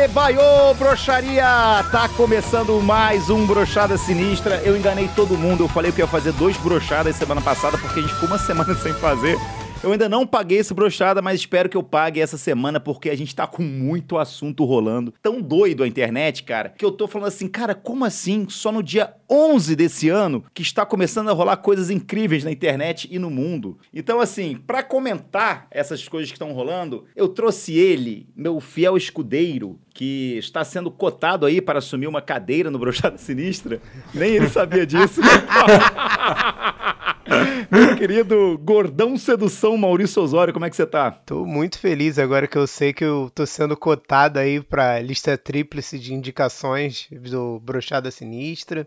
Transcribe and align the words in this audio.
Date 0.00 0.12
Baiô, 0.14 0.72
broxaria! 0.78 1.84
Tá 1.92 2.08
começando 2.16 2.80
mais 2.80 3.28
um 3.28 3.46
Brochada 3.46 3.98
Sinistra. 3.98 4.56
Eu 4.64 4.74
enganei 4.74 5.10
todo 5.14 5.36
mundo, 5.36 5.64
eu 5.64 5.68
falei 5.68 5.92
que 5.92 6.00
ia 6.00 6.06
fazer 6.06 6.32
dois 6.32 6.56
brochadas 6.56 7.16
semana 7.16 7.42
passada 7.42 7.76
porque 7.76 7.98
a 7.98 8.02
gente 8.02 8.14
ficou 8.14 8.28
uma 8.28 8.38
semana 8.38 8.74
sem 8.80 8.94
fazer. 8.94 9.36
Eu 9.82 9.92
ainda 9.92 10.10
não 10.10 10.26
paguei 10.26 10.58
esse 10.58 10.74
brochada, 10.74 11.22
mas 11.22 11.40
espero 11.40 11.66
que 11.66 11.76
eu 11.76 11.82
pague 11.82 12.20
essa 12.20 12.36
semana 12.36 12.78
porque 12.78 13.08
a 13.08 13.16
gente 13.16 13.34
tá 13.34 13.46
com 13.46 13.62
muito 13.62 14.18
assunto 14.18 14.62
rolando. 14.66 15.14
Tão 15.22 15.40
doido 15.40 15.82
a 15.82 15.88
internet, 15.88 16.42
cara, 16.42 16.68
que 16.68 16.84
eu 16.84 16.92
tô 16.92 17.08
falando 17.08 17.28
assim, 17.28 17.48
cara, 17.48 17.74
como 17.74 18.04
assim? 18.04 18.46
Só 18.50 18.70
no 18.70 18.82
dia 18.82 19.14
11 19.28 19.74
desse 19.74 20.10
ano 20.10 20.44
que 20.52 20.60
está 20.60 20.84
começando 20.84 21.30
a 21.30 21.32
rolar 21.32 21.56
coisas 21.56 21.88
incríveis 21.88 22.44
na 22.44 22.52
internet 22.52 23.08
e 23.10 23.18
no 23.18 23.30
mundo. 23.30 23.78
Então, 23.92 24.20
assim, 24.20 24.54
para 24.54 24.82
comentar 24.82 25.66
essas 25.70 26.06
coisas 26.06 26.30
que 26.30 26.36
estão 26.36 26.52
rolando, 26.52 27.06
eu 27.16 27.26
trouxe 27.26 27.72
ele, 27.72 28.28
meu 28.36 28.60
fiel 28.60 28.98
escudeiro, 28.98 29.80
que 29.94 30.36
está 30.36 30.62
sendo 30.62 30.90
cotado 30.90 31.46
aí 31.46 31.58
para 31.62 31.78
assumir 31.78 32.06
uma 32.06 32.20
cadeira 32.20 32.70
no 32.70 32.78
Brochada 32.78 33.16
Sinistra. 33.16 33.80
Nem 34.12 34.32
ele 34.32 34.48
sabia 34.50 34.84
disso. 34.84 35.22
Meu 37.70 37.96
querido 37.96 38.58
gordão 38.62 39.16
sedução 39.16 39.76
Maurício 39.76 40.22
Osório, 40.22 40.52
como 40.52 40.64
é 40.64 40.70
que 40.70 40.76
você 40.76 40.86
tá? 40.86 41.10
Tô 41.10 41.44
muito 41.44 41.78
feliz 41.78 42.18
agora 42.18 42.46
que 42.46 42.58
eu 42.58 42.66
sei 42.66 42.92
que 42.92 43.04
eu 43.04 43.30
tô 43.34 43.46
sendo 43.46 43.76
cotado 43.76 44.38
aí 44.38 44.60
pra 44.60 45.00
lista 45.00 45.36
tríplice 45.38 45.98
de 45.98 46.12
indicações 46.12 47.06
do 47.10 47.60
Brochada 47.60 48.10
Sinistra. 48.10 48.86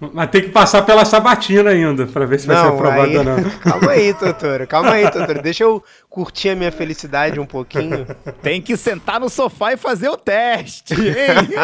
Mas 0.00 0.30
tem 0.30 0.42
que 0.42 0.48
passar 0.48 0.82
pela 0.82 1.04
sabatina 1.04 1.70
ainda, 1.70 2.06
pra 2.06 2.26
ver 2.26 2.40
se 2.40 2.46
vai 2.46 2.56
ser 2.56 2.66
aprovado 2.68 3.02
aí... 3.02 3.16
ou 3.16 3.24
não. 3.24 3.50
Calma 3.60 3.90
aí, 3.90 4.12
doutor. 4.12 4.66
Calma 4.66 4.92
aí, 4.92 5.10
doutor. 5.10 5.42
Deixa 5.42 5.64
eu 5.64 5.82
curtir 6.08 6.50
a 6.50 6.56
minha 6.56 6.72
felicidade 6.72 7.38
um 7.38 7.46
pouquinho. 7.46 8.06
Tem 8.42 8.60
que 8.60 8.76
sentar 8.76 9.20
no 9.20 9.28
sofá 9.28 9.72
e 9.72 9.76
fazer 9.76 10.08
o 10.08 10.16
teste, 10.16 10.94
hein? 10.94 11.54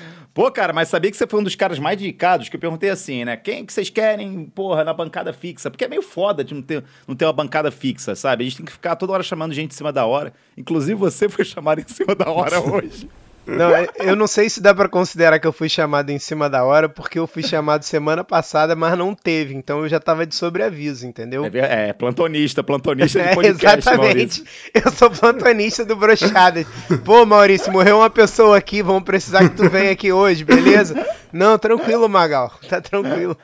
Pô, 0.32 0.50
cara, 0.50 0.72
mas 0.72 0.88
sabia 0.88 1.10
que 1.10 1.16
você 1.16 1.26
foi 1.26 1.40
um 1.40 1.42
dos 1.42 1.56
caras 1.56 1.78
mais 1.78 1.98
dedicados 1.98 2.48
que 2.48 2.54
eu 2.54 2.60
perguntei 2.60 2.88
assim, 2.88 3.24
né? 3.24 3.36
Quem 3.36 3.66
que 3.66 3.72
vocês 3.72 3.90
querem, 3.90 4.44
porra, 4.44 4.84
na 4.84 4.94
bancada 4.94 5.32
fixa? 5.32 5.70
Porque 5.70 5.84
é 5.84 5.88
meio 5.88 6.02
foda 6.02 6.44
de 6.44 6.54
não 6.54 6.62
ter, 6.62 6.84
não 7.06 7.16
ter 7.16 7.24
uma 7.24 7.32
bancada 7.32 7.70
fixa, 7.72 8.14
sabe? 8.14 8.44
A 8.44 8.46
gente 8.46 8.58
tem 8.58 8.66
que 8.66 8.72
ficar 8.72 8.94
toda 8.94 9.12
hora 9.12 9.22
chamando 9.24 9.52
gente 9.52 9.72
em 9.72 9.74
cima 9.74 9.92
da 9.92 10.06
hora. 10.06 10.32
Inclusive 10.56 10.94
você 10.94 11.26
foi 11.28 11.44
chamado 11.44 11.80
em 11.80 11.88
cima 11.88 12.14
da 12.14 12.30
hora 12.30 12.60
hoje. 12.62 13.08
Não, 13.46 13.74
é, 13.74 13.88
eu 14.00 14.14
não 14.14 14.26
sei 14.26 14.48
se 14.48 14.60
dá 14.60 14.74
para 14.74 14.88
considerar 14.88 15.38
que 15.38 15.46
eu 15.46 15.52
fui 15.52 15.68
chamado 15.68 16.10
em 16.10 16.18
cima 16.18 16.48
da 16.48 16.64
hora, 16.64 16.88
porque 16.88 17.18
eu 17.18 17.26
fui 17.26 17.42
chamado 17.42 17.82
semana 17.82 18.22
passada, 18.22 18.76
mas 18.76 18.96
não 18.96 19.14
teve, 19.14 19.54
então 19.54 19.80
eu 19.80 19.88
já 19.88 19.98
tava 19.98 20.26
de 20.26 20.34
sobreaviso, 20.34 21.06
entendeu? 21.06 21.44
É, 21.44 21.88
é 21.88 21.92
plantonista, 21.92 22.62
plantonista 22.62 23.22
de 23.22 23.34
podcast, 23.34 23.88
é, 23.88 23.92
Exatamente, 23.92 24.42
Maurício. 24.42 24.44
eu 24.74 24.92
sou 24.92 25.10
plantonista 25.10 25.84
do 25.84 25.96
Brochadas. 25.96 26.66
Pô, 27.04 27.24
Maurício, 27.26 27.72
morreu 27.72 27.98
uma 27.98 28.10
pessoa 28.10 28.56
aqui, 28.56 28.82
vamos 28.82 29.04
precisar 29.04 29.48
que 29.48 29.56
tu 29.56 29.68
venha 29.68 29.90
aqui 29.90 30.12
hoje, 30.12 30.44
beleza? 30.44 30.94
Não, 31.32 31.58
tranquilo, 31.58 32.08
Magal, 32.08 32.52
tá 32.68 32.80
tranquilo. 32.80 33.36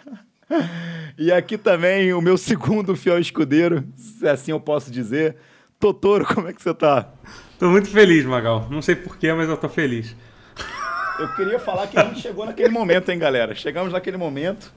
E 1.19 1.33
aqui 1.33 1.57
também 1.57 2.13
o 2.13 2.21
meu 2.21 2.37
segundo 2.37 2.95
fiel 2.95 3.19
escudeiro, 3.19 3.83
se 3.97 4.29
assim 4.29 4.53
eu 4.53 4.61
posso 4.61 4.91
dizer. 4.91 5.35
Totoro, 5.81 6.25
como 6.27 6.47
é 6.49 6.53
que 6.53 6.63
você 6.63 6.73
tá? 6.73 7.09
Tô 7.59 7.69
muito 7.71 7.89
feliz, 7.89 8.25
Magal. 8.25 8.67
Não 8.71 8.83
sei 8.83 8.95
porquê, 8.95 9.33
mas 9.33 9.49
eu 9.49 9.57
tô 9.57 9.69
feliz. 9.69 10.15
Eu 11.19 11.29
queria 11.35 11.59
falar 11.59 11.87
que 11.87 11.99
a 11.99 12.05
gente 12.05 12.21
chegou 12.21 12.45
naquele 12.45 12.69
momento, 12.69 13.11
hein, 13.11 13.19
galera? 13.19 13.55
Chegamos 13.55 13.93
naquele 13.93 14.19
momento 14.19 14.73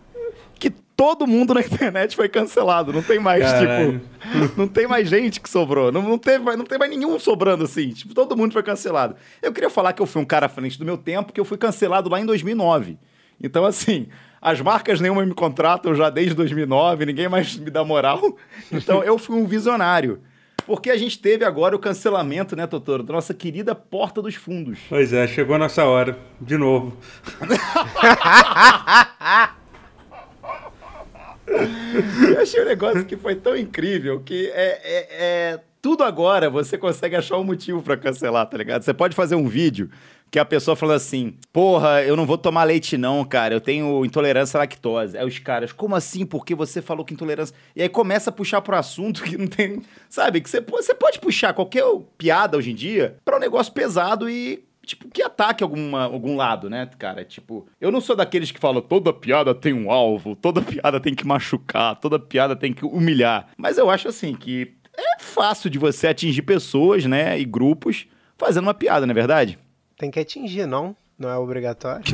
que 0.59 0.69
todo 0.69 1.25
mundo 1.25 1.53
na 1.53 1.61
internet 1.61 2.15
foi 2.15 2.29
cancelado. 2.29 2.93
Não 2.93 3.01
tem 3.01 3.19
mais, 3.19 3.43
Caralho. 3.43 3.99
tipo. 3.99 4.59
Não 4.59 4.67
tem 4.67 4.87
mais 4.87 5.09
gente 5.09 5.39
que 5.39 5.49
sobrou. 5.49 5.91
Não, 5.91 6.01
não, 6.01 6.17
teve, 6.17 6.43
não 6.55 6.65
tem 6.65 6.77
mais 6.77 6.91
nenhum 6.91 7.17
sobrando 7.19 7.63
assim. 7.63 7.89
Tipo, 7.89 8.13
todo 8.13 8.35
mundo 8.35 8.53
foi 8.53 8.63
cancelado. 8.63 9.15
Eu 9.41 9.51
queria 9.51 9.69
falar 9.69 9.93
que 9.93 10.01
eu 10.01 10.05
fui 10.05 10.21
um 10.21 10.25
cara 10.25 10.45
à 10.45 10.49
frente 10.49 10.77
do 10.77 10.85
meu 10.85 10.97
tempo, 10.97 11.33
que 11.33 11.39
eu 11.39 11.45
fui 11.45 11.57
cancelado 11.57 12.09
lá 12.09 12.19
em 12.19 12.25
2009. 12.25 12.97
Então, 13.41 13.65
assim, 13.65 14.07
as 14.41 14.59
marcas 14.59 14.99
nenhuma 14.99 15.25
me 15.25 15.33
contratam 15.33 15.95
já 15.95 16.09
desde 16.09 16.33
2009, 16.35 17.05
ninguém 17.05 17.29
mais 17.29 17.55
me 17.57 17.71
dá 17.71 17.83
moral. 17.83 18.37
Então, 18.71 19.01
eu 19.03 19.17
fui 19.17 19.37
um 19.37 19.45
visionário. 19.45 20.21
Porque 20.69 20.91
a 20.91 20.97
gente 20.97 21.17
teve 21.17 21.43
agora 21.43 21.75
o 21.75 21.79
cancelamento, 21.79 22.55
né, 22.55 22.67
Totoro, 22.67 23.01
da 23.01 23.11
nossa 23.11 23.33
querida 23.33 23.73
Porta 23.73 24.21
dos 24.21 24.35
Fundos. 24.35 24.77
Pois 24.87 25.11
é, 25.11 25.25
chegou 25.25 25.55
a 25.55 25.57
nossa 25.57 25.83
hora, 25.83 26.15
de 26.39 26.59
novo. 26.59 26.95
Eu 32.29 32.39
achei 32.39 32.61
um 32.61 32.65
negócio 32.65 33.03
que 33.03 33.17
foi 33.17 33.33
tão 33.33 33.57
incrível 33.57 34.19
que 34.19 34.51
é, 34.53 34.79
é, 34.83 35.07
é 35.09 35.59
tudo 35.81 36.03
agora 36.03 36.51
você 36.51 36.77
consegue 36.77 37.15
achar 37.15 37.39
um 37.39 37.43
motivo 37.43 37.81
para 37.81 37.97
cancelar, 37.97 38.45
tá 38.45 38.55
ligado? 38.55 38.83
Você 38.83 38.93
pode 38.93 39.15
fazer 39.15 39.33
um 39.33 39.47
vídeo 39.47 39.89
que 40.31 40.39
a 40.39 40.45
pessoa 40.45 40.75
fala 40.75 40.95
assim: 40.95 41.33
Porra, 41.51 42.03
eu 42.03 42.15
não 42.15 42.25
vou 42.25 42.37
tomar 42.37 42.63
leite, 42.63 42.97
não, 42.97 43.23
cara. 43.25 43.53
Eu 43.53 43.61
tenho 43.61 44.05
intolerância 44.05 44.57
à 44.57 44.59
lactose. 44.59 45.17
Aí 45.17 45.25
os 45.25 45.39
caras, 45.39 45.71
como 45.71 45.95
assim? 45.95 46.25
Porque 46.25 46.53
você 46.53 46.81
falou 46.81 47.05
que 47.05 47.13
intolerância. 47.13 47.55
E 47.75 47.81
aí 47.81 47.89
começa 47.89 48.29
a 48.29 48.33
puxar 48.33 48.61
pro 48.61 48.75
assunto 48.75 49.23
que 49.23 49.37
não 49.37 49.47
tem. 49.47 49.81
Sabe? 50.09 50.41
Que 50.41 50.49
você, 50.49 50.61
você 50.61 50.93
pode 50.93 51.19
puxar 51.19 51.53
qualquer 51.53 51.83
piada 52.17 52.57
hoje 52.57 52.71
em 52.71 52.75
dia 52.75 53.17
pra 53.25 53.37
um 53.37 53.39
negócio 53.39 53.73
pesado 53.73 54.29
e 54.29 54.63
tipo, 54.85 55.07
que 55.09 55.21
ataque 55.21 55.63
alguma, 55.63 56.03
algum 56.03 56.35
lado, 56.35 56.69
né, 56.69 56.89
cara? 56.97 57.23
Tipo, 57.23 57.67
eu 57.79 57.91
não 57.91 58.01
sou 58.01 58.15
daqueles 58.15 58.51
que 58.51 58.59
falam 58.59 58.81
toda 58.81 59.13
piada 59.13 59.53
tem 59.53 59.73
um 59.73 59.91
alvo, 59.91 60.35
toda 60.35 60.61
piada 60.61 60.99
tem 60.99 61.13
que 61.13 61.27
machucar, 61.27 61.95
toda 61.95 62.19
piada 62.19 62.55
tem 62.55 62.73
que 62.73 62.85
humilhar. 62.85 63.47
Mas 63.55 63.77
eu 63.77 63.89
acho 63.89 64.07
assim 64.07 64.33
que 64.33 64.73
é 64.97 65.19
fácil 65.19 65.69
de 65.69 65.77
você 65.77 66.07
atingir 66.07 66.41
pessoas, 66.41 67.05
né, 67.05 67.39
e 67.39 67.45
grupos 67.45 68.07
fazendo 68.37 68.63
uma 68.63 68.73
piada, 68.73 69.05
não 69.05 69.11
é 69.11 69.15
verdade? 69.15 69.59
Tem 69.99 70.09
que 70.09 70.19
atingir, 70.21 70.65
não? 70.65 70.95
Não 71.19 71.29
é 71.29 71.37
obrigatório. 71.37 72.01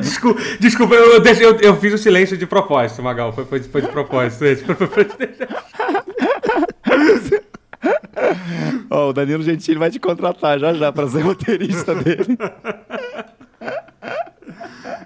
Desculpa, 0.00 0.40
desculpa 0.58 0.94
eu, 0.94 1.22
eu, 1.22 1.60
eu, 1.60 1.76
fiz 1.76 1.92
o 1.92 1.98
silêncio 1.98 2.38
de 2.38 2.46
propósito, 2.46 3.02
Magal. 3.02 3.30
Foi, 3.34 3.44
foi, 3.44 3.62
foi 3.62 3.82
de 3.82 3.88
propósito. 3.88 4.42
oh, 8.88 9.08
o 9.08 9.12
Danilo 9.12 9.42
Gentili 9.42 9.78
vai 9.78 9.90
te 9.90 9.98
contratar 9.98 10.58
já 10.58 10.72
já 10.72 10.90
para 10.90 11.08
ser 11.08 11.20
roteirista 11.20 11.94
dele. 11.94 12.38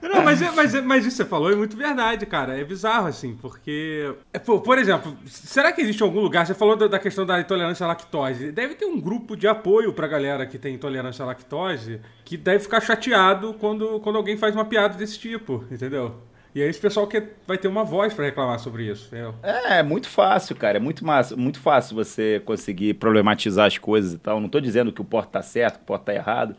Não, 0.03 0.23
mas, 0.23 0.43
é, 0.43 0.51
mas, 0.51 0.75
é, 0.75 0.81
mas 0.81 1.07
isso 1.07 1.17
que 1.17 1.23
você 1.23 1.29
falou 1.29 1.51
é 1.51 1.57
muito 1.57 1.77
verdade, 1.77 2.27
cara. 2.27 2.59
É 2.59 2.65
bizarro, 2.65 3.07
assim, 3.07 3.37
porque. 3.41 4.15
É, 4.33 4.39
por, 4.39 4.61
por 4.61 4.79
exemplo, 4.79 5.17
será 5.27 5.73
que 5.73 5.81
existe 5.81 6.03
algum 6.03 6.21
lugar? 6.21 6.47
Você 6.47 6.55
falou 6.55 6.77
da, 6.77 6.99
questão 6.99 7.25
da 7.25 7.41
intolerância 7.41 7.85
à 7.85 7.89
lactose. 7.89 8.53
Deve 8.53 8.75
ter 8.75 8.87
um 8.87 9.01
grupo 9.01 9.37
de 9.37 9.47
apoio 9.47 9.93
pra 9.93 10.07
galera 10.07 10.47
que 10.47 10.59
tem 10.59 10.75
intolerância 10.75 11.23
à 11.23 11.27
lactose 11.27 12.01
que 12.25 12.37
deve 12.37 12.61
ficar 12.61 12.81
chateado 12.81 13.55
quando, 13.55 14.01
quando 14.01 14.17
alguém 14.17 14.37
faz 14.37 14.55
uma 14.55 14.65
piada 14.65 14.97
desse 14.97 15.19
tipo, 15.19 15.65
entendeu? 15.71 16.17
E 16.55 16.61
aí 16.61 16.69
esse 16.69 16.81
pessoal 16.81 17.07
que 17.07 17.23
vai 17.47 17.57
ter 17.57 17.69
uma 17.69 17.85
voz 17.85 18.13
para 18.13 18.25
reclamar 18.25 18.59
sobre 18.59 18.85
isso. 18.91 19.15
É, 19.43 19.79
é 19.79 19.83
muito 19.83 20.09
fácil, 20.09 20.57
cara. 20.57 20.79
É 20.79 20.81
muito, 20.81 21.05
massa, 21.05 21.37
muito 21.37 21.61
fácil 21.61 21.95
você 21.95 22.41
conseguir 22.45 22.95
problematizar 22.95 23.67
as 23.67 23.79
coisas 23.79 24.15
e 24.15 24.19
tal. 24.19 24.41
Não 24.41 24.49
tô 24.49 24.61
dizendo 24.61 24.93
que 24.93 25.01
o 25.01 25.05
porto 25.05 25.31
tá 25.31 25.43
certo, 25.43 25.77
que 25.77 25.83
o 25.83 25.87
porto 25.87 26.05
tá 26.05 26.15
errado. 26.15 26.57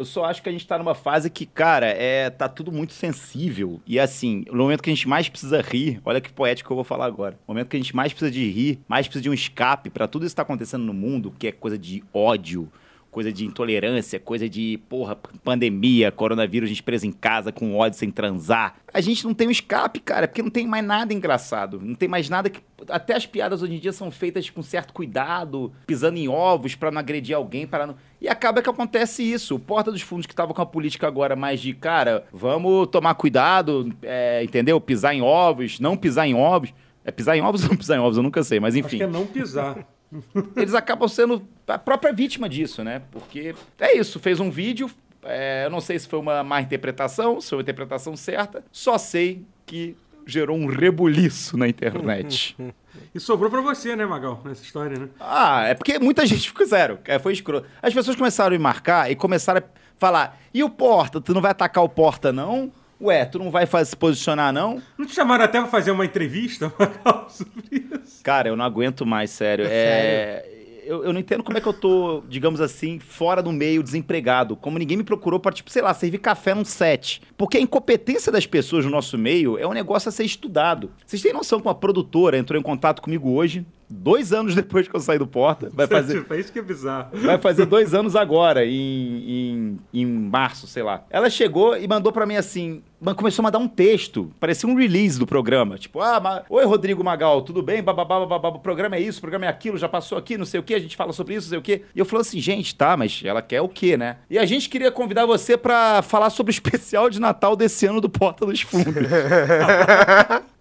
Eu 0.00 0.06
só 0.06 0.24
acho 0.24 0.42
que 0.42 0.48
a 0.48 0.52
gente 0.52 0.66
tá 0.66 0.78
numa 0.78 0.94
fase 0.94 1.28
que, 1.28 1.44
cara, 1.44 1.84
é, 1.84 2.30
tá 2.30 2.48
tudo 2.48 2.72
muito 2.72 2.94
sensível. 2.94 3.82
E 3.86 4.00
assim, 4.00 4.46
no 4.50 4.62
momento 4.62 4.82
que 4.82 4.88
a 4.88 4.94
gente 4.94 5.06
mais 5.06 5.28
precisa 5.28 5.60
rir, 5.60 6.00
olha 6.02 6.22
que 6.22 6.32
poético 6.32 6.68
que 6.68 6.72
eu 6.72 6.76
vou 6.76 6.84
falar 6.84 7.04
agora. 7.04 7.38
No 7.46 7.52
momento 7.52 7.68
que 7.68 7.76
a 7.76 7.80
gente 7.80 7.94
mais 7.94 8.10
precisa 8.10 8.30
de 8.30 8.50
rir, 8.50 8.80
mais 8.88 9.06
precisa 9.06 9.22
de 9.22 9.28
um 9.28 9.34
escape 9.34 9.90
para 9.90 10.08
tudo 10.08 10.24
isso 10.24 10.32
que 10.32 10.36
tá 10.36 10.42
acontecendo 10.42 10.84
no 10.84 10.94
mundo, 10.94 11.34
que 11.38 11.48
é 11.48 11.52
coisa 11.52 11.76
de 11.76 12.02
ódio, 12.14 12.72
coisa 13.10 13.32
de 13.32 13.44
intolerância, 13.44 14.20
coisa 14.20 14.48
de, 14.48 14.78
porra, 14.88 15.16
pandemia, 15.42 16.12
coronavírus, 16.12 16.68
a 16.68 16.70
gente 16.70 16.82
preso 16.82 17.06
em 17.06 17.12
casa 17.12 17.50
com 17.50 17.76
ódio 17.76 17.98
sem 17.98 18.10
transar. 18.10 18.76
A 18.92 19.00
gente 19.00 19.24
não 19.24 19.34
tem 19.34 19.48
um 19.48 19.50
escape, 19.50 20.00
cara, 20.00 20.28
porque 20.28 20.42
não 20.42 20.50
tem 20.50 20.66
mais 20.66 20.84
nada 20.84 21.12
engraçado. 21.12 21.80
Não 21.82 21.94
tem 21.94 22.08
mais 22.08 22.28
nada 22.28 22.48
que. 22.48 22.60
Até 22.88 23.14
as 23.14 23.26
piadas 23.26 23.62
hoje 23.62 23.74
em 23.74 23.78
dia 23.78 23.92
são 23.92 24.10
feitas 24.10 24.48
com 24.48 24.62
certo 24.62 24.92
cuidado, 24.92 25.72
pisando 25.86 26.18
em 26.18 26.28
ovos 26.28 26.74
para 26.74 26.90
não 26.90 26.98
agredir 26.98 27.36
alguém, 27.36 27.66
para 27.66 27.86
não. 27.86 27.96
E 28.20 28.28
acaba 28.28 28.62
que 28.62 28.70
acontece 28.70 29.22
isso. 29.22 29.56
O 29.56 29.58
Porta 29.58 29.90
dos 29.90 30.02
Fundos 30.02 30.26
que 30.26 30.34
tava 30.34 30.54
com 30.54 30.62
a 30.62 30.66
política 30.66 31.06
agora 31.06 31.36
mais 31.36 31.60
de, 31.60 31.74
cara, 31.74 32.24
vamos 32.32 32.88
tomar 32.88 33.14
cuidado, 33.14 33.92
é, 34.02 34.42
entendeu? 34.42 34.80
Pisar 34.80 35.14
em 35.14 35.22
ovos, 35.22 35.78
não 35.80 35.96
pisar 35.96 36.26
em 36.26 36.34
ovos. 36.34 36.72
É 37.04 37.10
pisar 37.10 37.36
em 37.36 37.40
ovos 37.40 37.62
ou 37.64 37.70
não 37.70 37.76
pisar 37.76 37.96
em 37.96 38.00
ovos? 38.00 38.16
Eu 38.16 38.22
nunca 38.22 38.42
sei, 38.42 38.60
mas 38.60 38.76
enfim. 38.76 38.88
Acho 38.88 38.96
que 38.96 39.02
é 39.02 39.06
não 39.06 39.26
pisar 39.26 39.86
eles 40.56 40.74
acabam 40.74 41.08
sendo 41.08 41.42
a 41.66 41.78
própria 41.78 42.12
vítima 42.12 42.48
disso, 42.48 42.82
né? 42.82 43.02
Porque 43.10 43.54
é 43.78 43.96
isso, 43.96 44.18
fez 44.18 44.40
um 44.40 44.50
vídeo, 44.50 44.90
é, 45.22 45.64
eu 45.66 45.70
não 45.70 45.80
sei 45.80 45.98
se 45.98 46.08
foi 46.08 46.18
uma 46.18 46.42
má 46.42 46.60
interpretação, 46.60 47.40
se 47.40 47.48
foi 47.50 47.58
uma 47.58 47.62
interpretação 47.62 48.16
certa, 48.16 48.64
só 48.72 48.98
sei 48.98 49.44
que 49.66 49.96
gerou 50.26 50.56
um 50.56 50.66
rebuliço 50.66 51.56
na 51.56 51.68
internet. 51.68 52.56
E 53.14 53.20
sobrou 53.20 53.48
pra 53.48 53.60
você, 53.60 53.94
né, 53.94 54.04
Magal, 54.04 54.42
nessa 54.44 54.62
história, 54.62 54.98
né? 54.98 55.08
Ah, 55.20 55.64
é 55.64 55.74
porque 55.74 55.98
muita 55.98 56.26
gente 56.26 56.48
ficou 56.48 56.66
zero, 56.66 56.98
é, 57.04 57.18
foi 57.18 57.32
escroto. 57.32 57.66
As 57.80 57.94
pessoas 57.94 58.16
começaram 58.16 58.54
a 58.54 58.58
me 58.58 58.62
marcar 58.62 59.10
e 59.10 59.14
começaram 59.14 59.60
a 59.60 59.64
falar, 59.96 60.40
e 60.52 60.62
o 60.62 60.68
Porta, 60.68 61.20
tu 61.20 61.32
não 61.32 61.40
vai 61.40 61.52
atacar 61.52 61.84
o 61.84 61.88
Porta, 61.88 62.32
não? 62.32 62.70
Ué, 63.00 63.24
tu 63.24 63.38
não 63.38 63.50
vai 63.50 63.66
fazer, 63.66 63.90
se 63.90 63.96
posicionar, 63.96 64.52
não? 64.52 64.82
Não 64.98 65.06
te 65.06 65.14
chamaram 65.14 65.44
até 65.44 65.58
pra 65.58 65.68
fazer 65.68 65.90
uma 65.90 66.04
entrevista 66.04 66.72
sobre 67.28 67.86
isso? 67.94 68.22
Cara, 68.22 68.48
eu 68.48 68.56
não 68.56 68.64
aguento 68.64 69.06
mais, 69.06 69.30
sério. 69.30 69.64
É. 69.66 69.70
é 69.70 70.60
eu, 70.90 71.04
eu 71.04 71.12
não 71.12 71.20
entendo 71.20 71.44
como 71.44 71.56
é 71.56 71.60
que 71.60 71.68
eu 71.68 71.72
tô, 71.72 72.24
digamos 72.28 72.60
assim, 72.60 72.98
fora 72.98 73.40
do 73.40 73.52
meio, 73.52 73.80
desempregado. 73.80 74.56
Como 74.56 74.76
ninguém 74.76 74.96
me 74.96 75.04
procurou 75.04 75.38
pra, 75.38 75.52
tipo, 75.52 75.70
sei 75.70 75.82
lá, 75.82 75.94
servir 75.94 76.18
café 76.18 76.52
num 76.52 76.64
set. 76.64 77.22
Porque 77.36 77.56
a 77.56 77.60
incompetência 77.60 78.32
das 78.32 78.44
pessoas 78.44 78.84
no 78.84 78.90
nosso 78.90 79.16
meio 79.16 79.56
é 79.56 79.64
um 79.64 79.72
negócio 79.72 80.08
a 80.08 80.12
ser 80.12 80.24
estudado. 80.24 80.90
Vocês 81.06 81.22
têm 81.22 81.32
noção 81.32 81.60
que 81.60 81.68
uma 81.68 81.74
produtora 81.76 82.36
entrou 82.36 82.58
em 82.58 82.62
contato 82.62 83.00
comigo 83.00 83.30
hoje, 83.30 83.64
dois 83.90 84.32
anos 84.32 84.54
depois 84.56 84.86
que 84.88 84.94
eu 84.94 85.00
saí 85.00 85.18
do 85.18 85.26
Porta. 85.26 85.70
Vai 85.72 85.86
fazer, 85.86 86.24
É 86.30 86.36
isso 86.38 86.52
que 86.52 86.58
é 86.58 86.62
bizarro. 86.62 87.10
vai 87.14 87.38
fazer 87.38 87.66
dois 87.66 87.92
anos 87.94 88.14
agora, 88.16 88.64
em, 88.64 88.70
em, 88.72 89.78
em 89.92 90.06
março, 90.06 90.66
sei 90.66 90.82
lá. 90.82 91.04
Ela 91.10 91.28
chegou 91.28 91.76
e 91.76 91.86
mandou 91.88 92.12
pra 92.12 92.24
mim 92.26 92.36
assim. 92.36 92.82
Começou 93.16 93.42
a 93.42 93.44
mandar 93.44 93.58
um 93.58 93.66
texto, 93.66 94.30
parecia 94.38 94.68
um 94.68 94.74
release 94.74 95.18
do 95.18 95.26
programa. 95.26 95.78
Tipo, 95.78 96.02
ah, 96.02 96.20
ma- 96.20 96.42
oi 96.50 96.66
Rodrigo 96.66 97.02
Magal, 97.02 97.40
tudo 97.40 97.62
bem? 97.62 97.82
Bababá, 97.82 98.20
bababá, 98.20 98.50
o 98.50 98.58
programa 98.60 98.96
é 98.96 99.00
isso, 99.00 99.16
o 99.18 99.20
programa 99.22 99.46
é 99.46 99.48
aquilo, 99.48 99.78
já 99.78 99.88
passou 99.88 100.18
aqui, 100.18 100.36
não 100.36 100.44
sei 100.44 100.60
o 100.60 100.62
que, 100.62 100.74
a 100.74 100.78
gente 100.78 100.96
fala 100.96 101.10
sobre 101.14 101.34
isso, 101.34 101.46
não 101.46 101.50
sei 101.50 101.58
o 101.58 101.62
que. 101.62 101.82
E 101.96 101.98
eu 101.98 102.04
falo 102.04 102.20
assim, 102.20 102.38
gente, 102.38 102.74
tá, 102.74 102.98
mas 102.98 103.22
ela 103.24 103.40
quer 103.40 103.62
o 103.62 103.68
quê, 103.70 103.96
né? 103.96 104.18
E 104.28 104.38
a 104.38 104.44
gente 104.44 104.68
queria 104.68 104.92
convidar 104.92 105.24
você 105.24 105.56
pra 105.56 106.02
falar 106.02 106.28
sobre 106.28 106.50
o 106.50 106.52
especial 106.52 107.08
de 107.08 107.18
Natal 107.18 107.56
desse 107.56 107.86
ano 107.86 108.02
do 108.02 108.10
Porta 108.10 108.44
dos 108.44 108.60
Fundos. 108.60 108.92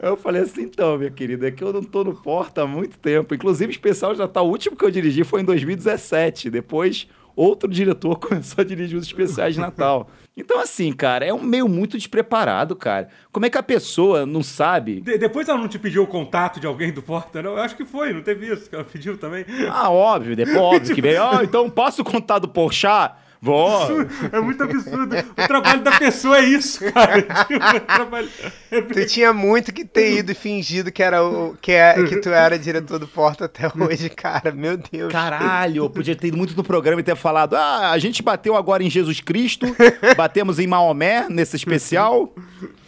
Eu 0.00 0.16
falei 0.16 0.42
assim, 0.42 0.62
então, 0.62 0.96
minha 0.98 1.10
querida, 1.10 1.48
é 1.48 1.50
que 1.50 1.62
eu 1.62 1.72
não 1.72 1.82
tô 1.82 2.04
no 2.04 2.14
Porta 2.14 2.62
há 2.62 2.66
muito 2.66 2.98
tempo. 2.98 3.34
Inclusive, 3.34 3.70
o 3.70 3.72
especial 3.72 4.12
de 4.12 4.18
Natal, 4.18 4.46
o 4.46 4.50
último 4.50 4.76
que 4.76 4.84
eu 4.84 4.90
dirigi 4.90 5.24
foi 5.24 5.40
em 5.40 5.44
2017. 5.44 6.50
Depois, 6.50 7.08
outro 7.34 7.68
diretor 7.70 8.16
começou 8.20 8.62
a 8.62 8.64
dirigir 8.64 8.98
os 8.98 9.06
especiais 9.06 9.54
de 9.54 9.60
Natal. 9.60 10.08
Então, 10.36 10.60
assim, 10.60 10.92
cara, 10.92 11.24
é 11.24 11.32
um 11.32 11.42
meio 11.42 11.66
muito 11.66 11.96
despreparado, 11.96 12.76
cara. 12.76 13.08
Como 13.32 13.46
é 13.46 13.50
que 13.50 13.56
a 13.56 13.62
pessoa 13.62 14.26
não 14.26 14.42
sabe? 14.42 15.00
De- 15.00 15.16
depois 15.16 15.48
ela 15.48 15.58
não 15.58 15.66
te 15.68 15.78
pediu 15.78 16.02
o 16.02 16.06
contato 16.06 16.60
de 16.60 16.66
alguém 16.66 16.92
do 16.92 17.00
Porta, 17.02 17.40
não? 17.42 17.52
Eu 17.52 17.62
acho 17.62 17.74
que 17.74 17.86
foi, 17.86 18.12
não 18.12 18.20
teve 18.22 18.52
isso 18.52 18.68
que 18.68 18.74
ela 18.74 18.84
pediu 18.84 19.16
também. 19.16 19.46
Ah, 19.70 19.90
óbvio, 19.90 20.36
depois 20.36 20.56
óbvio 20.58 20.94
que 20.94 21.00
veio. 21.00 21.22
Ah, 21.22 21.40
então 21.42 21.70
posso 21.70 22.04
contar 22.04 22.38
do 22.38 22.48
Porchat? 22.48 23.14
Vou. 23.40 23.88
É 24.32 24.40
muito 24.40 24.62
absurdo. 24.62 25.14
O 25.16 25.46
trabalho 25.46 25.80
da 25.82 25.92
pessoa 25.98 26.38
é 26.38 26.44
isso, 26.44 26.80
cara. 26.92 27.22
Tipo, 27.22 27.76
o 27.76 27.80
trabalho- 27.80 28.28
Tu 28.92 29.06
tinha 29.06 29.32
muito 29.32 29.72
que 29.72 29.84
ter 29.84 30.18
ido 30.18 30.32
e 30.32 30.34
fingido 30.34 30.90
que, 30.90 31.02
era 31.02 31.22
o, 31.24 31.56
que, 31.60 31.72
é, 31.72 31.94
que 32.04 32.16
tu 32.20 32.30
era 32.30 32.58
diretor 32.58 32.98
do 32.98 33.06
Porta 33.06 33.44
até 33.44 33.70
hoje, 33.78 34.08
cara. 34.10 34.52
Meu 34.52 34.76
Deus. 34.76 35.12
Caralho, 35.12 35.84
eu 35.84 35.90
podia 35.90 36.16
ter 36.16 36.28
ido 36.28 36.36
muito 36.36 36.56
no 36.56 36.64
programa 36.64 37.00
e 37.00 37.04
ter 37.04 37.16
falado: 37.16 37.54
ah, 37.56 37.90
a 37.90 37.98
gente 37.98 38.22
bateu 38.22 38.56
agora 38.56 38.82
em 38.82 38.90
Jesus 38.90 39.20
Cristo, 39.20 39.66
batemos 40.16 40.58
em 40.58 40.66
Maomé 40.66 41.26
nesse 41.28 41.56
especial. 41.56 42.34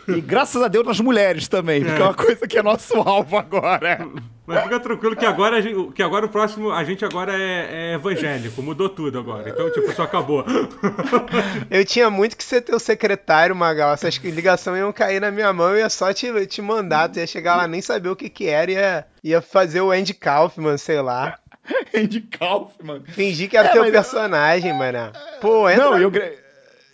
E 0.08 0.20
graças 0.20 0.62
a 0.62 0.68
Deus 0.68 0.86
nas 0.86 1.00
mulheres 1.00 1.48
também, 1.48 1.84
porque 1.84 2.00
é 2.00 2.04
uma 2.04 2.14
coisa 2.14 2.46
que 2.46 2.56
é 2.58 2.62
nosso 2.62 2.96
alvo 2.96 3.36
agora. 3.36 4.08
Mas 4.48 4.62
fica 4.62 4.80
tranquilo 4.80 5.14
que 5.14 5.26
agora, 5.26 5.56
a 5.56 5.60
gente- 5.60 5.92
que 5.92 6.02
agora 6.02 6.24
o 6.26 6.28
próximo, 6.28 6.70
a 6.72 6.82
gente 6.82 7.04
agora 7.04 7.32
é, 7.34 7.90
é 7.90 7.94
evangélico, 7.94 8.62
mudou 8.62 8.88
tudo 8.88 9.18
agora. 9.18 9.48
Então, 9.50 9.70
tipo, 9.70 9.90
isso 9.90 10.00
acabou. 10.02 10.44
Eu 11.70 11.84
tinha 11.84 12.08
muito 12.10 12.36
que 12.36 12.44
ser 12.44 12.62
teu 12.62 12.78
secretário, 12.78 13.54
Magal. 13.54 13.92
Essas 13.92 14.14
ligações 14.16 14.78
iam 14.78 14.92
cair 14.92 15.20
na 15.20 15.30
minha 15.30 15.52
mão, 15.52 15.70
eu 15.70 15.78
ia 15.78 15.90
só 15.90 16.12
te, 16.12 16.46
te 16.46 16.62
mandar. 16.62 17.08
Tu 17.08 17.18
ia 17.18 17.26
chegar 17.26 17.56
lá, 17.56 17.66
nem 17.68 17.80
saber 17.80 18.08
o 18.08 18.16
que 18.16 18.28
que 18.28 18.46
era, 18.46 18.70
ia, 18.70 19.06
ia 19.22 19.40
fazer 19.42 19.80
o 19.80 19.90
Andy 19.90 20.14
Kaufman, 20.14 20.76
sei 20.78 21.00
lá. 21.00 21.38
Andy 21.94 22.20
Kaufman. 22.22 23.02
Fingir 23.08 23.48
que 23.50 23.56
era 23.56 23.68
É, 23.68 23.72
teu 23.72 23.90
personagem, 23.90 24.72
mano. 24.72 25.12
Pô, 25.40 25.68
entra. 25.68 25.84
Não, 25.84 25.98
eu. 25.98 26.10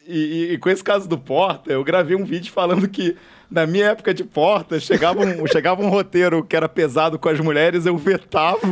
E, 0.06 0.17
e- 0.17 0.53
e 0.55 0.59
com 0.59 0.69
esse 0.69 0.83
caso 0.85 1.09
do 1.09 1.17
Porta, 1.17 1.73
eu 1.73 1.83
gravei 1.85 2.17
um 2.17 2.25
vídeo 2.25 2.53
falando 2.53 2.89
que. 2.89 3.17
Na 3.55 3.69
minha 3.69 3.91
época 3.91 4.12
de 4.12 4.25
porta, 4.25 4.81
chegava 4.81 5.21
um, 5.21 5.47
chegava 5.47 5.81
um 5.81 5.89
roteiro 5.89 6.43
que 6.43 6.56
era 6.56 6.69
pesado 6.69 7.21
com 7.21 7.29
as 7.29 7.39
mulheres, 7.39 7.87
eu 7.87 7.97
vetava. 7.97 8.59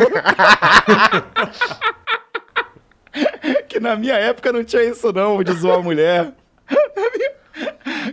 que 3.68 3.78
na 3.78 3.94
minha 3.94 4.14
época 4.16 4.52
não 4.52 4.64
tinha 4.64 4.82
isso 4.82 5.12
não, 5.12 5.40
de 5.40 5.52
zoar 5.52 5.78
a 5.78 5.82
mulher. 5.82 6.32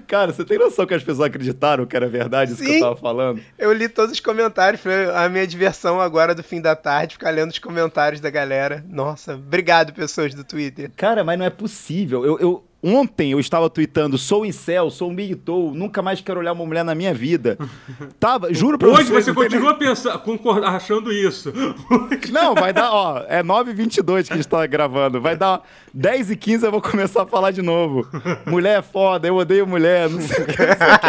Cara, 0.06 0.31
você 0.31 0.45
tem 0.45 0.60
noção 0.60 0.86
que 0.86 0.94
as 0.94 1.04
pessoas 1.04 1.27
acreditaram 1.27 1.88
que 1.88 1.95
era 1.95 2.07
verdade 2.07 2.51
isso 2.51 2.62
que 2.62 2.68
Sim. 2.68 2.75
eu 2.75 2.81
tava 2.81 2.95
falando? 2.98 3.42
Eu 3.57 3.74
li 3.74 3.89
todos 3.89 4.12
os 4.12 4.19
comentários, 4.19 4.80
foi 4.80 5.10
a 5.10 5.27
minha 5.27 5.48
diversão 5.48 6.00
agora 6.00 6.36
do 6.36 6.44
fim 6.44 6.62
da 6.62 6.75
tarde, 6.75 7.13
ficar 7.13 7.31
lendo 7.31 7.50
os 7.50 7.57
comentários 7.57 8.21
da 8.21 8.30
galera. 8.30 8.86
Nossa, 8.88 9.33
obrigado, 9.33 9.92
pessoas 9.92 10.36
do 10.36 10.44
Twitter. 10.44 10.92
Cara, 10.95 11.24
mas 11.24 11.39
não 11.39 11.45
é 11.45 11.50
possível. 11.50 12.24
Eu, 12.24 12.38
eu- 12.39 12.63
ontem 12.81 13.31
eu 13.31 13.40
estava 13.40 13.70
tweetando, 13.70 14.18
sou 14.18 14.46
incel, 14.46 14.90
sou 14.90 15.10
um 15.10 15.14
migtou, 15.14 15.74
nunca 15.74 16.02
mais 16.02 16.22
quero 16.22 16.40
olhar 16.40 16.54
uma 16.54 16.66
mulher 16.66 16.84
na 16.84 16.96
minha 16.96 17.14
vida. 17.14 17.58
Tava, 18.20 18.54
juro 18.54 18.78
pra 18.78 18.88
Hoje 18.90 19.12
você 19.12 19.26
tem 19.26 19.34
continua 19.34 19.74
pensando, 19.76 20.18
concordando, 20.20 20.68
achando 20.76 21.12
isso. 21.12 21.52
nem- 21.54 22.20
Não, 22.31 22.54
vai 22.56 22.72
dar, 22.74 22.92
ó, 22.92 23.24
é 23.28 23.44
9h22 23.44 24.28
que 24.28 24.34
a 24.34 24.36
gente 24.38 24.48
tá 24.48 24.66
gravando. 24.66 25.20
Vai 25.22 25.36
dar 25.36 25.62
10h15 25.98 26.64
eu 26.64 26.72
vou 26.72 26.81
começar 26.81 27.24
a 27.24 27.28
falar 27.28 27.52
de 27.52 27.62
novo. 27.62 28.08
Mulher 28.46 28.80
é 28.80 28.81
foda, 28.81 29.28
eu 29.28 29.36
odeio 29.36 29.68
mulher, 29.68 30.10
não 30.10 30.22
sei 30.22 30.44
o 30.44 30.46
que. 30.48 30.58
Não 30.58 30.68
sei 30.78 30.88
o 30.88 31.00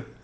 que. 0.00 0.20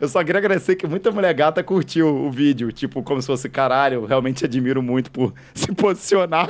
Eu 0.00 0.08
só 0.08 0.22
queria 0.24 0.38
agradecer 0.38 0.76
que 0.76 0.86
muita 0.86 1.10
mulher 1.10 1.34
gata 1.34 1.62
curtiu 1.62 2.06
o 2.06 2.30
vídeo, 2.30 2.70
tipo, 2.72 3.02
como 3.02 3.20
se 3.20 3.26
fosse 3.26 3.48
caralho, 3.48 3.94
eu 3.96 4.04
realmente 4.06 4.44
admiro 4.44 4.80
muito 4.80 5.10
por 5.10 5.34
se 5.52 5.72
posicionar, 5.74 6.48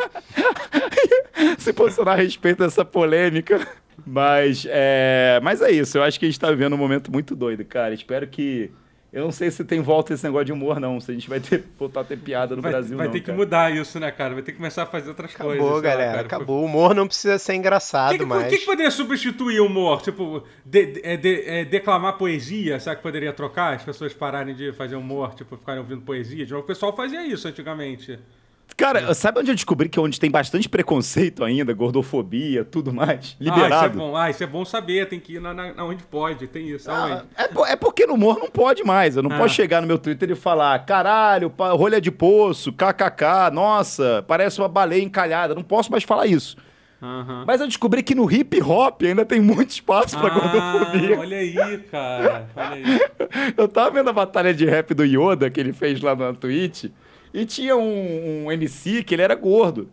se 1.58 1.72
posicionar 1.72 2.14
a 2.14 2.22
respeito 2.22 2.58
dessa 2.62 2.84
polêmica. 2.84 3.66
Mas 4.06 4.66
é, 4.68 5.38
mas 5.42 5.60
é 5.60 5.70
isso, 5.70 5.98
eu 5.98 6.02
acho 6.02 6.18
que 6.18 6.24
a 6.24 6.28
gente 6.28 6.40
tá 6.40 6.50
vivendo 6.50 6.72
um 6.72 6.78
momento 6.78 7.12
muito 7.12 7.36
doido, 7.36 7.64
cara. 7.64 7.92
Espero 7.94 8.26
que. 8.26 8.70
Eu 9.12 9.24
não 9.24 9.32
sei 9.32 9.50
se 9.50 9.64
tem 9.64 9.80
volta 9.80 10.14
esse 10.14 10.22
negócio 10.22 10.44
de 10.46 10.52
humor, 10.52 10.78
não. 10.78 11.00
Se 11.00 11.10
a 11.10 11.14
gente 11.14 11.28
vai 11.28 11.40
ter, 11.40 11.64
voltar 11.76 12.02
a 12.02 12.04
ter 12.04 12.16
piada 12.16 12.54
no 12.54 12.62
Vai, 12.62 12.70
Brasil, 12.70 12.96
vai 12.96 13.06
não. 13.06 13.12
ter 13.12 13.18
que 13.18 13.26
cara. 13.26 13.36
mudar 13.36 13.74
isso, 13.74 13.98
né, 13.98 14.08
cara? 14.12 14.34
Vai 14.34 14.42
ter 14.44 14.52
que 14.52 14.58
começar 14.58 14.84
a 14.84 14.86
fazer 14.86 15.08
outras 15.08 15.34
coisas. 15.34 15.56
Acabou, 15.56 15.80
sei 15.80 15.88
lá, 15.90 15.94
galera, 15.96 16.12
cara. 16.12 16.26
acabou. 16.26 16.60
O 16.62 16.64
humor 16.64 16.94
não 16.94 17.08
precisa 17.08 17.36
ser 17.36 17.52
O 17.52 17.54
engraçado 17.56 18.12
que, 18.12 18.18
que, 18.18 18.24
mais. 18.24 18.46
que 18.46 18.58
que 18.58 18.64
poderia 18.64 18.90
substituir 18.90 19.58
o 19.60 19.66
humor? 19.66 20.00
Tipo, 20.00 20.44
de- 20.64 20.86
de- 20.86 21.00
é, 21.02 21.16
de- 21.16 21.42
é, 21.44 21.64
declamar 21.64 22.16
poesia? 22.18 22.78
Será 22.78 22.94
que 22.94 23.02
poderia 23.02 23.32
trocar? 23.32 23.74
As 23.74 23.82
pessoas 23.82 24.14
pararem 24.14 24.54
de 24.54 24.72
fazer 24.74 24.94
humor, 24.94 25.34
tipo, 25.34 25.56
ficarem 25.56 25.80
ouvindo 25.80 26.02
poesia? 26.02 26.46
De 26.46 26.52
novo, 26.52 26.62
o 26.62 26.66
pessoal 26.68 26.94
fazia 26.94 27.26
isso 27.26 27.48
antigamente. 27.48 28.16
Cara, 28.76 29.12
sabe 29.14 29.40
onde 29.40 29.50
eu 29.50 29.54
descobri 29.54 29.88
que 29.88 29.98
é 29.98 30.02
onde 30.02 30.18
tem 30.18 30.30
bastante 30.30 30.68
preconceito 30.68 31.44
ainda, 31.44 31.72
gordofobia, 31.74 32.64
tudo 32.64 32.92
mais? 32.92 33.08
Ah, 33.10 33.18
isso 33.18 33.36
é 33.38 33.44
Liberado. 33.44 33.98
bom. 33.98 34.16
Ah, 34.16 34.30
isso 34.30 34.42
é 34.42 34.46
bom 34.46 34.64
saber. 34.64 35.06
Tem 35.08 35.20
que 35.20 35.34
ir 35.34 35.40
na, 35.40 35.52
na- 35.52 35.84
onde 35.84 36.02
pode. 36.04 36.46
Tem 36.46 36.68
isso. 36.68 36.90
Ah, 36.90 37.24
é, 37.36 37.72
é 37.72 37.76
porque 37.76 38.06
no 38.06 38.14
humor 38.14 38.38
não 38.38 38.48
pode 38.48 38.82
mais. 38.82 39.16
Eu 39.16 39.22
não 39.22 39.32
Ah. 39.32 39.38
posso 39.38 39.54
chegar 39.54 39.80
no 39.82 39.86
meu 39.86 39.98
Twitter 39.98 40.30
e 40.30 40.34
falar, 40.34 40.78
caralho, 40.86 41.52
rolha 41.58 42.00
de 42.00 42.10
poço, 42.10 42.72
kkk, 42.72 43.50
nossa, 43.52 44.24
parece 44.26 44.58
uma 44.60 44.68
baleia 44.68 45.02
encalhada. 45.02 45.54
Não 45.54 45.62
posso 45.62 45.90
mais 45.90 46.02
falar 46.04 46.26
isso. 46.26 46.56
Aham. 47.02 47.44
Mas 47.46 47.60
eu 47.62 47.66
descobri 47.66 48.02
que 48.02 48.14
no 48.14 48.30
hip 48.30 48.62
hop 48.62 49.02
ainda 49.02 49.24
tem 49.24 49.40
muito 49.40 49.70
espaço 49.70 50.18
pra 50.18 50.28
gordofobia. 50.28 51.16
Ah, 51.16 51.20
olha 51.20 51.36
aí, 51.38 51.78
cara. 51.90 52.46
Olha 52.54 52.68
aí. 52.72 52.84
Eu 53.56 53.66
tava 53.68 53.90
vendo 53.92 54.10
a 54.10 54.12
batalha 54.12 54.52
de 54.52 54.66
rap 54.66 54.92
do 54.92 55.02
Yoda 55.04 55.48
que 55.48 55.58
ele 55.58 55.72
fez 55.72 56.00
lá 56.02 56.14
na 56.14 56.34
Twitch. 56.34 56.86
E 57.32 57.44
tinha 57.44 57.76
um, 57.76 58.46
um 58.46 58.52
MC 58.52 59.02
que 59.04 59.14
ele 59.14 59.22
era 59.22 59.34
gordo. 59.34 59.88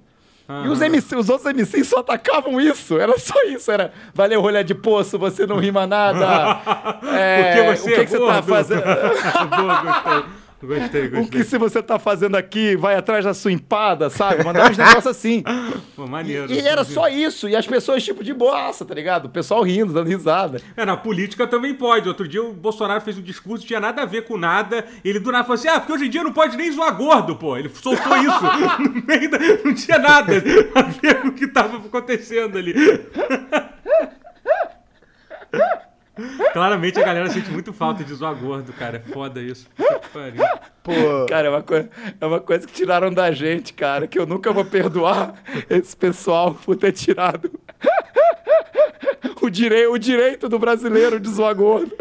E 0.65 0.69
os. 0.69 0.79
MC, 0.81 1.15
os 1.15 1.29
outros 1.29 1.53
MCs 1.53 1.87
só 1.87 1.99
atacavam 1.99 2.59
isso. 2.59 2.97
Era 2.97 3.17
só 3.19 3.35
isso. 3.43 3.69
Era 3.69 3.91
valeu, 4.13 4.41
rolha 4.41 4.63
de 4.63 4.73
poço, 4.73 5.19
você 5.19 5.45
não 5.45 5.57
rima 5.57 5.85
nada. 5.85 6.61
É, 7.17 7.43
Porque 7.43 7.77
você 7.77 7.91
o 7.91 7.95
que, 7.95 8.01
é 8.01 8.05
que 8.05 8.11
você 8.11 8.19
tá 8.19 8.43
fazendo? 8.43 8.83
Boa, 9.49 9.81
gostei. 9.81 10.23
Gostei, 10.59 11.05
O 11.05 11.11
gostei. 11.11 11.29
que 11.29 11.43
se 11.43 11.55
você 11.57 11.83
tá 11.83 11.99
fazendo 11.99 12.35
aqui, 12.35 12.75
vai 12.75 12.95
atrás 12.95 13.23
da 13.23 13.33
sua 13.35 13.51
empada, 13.51 14.09
sabe? 14.09 14.43
Mandar 14.43 14.71
uns 14.71 14.77
negócios 14.77 15.05
assim. 15.05 15.43
Pô, 15.95 16.07
maneiro. 16.07 16.51
E 16.51 16.57
era 16.59 16.83
só 16.83 17.07
isso. 17.07 17.47
E 17.47 17.55
as 17.55 17.67
pessoas, 17.67 18.03
tipo, 18.03 18.23
de 18.23 18.33
boaça, 18.33 18.83
tá 18.83 18.95
ligado? 18.95 19.25
O 19.25 19.29
pessoal 19.29 19.61
rindo, 19.61 19.93
dando 19.93 20.07
risada. 20.07 20.59
É, 20.75 20.83
na 20.83 20.97
política 20.97 21.45
também 21.45 21.75
pode. 21.75 22.07
Outro 22.07 22.27
dia 22.27 22.43
o 22.43 22.53
Bolsonaro 22.53 23.01
fez 23.01 23.19
um 23.19 23.21
discurso 23.21 23.67
tinha 23.67 23.79
nada 23.79 24.01
a 24.01 24.05
ver 24.05 24.23
com 24.23 24.35
nada. 24.35 24.83
E 25.03 25.09
ele 25.09 25.19
do 25.19 25.31
nada 25.31 25.43
falou 25.43 25.59
assim: 25.59 25.67
ah, 25.67 25.79
porque 25.79 25.93
hoje 25.93 26.07
em 26.07 26.09
dia 26.09 26.23
não 26.23 26.33
pode 26.33 26.57
nem 26.57 26.71
zoar 26.71 26.95
gordo, 26.97 27.35
pô. 27.35 27.55
Ele 27.55 27.69
soltou 27.69 28.17
isso 28.17 28.41
no 28.81 29.05
meio 29.05 29.29
da. 29.29 29.37
Não 29.63 29.75
tinha 29.75 29.99
nada 29.99 30.33
a 30.73 30.81
ver 30.81 31.21
com 31.21 31.27
o 31.27 31.33
que 31.33 31.47
tava 31.47 31.77
acontecendo 31.77 32.57
ali. 32.57 32.73
Claramente 36.53 36.99
a 36.99 37.03
galera 37.03 37.29
sente 37.29 37.49
muito 37.51 37.71
falta 37.73 38.03
de 38.03 38.13
zoar 38.13 38.33
gordo, 38.35 38.73
cara. 38.73 39.03
É 39.05 39.11
foda 39.11 39.41
isso. 39.41 39.67
Puta 39.75 39.99
que 39.99 40.09
pariu. 40.09 40.43
Pô, 40.83 41.25
Cara, 41.29 41.47
é 41.47 41.49
uma, 41.49 41.61
coi- 41.61 41.89
é 42.19 42.25
uma 42.25 42.39
coisa 42.39 42.65
que 42.65 42.73
tiraram 42.73 43.11
da 43.13 43.31
gente, 43.31 43.73
cara, 43.73 44.07
que 44.07 44.17
eu 44.17 44.25
nunca 44.25 44.51
vou 44.51 44.65
perdoar 44.65 45.33
esse 45.69 45.95
pessoal 45.95 46.53
por 46.55 46.75
ter 46.75 46.91
tirado 46.93 47.51
o, 49.41 49.49
direi 49.49 49.87
o 49.87 49.97
direito 49.97 50.47
do 50.49 50.57
brasileiro 50.59 51.19
de 51.19 51.29
zoar 51.29 51.53
gordo. 51.55 51.95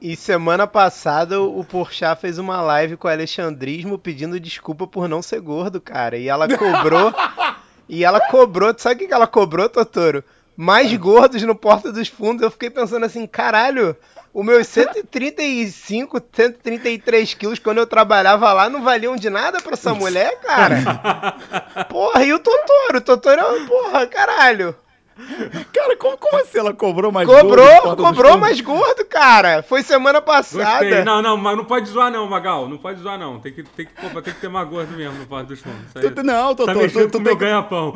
e 0.00 0.14
semana 0.16 0.66
passada 0.66 1.40
o 1.40 1.64
Porchat 1.64 2.20
fez 2.20 2.38
uma 2.38 2.60
live 2.60 2.96
com 2.96 3.08
o 3.08 3.10
Alexandrismo 3.10 3.98
pedindo 3.98 4.38
desculpa 4.38 4.86
por 4.86 5.08
não 5.08 5.20
ser 5.22 5.40
gordo, 5.40 5.80
cara. 5.80 6.16
E 6.16 6.28
ela 6.28 6.46
cobrou. 6.48 7.12
e 7.88 8.04
ela 8.04 8.20
cobrou. 8.20 8.74
Sabe 8.78 8.94
o 8.94 8.98
que 8.98 9.06
que 9.08 9.14
ela 9.14 9.26
cobrou, 9.26 9.68
Totoro? 9.68 10.22
Mais 10.56 10.92
gordos 10.94 11.42
no 11.42 11.54
Porta 11.54 11.92
dos 11.92 12.08
Fundos. 12.08 12.42
Eu 12.42 12.50
fiquei 12.50 12.70
pensando 12.70 13.04
assim, 13.04 13.26
caralho, 13.26 13.96
os 14.32 14.44
meus 14.44 14.66
135, 14.66 16.20
133 16.32 17.34
quilos 17.34 17.58
quando 17.58 17.78
eu 17.78 17.86
trabalhava 17.86 18.52
lá 18.52 18.68
não 18.68 18.82
valiam 18.82 19.16
de 19.16 19.30
nada 19.30 19.60
pra 19.60 19.74
essa 19.74 19.94
mulher, 19.94 20.40
cara. 20.40 21.36
Porra, 21.88 22.24
e 22.24 22.32
o 22.32 22.38
Totoro? 22.38 22.98
O 22.98 23.00
Totoro 23.00 23.40
é 23.40 23.44
uma 23.44 23.66
porra, 23.66 24.06
caralho. 24.06 24.74
Cara, 25.72 25.96
como, 25.96 26.16
como 26.18 26.42
assim 26.42 26.58
ela 26.58 26.74
cobrou 26.74 27.10
mais 27.10 27.26
cobrou, 27.26 27.66
gordo? 27.66 27.82
Cobrou, 27.82 28.06
cobrou 28.06 28.38
mais 28.38 28.60
gordo, 28.60 29.04
cara. 29.06 29.62
Foi 29.62 29.82
semana 29.82 30.20
passada. 30.20 30.84
Gostei. 30.84 31.04
Não, 31.04 31.22
não, 31.22 31.36
mas 31.36 31.56
não 31.56 31.64
pode 31.64 31.88
zoar 31.88 32.10
não, 32.10 32.28
Magal. 32.28 32.68
Não 32.68 32.76
pode 32.76 33.00
zoar 33.00 33.18
não. 33.18 33.40
Tem 33.40 33.52
que, 33.52 33.62
tem 33.62 33.86
que, 33.86 33.92
tem 33.94 34.22
que 34.22 34.40
ter 34.40 34.48
mais 34.48 34.68
gordo 34.68 34.94
mesmo 34.94 35.18
no 35.18 35.26
Porto 35.26 35.48
dos 35.48 35.60
Fundos. 35.60 36.24
Não, 36.24 36.54
Totô. 36.54 36.66
Tá 36.66 36.74
mexendo 36.74 37.04
tu, 37.04 37.12
tu, 37.12 37.18
com 37.18 37.24
meu 37.24 37.36
ganha-pão. 37.36 37.94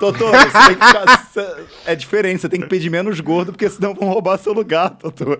Totô, 0.00 0.26
você 0.26 0.66
tem 0.66 0.76
que 0.76 0.86
ficar, 0.86 1.28
É 1.84 1.94
diferente, 1.94 2.40
você 2.40 2.48
tem 2.48 2.60
que 2.60 2.66
pedir 2.66 2.90
menos 2.90 3.20
gordo, 3.20 3.52
porque 3.52 3.68
senão 3.68 3.94
vão 3.94 4.08
roubar 4.08 4.38
seu 4.38 4.52
lugar, 4.52 4.90
Totô. 4.90 5.36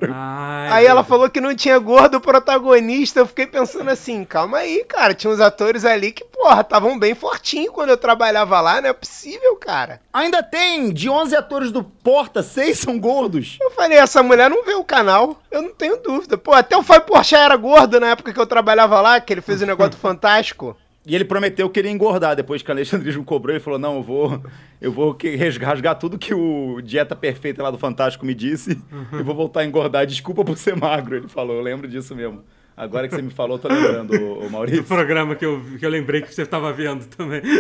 Aí 0.71 0.85
ela 0.85 1.03
falou 1.03 1.31
que 1.31 1.41
não 1.41 1.55
tinha 1.55 1.79
gordo 1.79 2.21
protagonista. 2.21 3.21
Eu 3.21 3.27
fiquei 3.27 3.47
pensando 3.47 3.89
assim, 3.91 4.25
calma 4.25 4.59
aí, 4.59 4.85
cara. 4.85 5.15
Tinha 5.15 5.33
uns 5.33 5.41
atores 5.41 5.85
ali 5.85 6.13
que, 6.13 6.25
porra, 6.25 6.61
estavam 6.61 6.99
bem 6.99 7.15
fortinhos 7.15 7.73
quando 7.73 7.91
eu 7.91 7.97
trabalhava 7.97 8.61
lá. 8.61 8.81
Não 8.81 8.91
é 8.91 8.93
possível, 8.93 9.57
cara. 9.57 10.01
Ainda 10.13 10.43
tem 10.43 10.93
de 10.93 11.09
11 11.15 11.37
atores 11.37 11.73
do 11.73 11.83
Porta, 11.83 12.43
6 12.43 12.79
são 12.79 12.99
gordos. 12.99 13.57
Eu 13.61 13.71
falei, 13.71 13.99
essa 13.99 14.23
mulher 14.23 14.51
não 14.51 14.65
vê 14.65 14.75
o 14.75 14.85
canal. 14.85 15.41
Eu 15.51 15.63
não 15.63 15.73
tenho 15.73 15.97
dúvida. 16.03 16.37
Pô, 16.37 16.53
até 16.53 16.77
o 16.77 16.83
Fábio 16.83 17.07
Porchat 17.07 17.43
era 17.43 17.57
gordo 17.57 18.01
na 18.01 18.09
época 18.09 18.33
que 18.33 18.41
eu 18.41 18.47
trabalhava 18.47 19.01
lá, 19.01 19.21
que 19.21 19.33
ele 19.33 19.41
fez 19.41 19.61
o 19.61 19.65
um 19.65 19.69
negócio 19.69 19.99
fantástico. 19.99 20.77
E 21.07 21.15
ele 21.15 21.25
prometeu 21.25 21.69
que 21.69 21.79
ele 21.79 21.89
ia 21.89 21.95
engordar 21.95 22.35
depois 22.35 22.63
que 22.63 22.71
o 22.71 22.73
Alexandrismo 22.73 23.25
cobrou. 23.25 23.55
Ele 23.55 23.63
falou: 23.63 23.79
Não, 23.79 23.97
eu 23.97 24.03
vou, 24.03 24.43
eu 24.81 24.91
vou 24.91 25.17
rasgar 25.61 25.99
tudo 25.99 26.19
que 26.19 26.33
o 26.33 26.81
Dieta 26.83 27.15
Perfeita 27.15 27.63
lá 27.63 27.71
do 27.71 27.77
Fantástico 27.77 28.25
me 28.25 28.35
disse 28.35 28.81
uhum. 28.91 29.21
e 29.21 29.23
vou 29.23 29.35
voltar 29.35 29.61
a 29.61 29.65
engordar. 29.67 30.07
Desculpa 30.07 30.43
por 30.43 30.57
ser 30.57 30.75
magro. 30.75 31.17
Ele 31.17 31.29
falou: 31.29 31.57
Eu 31.57 31.63
lembro 31.63 31.87
disso 31.87 32.15
mesmo. 32.15 32.43
Agora 32.77 33.07
que 33.07 33.15
você 33.15 33.23
me 33.23 33.31
falou, 33.31 33.57
eu 33.57 33.61
tô 33.61 33.69
lembrando, 33.69 34.13
o 34.15 34.51
Maurício. 34.51 34.83
Do 34.83 34.89
programa 34.89 35.37
que 35.37 35.47
eu, 35.47 35.63
que 35.79 35.87
eu 35.87 35.91
lembrei 35.91 36.23
que 36.23 36.35
você 36.35 36.43
estava 36.43 36.73
vendo 36.73 37.07
também. 37.07 37.41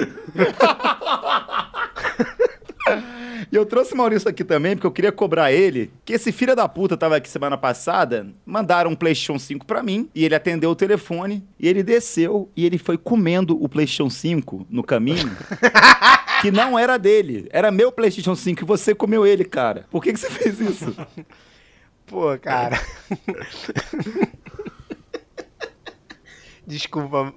E 3.55 3.57
eu 3.57 3.65
trouxe 3.65 3.95
o 3.95 3.97
Maurício 3.97 4.29
aqui 4.29 4.43
também, 4.43 4.75
porque 4.75 4.85
eu 4.85 4.91
queria 4.91 5.13
cobrar 5.13 5.53
ele, 5.53 5.93
que 6.05 6.13
esse 6.13 6.33
filho 6.33 6.57
da 6.57 6.69
puta 6.69 6.97
tava 6.97 7.15
aqui 7.15 7.29
semana 7.29 7.57
passada, 7.57 8.27
mandaram 8.45 8.91
um 8.91 8.97
PlayStation 8.97 9.39
5 9.39 9.65
para 9.65 9.81
mim, 9.81 10.11
e 10.13 10.25
ele 10.25 10.35
atendeu 10.35 10.71
o 10.71 10.75
telefone, 10.75 11.47
e 11.57 11.69
ele 11.69 11.85
desceu, 11.85 12.51
e 12.57 12.67
ele 12.67 12.79
foi 12.79 12.99
comendo 12.99 13.57
o 13.63 13.69
PlayStation 13.69 14.11
5 14.11 14.67
no 14.69 14.83
caminho. 14.83 15.31
que 16.43 16.51
não 16.51 16.77
era 16.77 16.99
dele, 16.99 17.47
era 17.53 17.71
meu 17.71 17.93
PlayStation 17.93 18.35
5 18.35 18.61
e 18.61 18.67
você 18.67 18.93
comeu 18.93 19.25
ele, 19.25 19.45
cara. 19.45 19.87
Por 19.89 20.03
que, 20.03 20.13
que 20.13 20.19
você 20.19 20.31
fez 20.31 20.59
isso? 20.59 20.93
Pô, 22.07 22.37
cara. 22.37 22.77
Desculpa. 26.67 27.33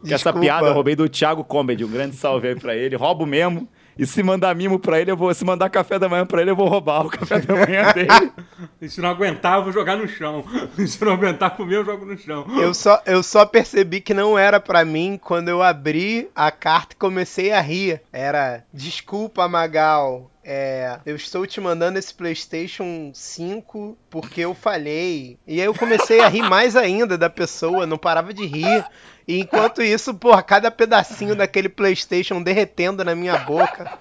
Desculpa. 0.00 0.14
Essa 0.14 0.32
piada 0.32 0.68
eu 0.68 0.74
roubei 0.74 0.94
do 0.94 1.08
Thiago 1.08 1.42
Comedy. 1.42 1.84
Um 1.84 1.90
grande 1.90 2.14
salve 2.14 2.46
aí 2.46 2.54
pra 2.54 2.76
ele. 2.76 2.94
Roubo 2.94 3.26
mesmo. 3.26 3.68
E 4.00 4.06
se 4.06 4.22
mandar 4.22 4.54
mimo 4.54 4.78
pra 4.78 4.98
ele, 4.98 5.10
eu 5.10 5.16
vou. 5.16 5.32
Se 5.34 5.44
mandar 5.44 5.68
café 5.68 5.98
da 5.98 6.08
manhã 6.08 6.24
pra 6.24 6.40
ele, 6.40 6.50
eu 6.50 6.56
vou 6.56 6.66
roubar 6.66 7.04
o 7.04 7.10
café 7.10 7.38
da 7.38 7.54
manhã 7.54 7.92
dele. 7.92 8.32
e 8.80 8.88
se 8.88 8.98
não 8.98 9.10
aguentar, 9.10 9.58
eu 9.58 9.64
vou 9.64 9.72
jogar 9.74 9.98
no 9.98 10.08
chão. 10.08 10.42
E 10.78 10.86
se 10.88 11.04
não 11.04 11.12
aguentar 11.12 11.54
comer, 11.54 11.76
eu 11.76 11.84
jogo 11.84 12.06
no 12.06 12.16
chão. 12.16 12.46
Eu 12.58 12.72
só, 12.72 13.02
eu 13.04 13.22
só 13.22 13.44
percebi 13.44 14.00
que 14.00 14.14
não 14.14 14.38
era 14.38 14.58
pra 14.58 14.86
mim 14.86 15.20
quando 15.22 15.50
eu 15.50 15.62
abri 15.62 16.30
a 16.34 16.50
carta 16.50 16.94
e 16.94 16.96
comecei 16.96 17.52
a 17.52 17.60
rir. 17.60 18.00
Era 18.10 18.64
desculpa, 18.72 19.46
Magal. 19.46 20.29
É, 20.42 20.98
eu 21.04 21.16
estou 21.16 21.46
te 21.46 21.60
mandando 21.60 21.98
esse 21.98 22.14
PlayStation 22.14 23.10
5 23.12 23.96
porque 24.08 24.40
eu 24.40 24.54
falhei. 24.54 25.38
E 25.46 25.60
aí 25.60 25.66
eu 25.66 25.74
comecei 25.74 26.20
a 26.20 26.28
rir 26.28 26.42
mais 26.48 26.76
ainda 26.76 27.18
da 27.18 27.28
pessoa, 27.28 27.86
não 27.86 27.98
parava 27.98 28.32
de 28.32 28.46
rir. 28.46 28.84
E 29.28 29.38
enquanto 29.38 29.82
isso, 29.82 30.14
porra, 30.14 30.42
cada 30.42 30.70
pedacinho 30.70 31.36
daquele 31.36 31.68
PlayStation 31.68 32.42
derretendo 32.42 33.04
na 33.04 33.14
minha 33.14 33.36
boca. 33.38 33.98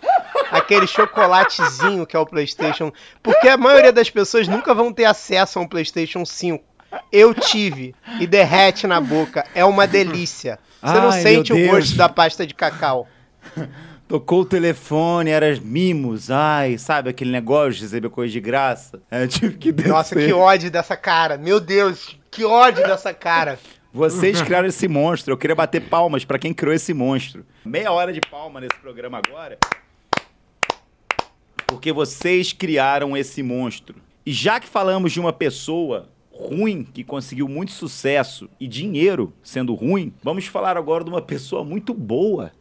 Aquele 0.50 0.88
chocolatezinho 0.88 2.08
que 2.08 2.16
é 2.16 2.20
o 2.20 2.26
PlayStation. 2.26 2.92
Porque 3.22 3.48
a 3.48 3.58
maioria 3.58 3.92
das 3.92 4.10
pessoas 4.10 4.48
nunca 4.48 4.74
vão 4.74 4.92
ter 4.92 5.06
acesso 5.06 5.60
a 5.60 5.62
um 5.62 5.68
PlayStation 5.68 6.26
5. 6.26 6.64
Eu 7.12 7.36
tive 7.36 7.94
e 8.20 8.26
derrete 8.26 8.88
na 8.88 9.00
boca. 9.00 9.46
É 9.54 9.64
uma 9.64 9.86
delícia. 9.86 10.58
Você 10.82 10.98
Ai, 10.98 11.02
não 11.02 11.12
sente 11.12 11.54
o 11.54 11.68
gosto 11.68 11.96
da 11.96 12.10
pasta 12.10 12.48
de 12.48 12.56
cacau. 12.56 13.08
Tocou 14.10 14.42
o 14.42 14.46
telefone, 14.46 15.30
era 15.30 15.56
mimos. 15.62 16.32
Ai, 16.32 16.80
sabe 16.80 17.12
aquele 17.12 17.30
negócio 17.30 17.74
de 17.74 17.82
receber 17.84 18.10
coisa 18.10 18.34
de 18.34 18.42
graça? 18.42 19.00
É, 19.12 19.28
tive 19.28 19.56
que 19.56 19.72
descer. 19.72 19.92
Nossa, 19.92 20.16
que 20.16 20.34
ódio 20.34 20.72
dessa 20.72 20.98
cara. 20.98 21.38
Meu 21.38 21.60
Deus, 21.60 22.18
que 22.32 22.44
ódio 22.44 22.82
dessa 22.88 23.14
cara. 23.14 23.60
Vocês 23.94 24.42
criaram 24.42 24.68
esse 24.68 24.88
monstro. 24.88 25.34
Eu 25.34 25.38
queria 25.38 25.56
bater 25.56 25.82
palmas 25.82 26.26
para 26.26 26.40
quem 26.40 26.56
criou 26.56 26.74
esse 26.74 26.92
monstro. 26.92 27.46
Meia 27.64 27.92
hora 27.92 28.12
de 28.12 28.20
palma 28.20 28.60
nesse 28.60 28.80
programa 28.80 29.22
agora. 29.24 29.60
Porque 31.68 31.94
vocês 31.94 32.52
criaram 32.52 33.16
esse 33.16 33.44
monstro. 33.44 33.96
E 34.26 34.34
já 34.34 34.60
que 34.60 34.68
falamos 34.68 35.12
de 35.12 35.20
uma 35.20 35.32
pessoa 35.32 36.10
ruim 36.32 36.84
que 36.84 37.04
conseguiu 37.04 37.48
muito 37.48 37.74
sucesso 37.74 38.50
e 38.60 38.68
dinheiro 38.68 39.32
sendo 39.44 39.76
ruim, 39.76 40.12
vamos 40.24 40.48
falar 40.48 40.78
agora 40.78 41.04
de 41.04 41.12
uma 41.12 41.22
pessoa 41.22 41.64
muito 41.64 41.94
boa. 41.94 42.52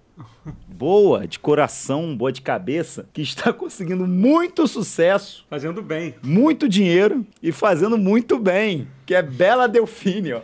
Boa, 0.66 1.26
de 1.26 1.38
coração, 1.38 2.16
boa 2.16 2.32
de 2.32 2.40
cabeça, 2.40 3.06
que 3.12 3.22
está 3.22 3.52
conseguindo 3.54 4.06
muito 4.06 4.66
sucesso. 4.66 5.44
Fazendo 5.48 5.82
bem. 5.82 6.14
Muito 6.22 6.68
dinheiro 6.68 7.26
e 7.42 7.52
fazendo 7.52 7.98
muito 7.98 8.38
bem. 8.38 8.88
Que 9.04 9.14
é 9.14 9.22
Bela 9.22 9.68
Delfine, 9.68 10.34
ó. 10.34 10.40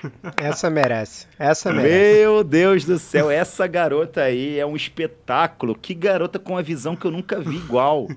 Essa 0.36 0.68
merece. 0.68 1.26
Essa 1.38 1.72
merece. 1.72 2.18
Meu 2.18 2.42
Deus 2.42 2.84
do 2.84 2.98
céu, 2.98 3.30
essa 3.30 3.66
garota 3.68 4.22
aí 4.22 4.58
é 4.58 4.66
um 4.66 4.74
espetáculo. 4.74 5.76
Que 5.76 5.94
garota 5.94 6.38
com 6.38 6.54
uma 6.54 6.62
visão 6.62 6.96
que 6.96 7.06
eu 7.06 7.10
nunca 7.10 7.40
vi 7.40 7.56
igual. 7.56 8.08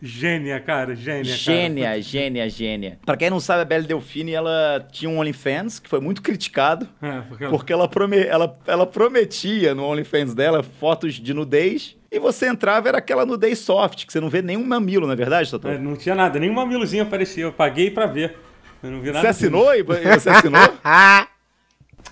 Gênia, 0.00 0.60
cara, 0.60 0.94
gênia. 0.94 1.24
Gênia, 1.24 1.84
cara. 1.84 2.02
gênia, 2.02 2.48
gênia. 2.48 2.98
Pra 3.04 3.16
quem 3.16 3.30
não 3.30 3.40
sabe, 3.40 3.62
a 3.62 3.64
Belle 3.64 3.86
Delfine, 3.86 4.32
ela 4.32 4.86
tinha 4.90 5.10
um 5.10 5.18
OnlyFans 5.18 5.78
que 5.78 5.88
foi 5.88 6.00
muito 6.00 6.22
criticado. 6.22 6.88
É, 7.00 7.20
porque, 7.22 7.44
ela... 7.44 7.52
porque 7.52 7.72
ela, 7.72 7.88
prome... 7.88 8.18
ela, 8.18 8.58
ela 8.66 8.86
prometia 8.86 9.74
no 9.74 9.84
OnlyFans 9.84 10.34
dela 10.34 10.62
fotos 10.62 11.14
de 11.14 11.32
nudez. 11.34 11.96
E 12.10 12.18
você 12.18 12.46
entrava, 12.46 12.88
era 12.88 12.98
aquela 12.98 13.24
nudez 13.24 13.58
soft, 13.58 14.04
que 14.04 14.12
você 14.12 14.20
não 14.20 14.28
vê 14.28 14.42
nenhum 14.42 14.66
mamilo, 14.66 15.06
na 15.06 15.14
é 15.14 15.16
verdade, 15.16 15.50
doutor? 15.50 15.72
É, 15.72 15.78
não 15.78 15.96
tinha 15.96 16.14
nada, 16.14 16.38
nenhum 16.38 16.52
mamilozinho 16.52 17.04
aparecia. 17.04 17.44
Eu 17.44 17.52
paguei 17.52 17.90
pra 17.90 18.06
ver. 18.06 18.36
Eu 18.82 18.90
não 18.90 19.00
vi 19.00 19.06
nada. 19.06 19.20
Você 19.20 19.28
assinou 19.28 19.74
e 19.74 19.82
você 19.82 20.28
assinou? 20.28 20.60
ah, 20.84 21.26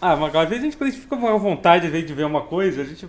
mas 0.01 0.35
às 0.35 0.49
vezes 0.49 0.63
a 0.63 0.65
gente, 0.65 0.77
quando 0.77 0.89
a 0.89 0.93
gente 0.93 1.03
fica 1.03 1.17
com 1.17 1.39
vontade, 1.39 1.87
às 1.87 1.93
vezes, 1.93 2.07
de 2.07 2.15
ver 2.15 2.25
uma 2.25 2.43
coisa, 2.43 2.81
a 2.81 2.85
gente 2.85 3.07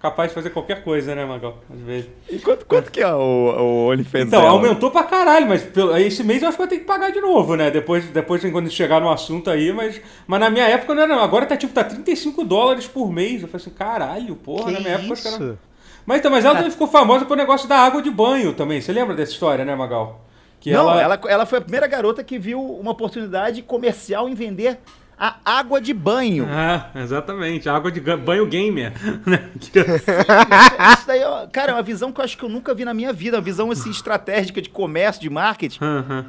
capaz 0.00 0.30
de 0.30 0.34
fazer 0.34 0.50
qualquer 0.50 0.82
coisa, 0.84 1.14
né, 1.14 1.24
Magal? 1.24 1.58
Às 1.72 1.80
vezes. 1.80 2.10
E 2.30 2.38
quanto, 2.38 2.66
quanto 2.66 2.90
que 2.90 3.00
é 3.00 3.12
o, 3.12 3.18
o 3.18 3.90
OnlyFans 3.90 4.28
Então, 4.28 4.40
dela? 4.40 4.52
aumentou 4.52 4.90
pra 4.90 5.04
caralho, 5.04 5.46
mas 5.46 5.62
pelo, 5.62 5.96
esse 5.96 6.22
mês 6.22 6.42
eu 6.42 6.48
acho 6.48 6.56
que 6.56 6.62
vai 6.62 6.68
ter 6.68 6.78
que 6.78 6.84
pagar 6.84 7.10
de 7.10 7.20
novo, 7.20 7.56
né? 7.56 7.70
Depois, 7.70 8.04
depois 8.06 8.42
quando 8.50 8.70
chegar 8.70 9.00
no 9.00 9.10
assunto 9.10 9.50
aí, 9.50 9.72
mas, 9.72 10.00
mas 10.26 10.40
na 10.40 10.50
minha 10.50 10.66
época 10.66 10.94
não 10.94 11.02
era 11.02 11.16
não. 11.16 11.22
Agora 11.22 11.46
tá 11.46 11.56
tipo, 11.56 11.72
tá 11.72 11.84
35 11.84 12.44
dólares 12.44 12.86
por 12.86 13.10
mês. 13.10 13.42
Eu 13.42 13.48
falei 13.48 13.66
assim, 13.66 13.76
caralho, 13.76 14.36
porra, 14.36 14.66
que 14.66 14.72
na 14.72 14.80
minha 14.80 14.98
isso? 14.98 15.28
época 15.28 15.44
era... 15.44 15.58
Mas, 16.06 16.18
então, 16.18 16.30
mas 16.30 16.44
ela 16.44 16.54
ah. 16.54 16.56
também 16.58 16.70
ficou 16.70 16.86
famosa 16.86 17.24
pelo 17.24 17.36
negócio 17.36 17.68
da 17.68 17.78
água 17.78 18.00
de 18.00 18.10
banho 18.10 18.52
também. 18.52 18.80
Você 18.80 18.92
lembra 18.92 19.14
dessa 19.14 19.32
história, 19.32 19.64
né, 19.64 19.74
Magal? 19.74 20.24
Que 20.60 20.70
não, 20.72 20.88
ela... 20.90 21.02
ela... 21.02 21.20
Ela, 21.26 21.46
foi 21.46 21.58
a 21.58 21.62
primeira 21.62 21.86
garota 21.86 22.22
que 22.22 22.38
viu 22.38 22.60
uma 22.62 22.92
oportunidade 22.92 23.60
comercial 23.62 24.28
em 24.28 24.34
vender 24.34 24.78
a 25.18 25.36
água 25.44 25.80
de 25.80 25.94
banho. 25.94 26.46
Ah, 26.48 26.90
exatamente. 26.94 27.68
A 27.68 27.74
água 27.74 27.90
de 27.90 28.00
banho 28.00 28.46
gamer. 28.46 28.92
Né? 29.26 29.50
Isso 29.56 31.06
daí, 31.06 31.20
cara, 31.52 31.72
é 31.72 31.74
uma 31.74 31.82
visão 31.82 32.12
que 32.12 32.20
eu 32.20 32.24
acho 32.24 32.36
que 32.36 32.44
eu 32.44 32.48
nunca 32.48 32.74
vi 32.74 32.84
na 32.84 32.94
minha 32.94 33.12
vida. 33.12 33.36
Uma 33.36 33.42
visão 33.42 33.70
assim, 33.70 33.90
estratégica 33.90 34.60
de 34.62 34.68
comércio, 34.68 35.20
de 35.20 35.30
marketing. 35.30 35.80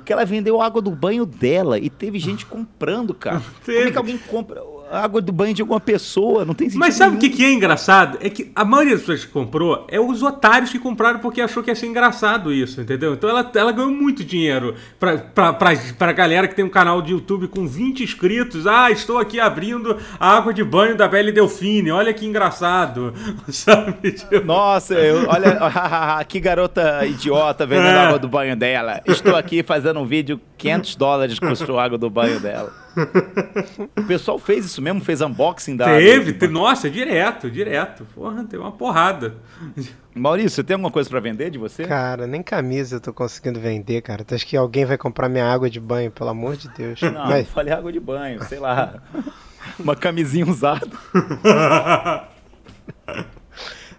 Que 0.04 0.12
ela 0.14 0.26
vendeu 0.26 0.62
a 0.62 0.66
água 0.66 0.82
do 0.82 0.90
banho 0.90 1.26
dela 1.26 1.78
e 1.78 1.90
teve 1.90 2.18
gente 2.18 2.46
comprando, 2.46 3.14
cara. 3.14 3.42
Teve. 3.66 3.78
Como 3.78 3.90
é 3.90 3.92
que 3.92 3.98
alguém 3.98 4.18
compra? 4.18 4.64
Água 4.92 5.22
do 5.22 5.32
banho 5.32 5.54
de 5.54 5.62
alguma 5.62 5.80
pessoa, 5.80 6.46
não 6.46 6.54
tem 6.54 6.68
sentido. 6.68 6.80
Mas 6.80 6.96
sabe 6.96 7.16
o 7.16 7.20
que, 7.20 7.30
que 7.30 7.44
é 7.44 7.52
engraçado? 7.52 8.18
É 8.22 8.30
que 8.30 8.52
a 8.56 8.64
maioria 8.64 8.94
das 8.94 9.02
pessoas 9.02 9.26
que 9.26 9.32
comprou 9.32 9.86
é 9.90 10.00
os 10.00 10.24
otários 10.24 10.72
que 10.72 10.80
compraram 10.80 11.20
porque 11.20 11.42
achou 11.42 11.64
que 11.64 11.70
ia 11.70 11.76
ser 11.76 11.88
engraçado 11.88 12.52
isso, 12.54 12.82
entendeu? 12.82 13.14
Então 13.14 13.30
ela, 13.30 13.50
ela 13.56 13.72
ganhou 13.72 13.92
muito 13.92 14.24
dinheiro 14.24 14.76
pra, 15.00 15.18
pra, 15.18 15.54
pra, 15.54 15.72
pra 15.98 16.12
galera 16.12 16.48
que 16.48 16.56
tem 16.56 16.66
um 16.66 16.70
canal 16.70 17.02
de 17.02 17.12
YouTube 17.12 17.48
com 17.48 17.68
20 17.68 18.04
inscritos. 18.04 18.68
Ah, 18.68 18.92
estou 18.92 19.18
aqui 19.18 19.40
abrindo 19.40 19.98
a 20.20 20.38
água 20.38 20.54
de 20.54 20.64
banho 20.64 20.96
da 20.96 21.08
Belle 21.08 21.32
Delfine, 21.32 21.92
olha 21.92 22.14
que 22.14 22.26
engraçado. 22.26 23.14
Sabe? 23.50 24.12
Tipo... 24.12 24.46
Nossa, 24.46 24.96
eu, 24.96 25.28
olha 25.28 25.58
que 26.28 26.40
garota 26.40 27.06
idiota 27.06 27.66
vendendo 27.66 27.88
é. 27.88 28.06
água 28.06 28.20
do 28.20 28.28
banho 28.28 28.56
dela. 28.56 29.02
Estou 29.06 29.36
aqui 29.36 29.64
fazendo 29.64 30.00
um 30.00 30.06
vídeo, 30.06 30.40
500 30.58 30.96
dólares 30.96 31.40
custou 31.40 31.80
a 31.80 31.84
água 31.84 31.98
do 31.98 32.10
banho 32.10 32.40
dela. 32.40 32.87
o 33.96 34.04
pessoal 34.04 34.40
fez 34.40 34.66
isso 34.66 34.82
mesmo, 34.82 35.02
fez 35.02 35.22
unboxing 35.22 35.76
da. 35.76 35.86
Teve, 35.86 36.34
teve 36.34 36.52
nossa, 36.52 36.90
direto, 36.90 37.50
direto. 37.50 38.06
Porra, 38.16 38.44
teve 38.44 38.58
uma 38.58 38.72
porrada. 38.72 39.36
Maurício, 40.16 40.50
você 40.50 40.64
tem 40.64 40.74
alguma 40.74 40.92
coisa 40.92 41.08
para 41.08 41.20
vender 41.20 41.52
de 41.52 41.60
você? 41.60 41.86
Cara, 41.86 42.26
nem 42.26 42.42
camisa 42.42 42.96
eu 42.96 43.00
tô 43.00 43.14
conseguindo 43.14 43.60
vender, 43.60 44.02
cara. 44.02 44.24
Tu 44.24 44.34
acha 44.34 44.46
que 44.46 44.58
alguém 44.58 44.84
vai 44.84 44.98
comprar 44.98 45.30
minha 45.30 45.46
água 45.46 45.70
de 45.70 45.80
banho, 45.80 46.10
pelo 46.10 46.32
amor 46.32 46.58
de 46.58 46.68
Deus? 46.70 47.00
Não, 47.02 47.28
Mas... 47.28 47.46
não 47.46 47.54
falei 47.54 47.74
água 47.74 47.92
de 47.92 48.00
banho, 48.00 48.44
sei 48.46 48.58
lá. 48.58 49.02
uma 49.78 49.96
camisinha 49.96 50.46
usada. 50.46 50.90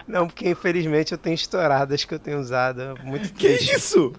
Não, 0.09 0.27
porque 0.27 0.49
infelizmente 0.49 1.13
eu 1.13 1.19
tenho 1.19 1.35
estouradas 1.35 2.05
que 2.05 2.15
eu 2.15 2.19
tenho 2.19 2.41
usado. 2.41 2.99
Muito 3.05 3.33
que 3.35 3.47
triste. 3.47 3.77
isso? 3.77 4.13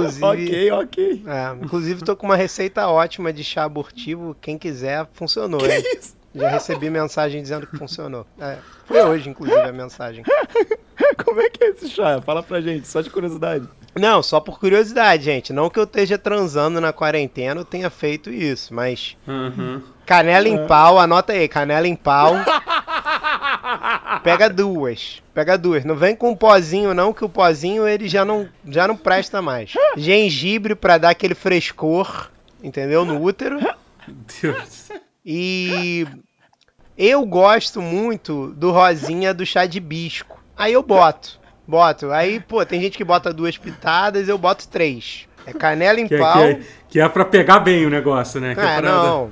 Inclusive, 0.00 0.24
ok, 0.24 0.70
ok. 0.72 1.22
É, 1.26 1.64
inclusive, 1.64 2.04
tô 2.04 2.16
com 2.16 2.26
uma 2.26 2.36
receita 2.36 2.86
ótima 2.88 3.32
de 3.32 3.42
chá 3.42 3.64
abortivo. 3.64 4.36
Quem 4.40 4.58
quiser, 4.58 5.06
funcionou. 5.12 5.60
Que 5.60 5.66
hein? 5.66 5.82
isso? 5.96 6.16
Já 6.34 6.50
recebi 6.50 6.90
mensagem 6.90 7.40
dizendo 7.40 7.66
que 7.66 7.78
funcionou. 7.78 8.26
É, 8.38 8.58
foi 8.84 9.02
hoje, 9.02 9.30
inclusive, 9.30 9.58
a 9.58 9.72
mensagem. 9.72 10.22
Como 11.24 11.40
é 11.40 11.48
que 11.48 11.64
é 11.64 11.68
esse 11.70 11.88
chá? 11.88 12.20
Fala 12.20 12.42
pra 12.42 12.60
gente, 12.60 12.86
só 12.86 13.00
de 13.00 13.08
curiosidade. 13.08 13.66
Não, 13.98 14.22
só 14.22 14.38
por 14.38 14.60
curiosidade, 14.60 15.24
gente. 15.24 15.54
Não 15.54 15.70
que 15.70 15.78
eu 15.78 15.84
esteja 15.84 16.18
transando 16.18 16.78
na 16.80 16.92
quarentena, 16.92 17.62
eu 17.62 17.64
tenha 17.64 17.88
feito 17.88 18.30
isso, 18.30 18.74
mas. 18.74 19.16
Uhum. 19.26 19.82
Canela 20.04 20.46
em 20.46 20.66
pau, 20.66 20.98
anota 20.98 21.32
aí, 21.32 21.48
canela 21.48 21.88
em 21.88 21.96
pau. 21.96 22.34
Pega 24.26 24.50
duas. 24.50 25.22
Pega 25.32 25.56
duas. 25.56 25.84
Não 25.84 25.94
vem 25.94 26.16
com 26.16 26.30
um 26.30 26.36
pozinho, 26.36 26.92
não, 26.92 27.12
que 27.12 27.24
o 27.24 27.28
pozinho 27.28 27.86
ele 27.86 28.08
já 28.08 28.24
não, 28.24 28.48
já 28.66 28.88
não 28.88 28.96
presta 28.96 29.40
mais. 29.40 29.72
Gengibre 29.96 30.74
pra 30.74 30.98
dar 30.98 31.10
aquele 31.10 31.34
frescor, 31.34 32.28
entendeu? 32.62 33.04
No 33.04 33.22
útero. 33.22 33.58
Deus. 34.42 34.88
E 35.24 36.06
eu 36.98 37.24
gosto 37.24 37.80
muito 37.80 38.52
do 38.56 38.72
rosinha 38.72 39.32
do 39.32 39.46
chá 39.46 39.64
de 39.64 39.78
bisco. 39.78 40.42
Aí 40.56 40.72
eu 40.72 40.82
boto. 40.82 41.38
Boto. 41.66 42.10
Aí, 42.10 42.40
pô, 42.40 42.64
tem 42.64 42.80
gente 42.80 42.96
que 42.96 43.04
bota 43.04 43.32
duas 43.32 43.56
pitadas, 43.56 44.28
eu 44.28 44.38
boto 44.38 44.66
três. 44.68 45.28
É 45.46 45.52
canela 45.52 46.00
em 46.00 46.08
que, 46.08 46.18
pau. 46.18 46.38
Que 46.38 46.44
é, 46.44 46.60
que 46.88 47.00
é 47.00 47.08
pra 47.08 47.24
pegar 47.24 47.60
bem 47.60 47.86
o 47.86 47.90
negócio, 47.90 48.40
né? 48.40 48.54
Que 48.54 48.60
é, 48.60 48.76
é 48.76 48.82
não. 48.82 49.30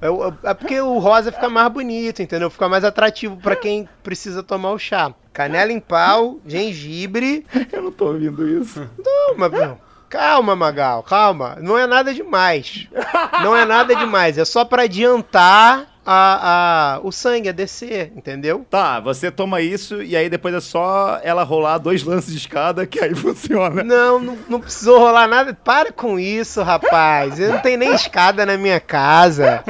É, 0.00 0.50
é 0.50 0.54
porque 0.54 0.80
o 0.80 0.98
rosa 0.98 1.32
fica 1.32 1.48
mais 1.48 1.68
bonito, 1.72 2.22
entendeu? 2.22 2.50
Fica 2.50 2.68
mais 2.68 2.84
atrativo 2.84 3.36
para 3.36 3.56
quem 3.56 3.88
precisa 4.02 4.42
tomar 4.42 4.72
o 4.72 4.78
chá. 4.78 5.12
Canela 5.32 5.72
em 5.72 5.80
pau, 5.80 6.38
gengibre. 6.46 7.44
Eu 7.72 7.82
não 7.82 7.92
tô 7.92 8.06
ouvindo 8.06 8.48
isso. 8.48 8.88
Não, 8.98 9.36
mas. 9.36 9.52
Calma, 10.08 10.56
Magal, 10.56 11.02
calma. 11.02 11.58
Não 11.60 11.76
é 11.76 11.86
nada 11.86 12.14
demais. 12.14 12.88
Não 13.42 13.54
é 13.56 13.64
nada 13.64 13.94
demais. 13.94 14.38
É 14.38 14.44
só 14.44 14.64
para 14.64 14.84
adiantar 14.84 15.86
a, 16.10 16.94
a, 16.96 17.00
o 17.02 17.12
sangue 17.12 17.50
a 17.50 17.52
descer, 17.52 18.10
entendeu? 18.16 18.64
Tá, 18.70 18.98
você 18.98 19.30
toma 19.30 19.60
isso 19.60 20.02
e 20.02 20.16
aí 20.16 20.30
depois 20.30 20.54
é 20.54 20.60
só 20.60 21.20
ela 21.22 21.42
rolar 21.42 21.76
dois 21.76 22.02
lances 22.02 22.32
de 22.32 22.38
escada 22.38 22.86
que 22.86 22.98
aí 22.98 23.12
funciona. 23.14 23.84
Não, 23.84 24.18
não, 24.18 24.38
não 24.48 24.60
precisou 24.60 24.98
rolar 24.98 25.28
nada. 25.28 25.52
Para 25.52 25.92
com 25.92 26.18
isso, 26.18 26.62
rapaz. 26.62 27.38
Eu 27.38 27.52
não 27.52 27.58
tenho 27.58 27.78
nem 27.78 27.92
escada 27.92 28.46
na 28.46 28.56
minha 28.56 28.80
casa. 28.80 29.62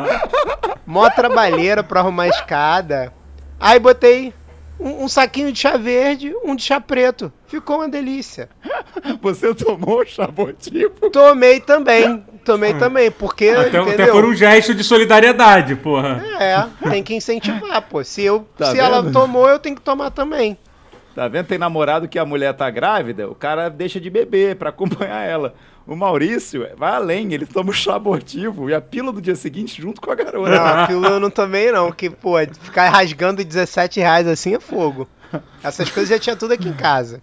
Mó 0.86 1.10
trabalheira 1.10 1.84
pra 1.84 2.00
arrumar 2.00 2.28
escada. 2.28 3.12
Aí 3.60 3.78
botei 3.78 4.32
um, 4.80 5.04
um, 5.04 5.08
saquinho 5.08 5.52
de 5.52 5.58
chá 5.58 5.76
verde, 5.76 6.34
um 6.42 6.56
de 6.56 6.62
chá 6.62 6.80
preto. 6.80 7.32
Ficou 7.46 7.76
uma 7.76 7.88
delícia. 7.88 8.48
Você 9.20 9.54
tomou 9.54 10.04
chá 10.06 10.26
botivo? 10.26 11.10
Tomei 11.10 11.60
também. 11.60 12.24
Tomei 12.44 12.72
também, 12.74 13.10
porque. 13.10 13.48
Até, 13.48 13.78
até 13.78 14.06
por 14.06 14.24
um 14.24 14.34
gesto 14.34 14.74
de 14.74 14.82
solidariedade, 14.82 15.76
porra. 15.76 16.24
É, 16.40 16.66
tem 16.88 17.02
que 17.02 17.14
incentivar, 17.14 17.82
pô. 17.82 18.02
Se, 18.02 18.22
eu, 18.22 18.46
tá 18.56 18.70
se 18.72 18.78
ela 18.78 19.10
tomou, 19.12 19.46
eu 19.46 19.58
tenho 19.58 19.76
que 19.76 19.82
tomar 19.82 20.10
também. 20.10 20.56
Tá 21.14 21.26
vendo? 21.28 21.46
Tem 21.46 21.58
namorado 21.58 22.08
que 22.08 22.18
a 22.18 22.24
mulher 22.24 22.54
tá 22.54 22.70
grávida, 22.70 23.28
o 23.28 23.34
cara 23.34 23.68
deixa 23.68 24.00
de 24.00 24.08
beber 24.08 24.56
para 24.56 24.70
acompanhar 24.70 25.24
ela. 25.26 25.54
O 25.86 25.96
Maurício 25.96 26.68
vai 26.76 26.92
além, 26.92 27.32
ele 27.32 27.46
toma 27.46 27.70
o 27.70 27.72
chá 27.72 27.96
abortivo 27.96 28.70
e 28.70 28.74
a 28.74 28.80
pílula 28.80 29.12
do 29.12 29.20
dia 29.20 29.34
seguinte 29.34 29.80
junto 29.80 30.00
com 30.00 30.10
a 30.10 30.14
garota. 30.14 30.50
Não, 30.50 30.66
a 30.66 30.86
pílula 30.86 31.08
eu 31.08 31.20
não 31.20 31.30
tomei 31.30 31.72
não, 31.72 31.90
que, 31.90 32.08
pô, 32.08 32.34
ficar 32.60 32.88
rasgando 32.90 33.44
17 33.44 33.98
reais 33.98 34.26
assim 34.28 34.54
é 34.54 34.60
fogo. 34.60 35.08
Essas 35.62 35.90
coisas 35.90 36.10
já 36.10 36.18
tinha 36.18 36.36
tudo 36.36 36.54
aqui 36.54 36.68
em 36.68 36.72
casa. 36.72 37.20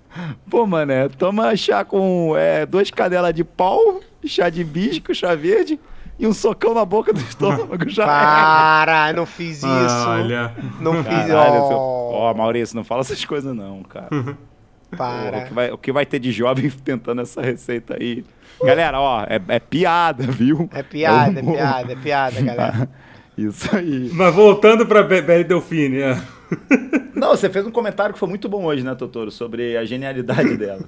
Pô, 0.50 0.65
mané, 0.65 1.08
toma 1.10 1.56
chá 1.56 1.86
com 1.86 2.36
é, 2.38 2.65
duas 2.65 2.91
cadelas 2.91 3.34
de 3.34 3.43
pau, 3.43 4.02
chá 4.26 4.50
de 4.50 4.63
bisco, 4.63 5.13
chá 5.13 5.34
verde 5.36 5.80
e 6.19 6.25
um 6.25 6.34
socão 6.34 6.73
na 6.73 6.84
boca 6.84 7.13
do 7.13 7.19
estômago 7.19 7.89
já. 7.89 8.06
Para, 8.06 9.13
não 9.13 9.25
fiz 9.25 9.58
isso. 9.58 10.08
Olha. 10.08 10.53
Não 10.80 11.03
fiz 11.03 11.25
isso. 11.25 11.36
Ó, 11.36 12.32
oh, 12.32 12.34
Maurício, 12.34 12.75
não 12.75 12.84
fala 12.84 13.01
essas 13.01 13.23
coisas 13.23 13.56
não, 13.56 13.84
cara. 13.84 14.10
Para. 14.95 15.39
O 15.39 15.45
que, 15.45 15.53
vai, 15.53 15.71
o 15.71 15.77
que 15.77 15.91
vai 15.91 16.06
ter 16.06 16.19
de 16.19 16.32
jovem 16.32 16.69
tentando 16.84 17.21
essa 17.21 17.41
receita 17.41 17.97
aí? 17.99 18.23
Galera, 18.63 18.99
ó, 18.99 19.23
é, 19.23 19.39
é 19.49 19.60
piada, 19.60 20.23
viu? 20.23 20.69
É 20.73 20.82
piada, 20.82 21.39
é, 21.39 21.43
é 21.43 21.45
piada, 21.45 21.91
é 21.91 21.95
piada, 21.95 22.41
galera. 22.41 22.89
Isso 23.38 23.75
aí. 23.75 24.10
Mas 24.13 24.34
voltando 24.34 24.86
pra 24.86 25.03
Belle 25.03 25.43
Delfine, 25.43 25.99
é. 25.99 26.19
Não, 27.13 27.30
você 27.30 27.49
fez 27.49 27.67
um 27.67 27.71
comentário 27.71 28.13
que 28.13 28.19
foi 28.19 28.27
muito 28.27 28.49
bom 28.49 28.63
hoje, 28.65 28.84
né, 28.84 28.95
Totoro? 28.95 29.30
Sobre 29.30 29.77
a 29.77 29.86
genialidade 29.86 30.58
dela. 30.58 30.82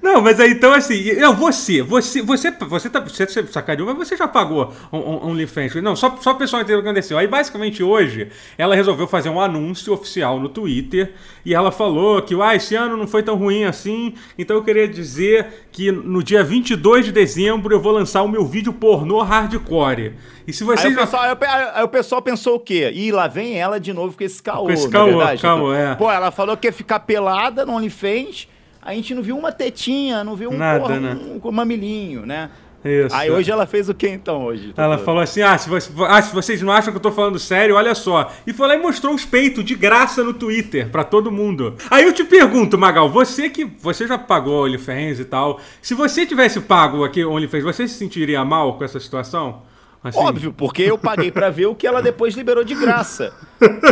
Não, 0.00 0.20
mas 0.20 0.38
aí 0.38 0.52
então 0.52 0.72
assim, 0.72 1.12
não, 1.14 1.34
você, 1.34 1.82
você, 1.82 2.22
você, 2.22 2.50
você 2.50 2.90
tá, 2.90 3.00
você 3.00 3.26
sacaneou, 3.26 3.88
mas 3.88 4.08
você 4.08 4.16
já 4.16 4.28
pagou 4.28 4.72
um, 4.92 4.98
um 4.98 5.30
OnlyFans. 5.30 5.74
Não, 5.76 5.96
só, 5.96 6.16
só 6.20 6.32
o 6.32 6.34
pessoal 6.36 6.62
entendeu 6.62 6.78
o 6.78 6.82
que 6.82 6.88
aconteceu. 6.88 7.18
Aí 7.18 7.26
basicamente 7.26 7.82
hoje 7.82 8.28
ela 8.56 8.76
resolveu 8.76 9.08
fazer 9.08 9.30
um 9.30 9.40
anúncio 9.40 9.92
oficial 9.92 10.38
no 10.38 10.48
Twitter 10.48 11.12
e 11.44 11.54
ela 11.54 11.72
falou 11.72 12.22
que 12.22 12.40
ah, 12.40 12.54
esse 12.54 12.76
ano 12.76 12.96
não 12.96 13.06
foi 13.06 13.22
tão 13.22 13.34
ruim 13.34 13.64
assim, 13.64 14.14
então 14.38 14.56
eu 14.56 14.62
queria 14.62 14.86
dizer 14.86 15.66
que 15.72 15.90
no 15.90 16.22
dia 16.22 16.44
22 16.44 17.06
de 17.06 17.12
dezembro 17.12 17.74
eu 17.74 17.80
vou 17.80 17.92
lançar 17.92 18.22
o 18.22 18.28
meu 18.28 18.44
vídeo 18.46 18.72
pornô 18.72 19.20
hardcore. 19.22 20.14
E 20.46 20.52
se 20.52 20.62
vocês. 20.62 20.86
Aí 20.86 20.92
o, 20.92 20.96
pessoal, 20.96 21.22
aí, 21.24 21.36
aí 21.74 21.84
o 21.84 21.88
pessoal 21.88 22.22
pensou 22.22 22.56
o 22.56 22.60
quê? 22.60 22.90
Ih, 22.94 23.10
lá 23.10 23.26
vem 23.26 23.58
ela 23.58 23.80
de 23.80 23.92
novo 23.92 24.16
com 24.16 24.22
esse 24.22 24.42
caô. 24.42 24.66
Com 24.66 24.72
esse 24.72 24.88
caô, 24.88 25.06
verdade, 25.06 25.42
caô, 25.42 25.74
é. 25.74 25.94
Pô, 25.96 26.10
ela 26.10 26.30
falou 26.30 26.56
que 26.56 26.68
ia 26.68 26.72
ficar 26.72 27.00
pelada 27.00 27.66
no 27.66 27.72
OnlyFans 27.74 28.48
a 28.88 28.94
gente 28.94 29.14
não 29.14 29.22
viu 29.22 29.36
uma 29.36 29.52
tetinha, 29.52 30.24
não 30.24 30.34
viu 30.34 30.48
um, 30.48 30.56
Nada, 30.56 30.80
porra, 30.80 30.98
né? 30.98 31.14
um, 31.14 31.46
um 31.46 31.52
mamilinho, 31.52 32.24
né? 32.24 32.48
Isso. 32.82 33.14
Aí 33.14 33.30
hoje 33.30 33.50
ela 33.50 33.66
fez 33.66 33.86
o 33.90 33.92
que 33.92 34.08
então 34.08 34.46
hoje? 34.46 34.72
Ela 34.74 34.96
falou 34.96 35.20
assim: 35.20 35.42
ah 35.42 35.58
se, 35.58 35.68
você, 35.68 35.92
ah, 36.08 36.22
se 36.22 36.34
vocês 36.34 36.62
não 36.62 36.72
acham 36.72 36.90
que 36.90 36.96
eu 36.96 37.02
tô 37.02 37.12
falando 37.12 37.38
sério, 37.38 37.74
olha 37.74 37.94
só. 37.94 38.32
E 38.46 38.52
foi 38.54 38.66
lá 38.66 38.76
e 38.76 38.78
mostrou 38.78 39.12
os 39.14 39.26
peitos 39.26 39.62
de 39.62 39.74
graça 39.74 40.24
no 40.24 40.32
Twitter 40.32 40.88
para 40.88 41.04
todo 41.04 41.30
mundo. 41.30 41.74
Aí 41.90 42.04
eu 42.04 42.14
te 42.14 42.24
pergunto, 42.24 42.78
Magal, 42.78 43.10
você 43.10 43.50
que 43.50 43.66
você 43.66 44.06
já 44.06 44.16
pagou 44.16 44.64
OnlyFans 44.64 45.20
e 45.20 45.26
tal, 45.26 45.60
se 45.82 45.92
você 45.92 46.24
tivesse 46.24 46.58
pago 46.62 47.04
aqui 47.04 47.22
OnlyFans, 47.22 47.64
você 47.64 47.86
se 47.86 47.94
sentiria 47.94 48.42
mal 48.42 48.78
com 48.78 48.84
essa 48.84 48.98
situação? 48.98 49.60
Assim. 50.02 50.18
Óbvio, 50.18 50.52
porque 50.52 50.82
eu 50.82 50.96
paguei 50.96 51.32
para 51.32 51.50
ver 51.50 51.66
o 51.66 51.74
que 51.74 51.86
ela 51.86 52.00
depois 52.00 52.34
liberou 52.34 52.62
de 52.62 52.74
graça. 52.74 53.32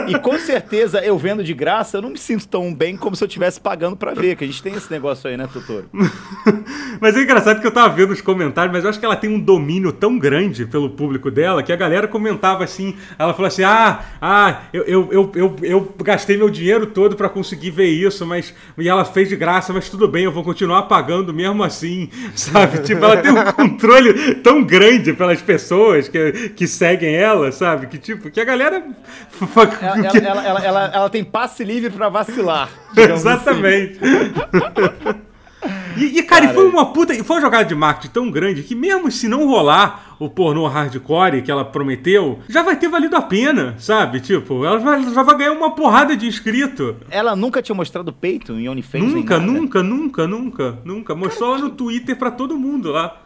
E 0.06 0.16
com 0.20 0.38
certeza, 0.38 1.00
eu 1.00 1.18
vendo 1.18 1.42
de 1.42 1.52
graça, 1.52 1.96
eu 1.96 2.02
não 2.02 2.10
me 2.10 2.18
sinto 2.18 2.46
tão 2.46 2.72
bem 2.72 2.96
como 2.96 3.16
se 3.16 3.24
eu 3.24 3.26
estivesse 3.26 3.60
pagando 3.60 3.96
para 3.96 4.14
ver, 4.14 4.36
que 4.36 4.44
a 4.44 4.46
gente 4.46 4.62
tem 4.62 4.74
esse 4.74 4.88
negócio 4.88 5.28
aí, 5.28 5.36
né, 5.36 5.48
Totoro? 5.52 5.86
mas 7.00 7.16
é 7.16 7.22
engraçado 7.22 7.60
que 7.60 7.66
eu 7.66 7.72
tava 7.72 7.92
vendo 7.92 8.12
os 8.12 8.20
comentários, 8.20 8.72
mas 8.72 8.84
eu 8.84 8.90
acho 8.90 9.00
que 9.00 9.04
ela 9.04 9.16
tem 9.16 9.28
um 9.28 9.40
domínio 9.40 9.92
tão 9.92 10.16
grande 10.16 10.64
pelo 10.64 10.90
público 10.90 11.28
dela 11.28 11.60
que 11.64 11.72
a 11.72 11.76
galera 11.76 12.06
comentava 12.06 12.62
assim, 12.62 12.96
ela 13.18 13.34
falou 13.34 13.48
assim: 13.48 13.64
ah, 13.64 14.04
ah, 14.22 14.60
eu, 14.72 14.84
eu, 14.84 15.08
eu, 15.12 15.32
eu, 15.34 15.56
eu 15.62 15.94
gastei 16.04 16.36
meu 16.36 16.48
dinheiro 16.48 16.86
todo 16.86 17.16
para 17.16 17.28
conseguir 17.28 17.70
ver 17.70 17.88
isso, 17.88 18.24
mas. 18.24 18.54
E 18.78 18.88
ela 18.88 19.04
fez 19.04 19.28
de 19.28 19.34
graça, 19.34 19.72
mas 19.72 19.88
tudo 19.88 20.06
bem, 20.06 20.24
eu 20.24 20.32
vou 20.32 20.44
continuar 20.44 20.82
pagando 20.82 21.34
mesmo 21.34 21.64
assim, 21.64 22.08
sabe? 22.36 22.78
tipo, 22.78 23.04
ela 23.04 23.16
tem 23.16 23.32
um 23.32 23.52
controle 23.52 24.36
tão 24.36 24.62
grande 24.62 25.12
pelas 25.12 25.42
pessoas 25.42 25.95
pessoas 25.96 26.08
que, 26.08 26.48
que 26.50 26.66
seguem 26.66 27.14
ela, 27.14 27.50
sabe? 27.52 27.86
Que 27.86 27.98
tipo, 27.98 28.30
que 28.30 28.40
a 28.40 28.44
galera. 28.44 28.82
Ela, 29.82 30.06
ela, 30.18 30.46
ela, 30.46 30.64
ela, 30.64 30.90
ela 30.94 31.10
tem 31.10 31.24
passe 31.24 31.64
livre 31.64 31.90
para 31.90 32.08
vacilar. 32.08 32.68
Assim. 32.92 33.12
Exatamente. 33.12 33.98
Assim. 33.98 35.26
E, 35.96 36.18
e 36.18 36.22
cara, 36.22 36.42
cara, 36.42 36.54
foi 36.54 36.68
uma 36.68 36.92
puta. 36.92 37.14
Foi 37.24 37.36
uma 37.36 37.42
jogada 37.42 37.64
de 37.64 37.74
marketing 37.74 38.12
tão 38.12 38.30
grande 38.30 38.62
que, 38.62 38.74
mesmo 38.74 39.10
se 39.10 39.26
não 39.26 39.48
rolar 39.48 40.14
o 40.20 40.28
pornô 40.28 40.66
hardcore 40.66 41.42
que 41.42 41.50
ela 41.50 41.64
prometeu, 41.64 42.38
já 42.48 42.62
vai 42.62 42.76
ter 42.76 42.88
valido 42.88 43.16
a 43.16 43.22
pena, 43.22 43.74
sabe? 43.78 44.20
Tipo, 44.20 44.64
ela 44.64 44.78
já, 44.78 45.10
já 45.10 45.22
vai 45.22 45.36
ganhar 45.36 45.52
uma 45.52 45.74
porrada 45.74 46.14
de 46.14 46.26
inscrito. 46.26 46.96
Ela 47.10 47.34
nunca 47.34 47.62
tinha 47.62 47.74
mostrado 47.74 48.12
peito 48.12 48.52
em 48.52 48.68
OnlyFans? 48.68 49.12
Nunca, 49.12 49.38
nunca, 49.38 49.82
nunca, 49.82 50.26
nunca, 50.26 50.78
nunca. 50.84 51.14
Mostrou 51.14 51.54
cara, 51.54 51.64
no 51.64 51.70
Twitter 51.70 52.14
pra 52.14 52.30
todo 52.30 52.58
mundo 52.58 52.92
lá. 52.92 53.22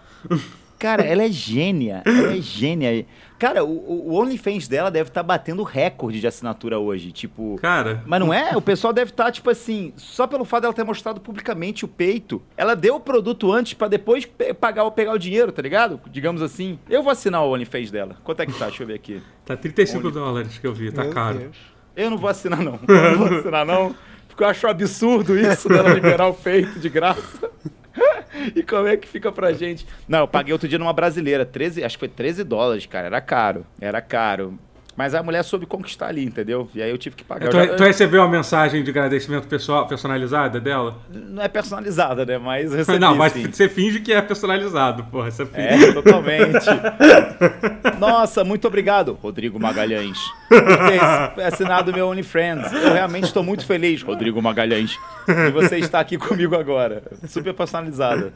Cara, 0.81 1.03
ela 1.03 1.23
é 1.23 1.31
gênia. 1.31 2.03
Ela 2.07 2.37
é 2.37 2.41
gênia. 2.41 3.05
Cara, 3.39 3.63
o, 3.63 4.09
o 4.11 4.15
OnlyFans 4.15 4.67
dela 4.67 4.91
deve 4.91 5.11
estar 5.11 5.21
tá 5.21 5.27
batendo 5.27 5.63
recorde 5.63 6.19
de 6.19 6.27
assinatura 6.27 6.79
hoje. 6.79 7.13
Tipo. 7.13 7.59
Cara. 7.61 8.03
Mas 8.07 8.19
não 8.19 8.33
é? 8.33 8.57
O 8.57 8.63
pessoal 8.63 8.91
deve 8.91 9.11
estar, 9.11 9.25
tá, 9.25 9.31
tipo 9.31 9.51
assim, 9.51 9.93
só 9.97 10.27
pelo 10.27 10.43
fato 10.43 10.63
dela 10.63 10.73
ter 10.73 10.83
mostrado 10.83 11.21
publicamente 11.21 11.85
o 11.85 11.89
peito. 11.89 12.41
Ela 12.57 12.75
deu 12.75 12.97
o 12.97 13.01
produto 13.01 13.53
antes 13.53 13.75
para 13.75 13.89
depois 13.89 14.27
pagar 14.59 14.85
ou 14.85 14.91
pegar 14.91 15.13
o 15.13 15.19
dinheiro, 15.19 15.53
tá 15.53 15.61
ligado? 15.61 16.01
Digamos 16.11 16.41
assim. 16.41 16.79
Eu 16.89 17.03
vou 17.03 17.13
assinar 17.13 17.45
o 17.45 17.53
OnlyFans 17.53 17.91
dela. 17.91 18.17
Quanto 18.25 18.41
é 18.41 18.47
que 18.47 18.53
tá? 18.55 18.67
Deixa 18.67 18.83
eu 18.83 18.87
ver 18.87 18.95
aqui. 18.95 19.23
Tá 19.45 19.59
35 19.59 20.03
Only... 20.03 20.15
dólares 20.15 20.57
que 20.57 20.67
eu 20.67 20.73
vi, 20.73 20.91
tá 20.91 21.05
Meu 21.05 21.13
caro. 21.13 21.39
Deus. 21.41 21.57
Eu 21.95 22.09
não 22.09 22.17
vou 22.17 22.31
assinar, 22.31 22.61
não. 22.61 22.81
Eu 22.89 23.19
não 23.19 23.29
vou 23.29 23.39
assinar, 23.39 23.67
não. 23.67 23.95
Porque 24.29 24.43
eu 24.43 24.49
acho 24.49 24.67
absurdo 24.67 25.39
isso 25.39 25.69
dela 25.69 25.91
liberar 25.91 26.27
o 26.27 26.33
peito 26.33 26.81
de 26.81 26.89
graça. 26.89 27.50
e 28.55 28.63
como 28.63 28.87
é 28.87 28.97
que 28.97 29.07
fica 29.07 29.31
pra 29.31 29.53
gente? 29.53 29.87
Não, 30.09 30.21
eu 30.21 30.29
paguei 30.29 30.53
outro 30.53 30.69
dia 30.69 30.79
numa 30.79 30.93
brasileira, 30.93 31.45
13, 31.45 31.85
acho 31.85 31.97
que 31.97 32.01
foi 32.01 32.09
13 32.09 32.45
dólares, 32.45 32.87
cara. 32.87 33.07
Era 33.07 33.21
caro. 33.21 33.67
Era 33.81 34.01
caro. 34.01 34.59
Mas 34.97 35.15
a 35.15 35.23
mulher 35.23 35.43
soube 35.45 35.65
conquistar 35.65 36.09
ali, 36.09 36.25
entendeu? 36.25 36.69
E 36.75 36.83
aí 36.83 36.91
eu 36.91 36.99
tive 36.99 37.17
que 37.17 37.25
pagar. 37.25 37.49
Tu, 37.49 37.57
já... 37.57 37.75
tu 37.75 37.83
recebeu 37.83 38.21
uma 38.21 38.29
mensagem 38.29 38.83
de 38.83 38.91
agradecimento 38.91 39.49
pessoal, 39.49 39.87
personalizada 39.87 40.61
dela? 40.61 40.99
Não 41.09 41.43
é 41.43 41.49
personalizada, 41.49 42.27
né? 42.27 42.37
Mas 42.37 42.71
recebi, 42.75 42.99
Não, 42.99 43.15
mas 43.17 43.33
sim. 43.33 43.51
você 43.51 43.67
finge 43.67 44.01
que 44.01 44.13
é 44.13 44.21
personalizado, 44.21 45.05
porra. 45.05 45.31
Você 45.31 45.47
finge. 45.47 45.85
É, 45.85 45.93
totalmente. 45.93 46.67
Nossa, 48.01 48.43
muito 48.43 48.67
obrigado, 48.67 49.19
Rodrigo 49.21 49.61
Magalhães, 49.61 50.19
por 50.49 51.37
ter 51.37 51.45
assinado 51.45 51.93
meu 51.93 52.09
OnlyFriends. 52.09 52.73
Eu 52.73 52.95
realmente 52.95 53.25
estou 53.25 53.43
muito 53.43 53.65
feliz, 53.67 54.03
Rodrigo 54.03 54.41
Magalhães, 54.41 54.99
de 55.27 55.51
você 55.53 55.79
estar 55.79 56.01
aqui 56.01 56.17
comigo 56.17 56.57
agora. 56.57 57.03
Super 57.29 57.55
personalizada. 57.55 58.33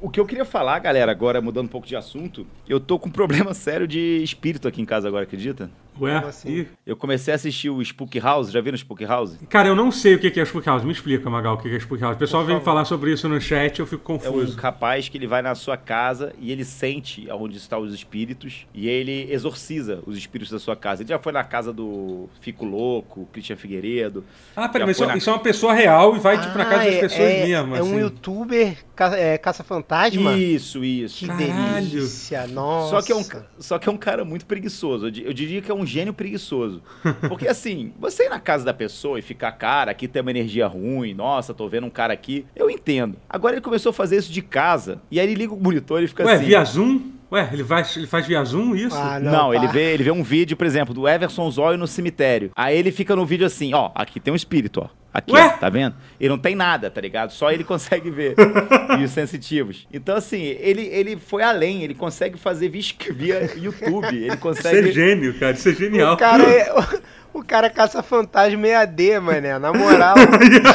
O 0.00 0.08
que 0.08 0.18
eu 0.20 0.26
queria 0.26 0.44
falar, 0.44 0.78
galera, 0.78 1.10
agora 1.10 1.40
mudando 1.40 1.66
um 1.66 1.68
pouco 1.68 1.86
de 1.86 1.96
assunto, 1.96 2.46
eu 2.68 2.80
tô 2.80 2.98
com 2.98 3.08
um 3.08 3.12
problema 3.12 3.52
sério 3.54 3.86
de 3.86 4.22
espírito 4.22 4.68
aqui 4.68 4.80
em 4.80 4.84
casa 4.84 5.08
agora, 5.08 5.24
acredita? 5.24 5.70
Ué? 6.00 6.16
Assim? 6.16 6.66
Eu 6.86 6.96
comecei 6.96 7.32
a 7.32 7.36
assistir 7.36 7.70
o 7.70 7.80
Spook 7.82 8.18
House, 8.18 8.50
já 8.50 8.60
viram 8.60 8.74
o 8.74 8.78
Spook 8.78 9.04
House? 9.04 9.38
Cara, 9.48 9.68
eu 9.68 9.76
não 9.76 9.90
sei 9.90 10.14
o 10.14 10.18
que 10.18 10.38
é 10.38 10.42
o 10.42 10.46
Spook 10.46 10.66
House. 10.66 10.84
Me 10.84 10.92
explica, 10.92 11.28
Magal, 11.28 11.54
o 11.54 11.58
que 11.58 11.68
é 11.68 11.72
o 11.72 11.76
Spook 11.76 12.02
House. 12.02 12.16
O 12.16 12.18
pessoal 12.18 12.44
vem 12.44 12.60
falar 12.60 12.84
sobre 12.84 13.12
isso 13.12 13.28
no 13.28 13.40
chat, 13.40 13.78
eu 13.78 13.86
fico 13.86 14.02
confuso. 14.02 14.54
É 14.54 14.58
um 14.58 14.60
rapaz 14.60 15.08
que 15.08 15.18
ele 15.18 15.26
vai 15.26 15.42
na 15.42 15.54
sua 15.54 15.76
casa 15.76 16.32
e 16.40 16.50
ele 16.50 16.64
sente 16.64 17.28
onde 17.30 17.56
estão 17.56 17.80
os 17.80 17.94
espíritos 17.94 18.66
e 18.74 18.88
ele 18.88 19.28
exorciza 19.30 20.02
os 20.06 20.16
espíritos 20.16 20.50
da 20.52 20.58
sua 20.58 20.74
casa. 20.74 21.02
Ele 21.02 21.08
já 21.10 21.18
foi 21.18 21.32
na 21.32 21.44
casa 21.44 21.72
do 21.72 22.28
Fico 22.40 22.64
Louco, 22.64 23.28
Christian 23.32 23.56
Figueiredo. 23.56 24.24
Ah, 24.56 24.68
peraí, 24.68 24.86
mas 24.86 24.96
isso, 24.96 25.06
na... 25.06 25.16
isso, 25.16 25.30
é 25.30 25.32
uma 25.32 25.38
pessoa 25.38 25.72
real 25.72 26.16
e 26.16 26.18
vai 26.18 26.40
tipo, 26.40 26.54
ah, 26.54 26.58
na 26.58 26.64
casa 26.64 26.84
é, 26.84 26.90
das 26.90 27.00
pessoas 27.00 27.30
é, 27.30 27.46
mesmo. 27.46 27.76
É 27.76 27.78
assim. 27.80 27.94
um 27.94 28.00
youtuber 28.00 28.76
ca 28.94 29.16
é, 29.16 29.38
caça-fantasma? 29.38 30.36
Isso, 30.36 30.84
isso. 30.84 31.20
Que 31.20 31.26
Caralho. 31.26 31.86
delícia, 31.86 32.46
nossa. 32.46 32.90
Só 32.90 33.02
que, 33.02 33.12
é 33.12 33.16
um, 33.16 33.24
só 33.58 33.78
que 33.78 33.88
é 33.88 33.92
um 33.92 33.96
cara 33.96 34.24
muito 34.24 34.46
preguiçoso. 34.46 35.06
Eu 35.06 35.32
diria 35.32 35.60
que 35.60 35.70
é 35.70 35.74
um 35.74 35.81
gênio 35.86 36.12
preguiçoso. 36.14 36.82
Porque 37.28 37.48
assim, 37.48 37.92
você 37.98 38.26
ir 38.26 38.28
na 38.28 38.40
casa 38.40 38.64
da 38.64 38.74
pessoa 38.74 39.18
e 39.18 39.22
ficar, 39.22 39.52
cara, 39.52 39.90
aqui 39.90 40.08
tem 40.08 40.22
uma 40.22 40.30
energia 40.30 40.66
ruim, 40.66 41.14
nossa, 41.14 41.54
tô 41.54 41.68
vendo 41.68 41.86
um 41.86 41.90
cara 41.90 42.12
aqui, 42.12 42.44
eu 42.54 42.70
entendo. 42.70 43.16
Agora 43.28 43.54
ele 43.54 43.60
começou 43.62 43.90
a 43.90 43.92
fazer 43.92 44.16
isso 44.16 44.32
de 44.32 44.42
casa, 44.42 45.00
e 45.10 45.18
aí 45.20 45.26
ele 45.26 45.34
liga 45.34 45.54
o 45.54 45.60
monitor 45.62 46.02
e 46.02 46.08
fica 46.08 46.24
Ué, 46.24 46.34
assim. 46.34 46.44
via 46.44 46.64
Zoom? 46.64 47.00
Ué, 47.32 47.48
ele 47.50 47.64
faz, 47.64 47.96
ele 47.96 48.06
faz 48.06 48.26
via 48.26 48.44
Zoom 48.44 48.74
isso? 48.76 48.94
Ah, 48.94 49.18
não, 49.18 49.32
não 49.32 49.54
ele, 49.54 49.66
vê, 49.68 49.94
ele 49.94 50.04
vê 50.04 50.10
um 50.10 50.22
vídeo, 50.22 50.54
por 50.54 50.66
exemplo, 50.66 50.92
do 50.92 51.08
Everson 51.08 51.50
Zóio 51.50 51.78
no 51.78 51.86
cemitério. 51.86 52.50
Aí 52.54 52.76
ele 52.76 52.92
fica 52.92 53.16
no 53.16 53.24
vídeo 53.24 53.46
assim, 53.46 53.72
ó, 53.72 53.90
aqui 53.94 54.20
tem 54.20 54.30
um 54.30 54.36
espírito, 54.36 54.82
ó. 54.82 54.88
Aqui, 55.14 55.32
ó, 55.34 55.48
tá 55.50 55.68
vendo? 55.68 55.94
Ele 56.18 56.28
não 56.28 56.38
tem 56.38 56.54
nada, 56.54 56.90
tá 56.90 57.00
ligado? 57.00 57.32
Só 57.32 57.50
ele 57.50 57.64
consegue 57.64 58.10
ver. 58.10 58.34
e 59.00 59.04
os 59.04 59.10
sensitivos. 59.10 59.86
Então, 59.90 60.14
assim, 60.14 60.42
ele, 60.42 60.82
ele 60.82 61.16
foi 61.16 61.42
além, 61.42 61.82
ele 61.82 61.94
consegue 61.94 62.38
fazer 62.38 62.68
via 62.68 63.50
YouTube. 63.56 64.14
Ele 64.14 64.36
consegue. 64.36 64.88
Isso 64.88 64.88
é 64.88 64.92
gênio, 64.92 65.38
cara. 65.38 65.52
Isso 65.52 65.68
é 65.70 65.74
genial. 65.74 66.14
O 66.14 66.16
cara 66.18 66.42
é. 66.44 66.70
O 67.34 67.42
cara 67.42 67.70
caça 67.70 68.02
fantasma 68.02 68.66
EAD, 68.68 69.18
mané. 69.20 69.58
Na 69.58 69.72
moral, 69.72 70.16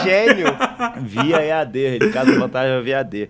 gênio. 0.03 0.47
Via 1.03 1.45
EAD, 1.45 1.77
ele 1.77 2.09
caça 2.11 2.33
fantasma 2.33 2.81
via 2.81 2.97
EAD. 2.97 3.29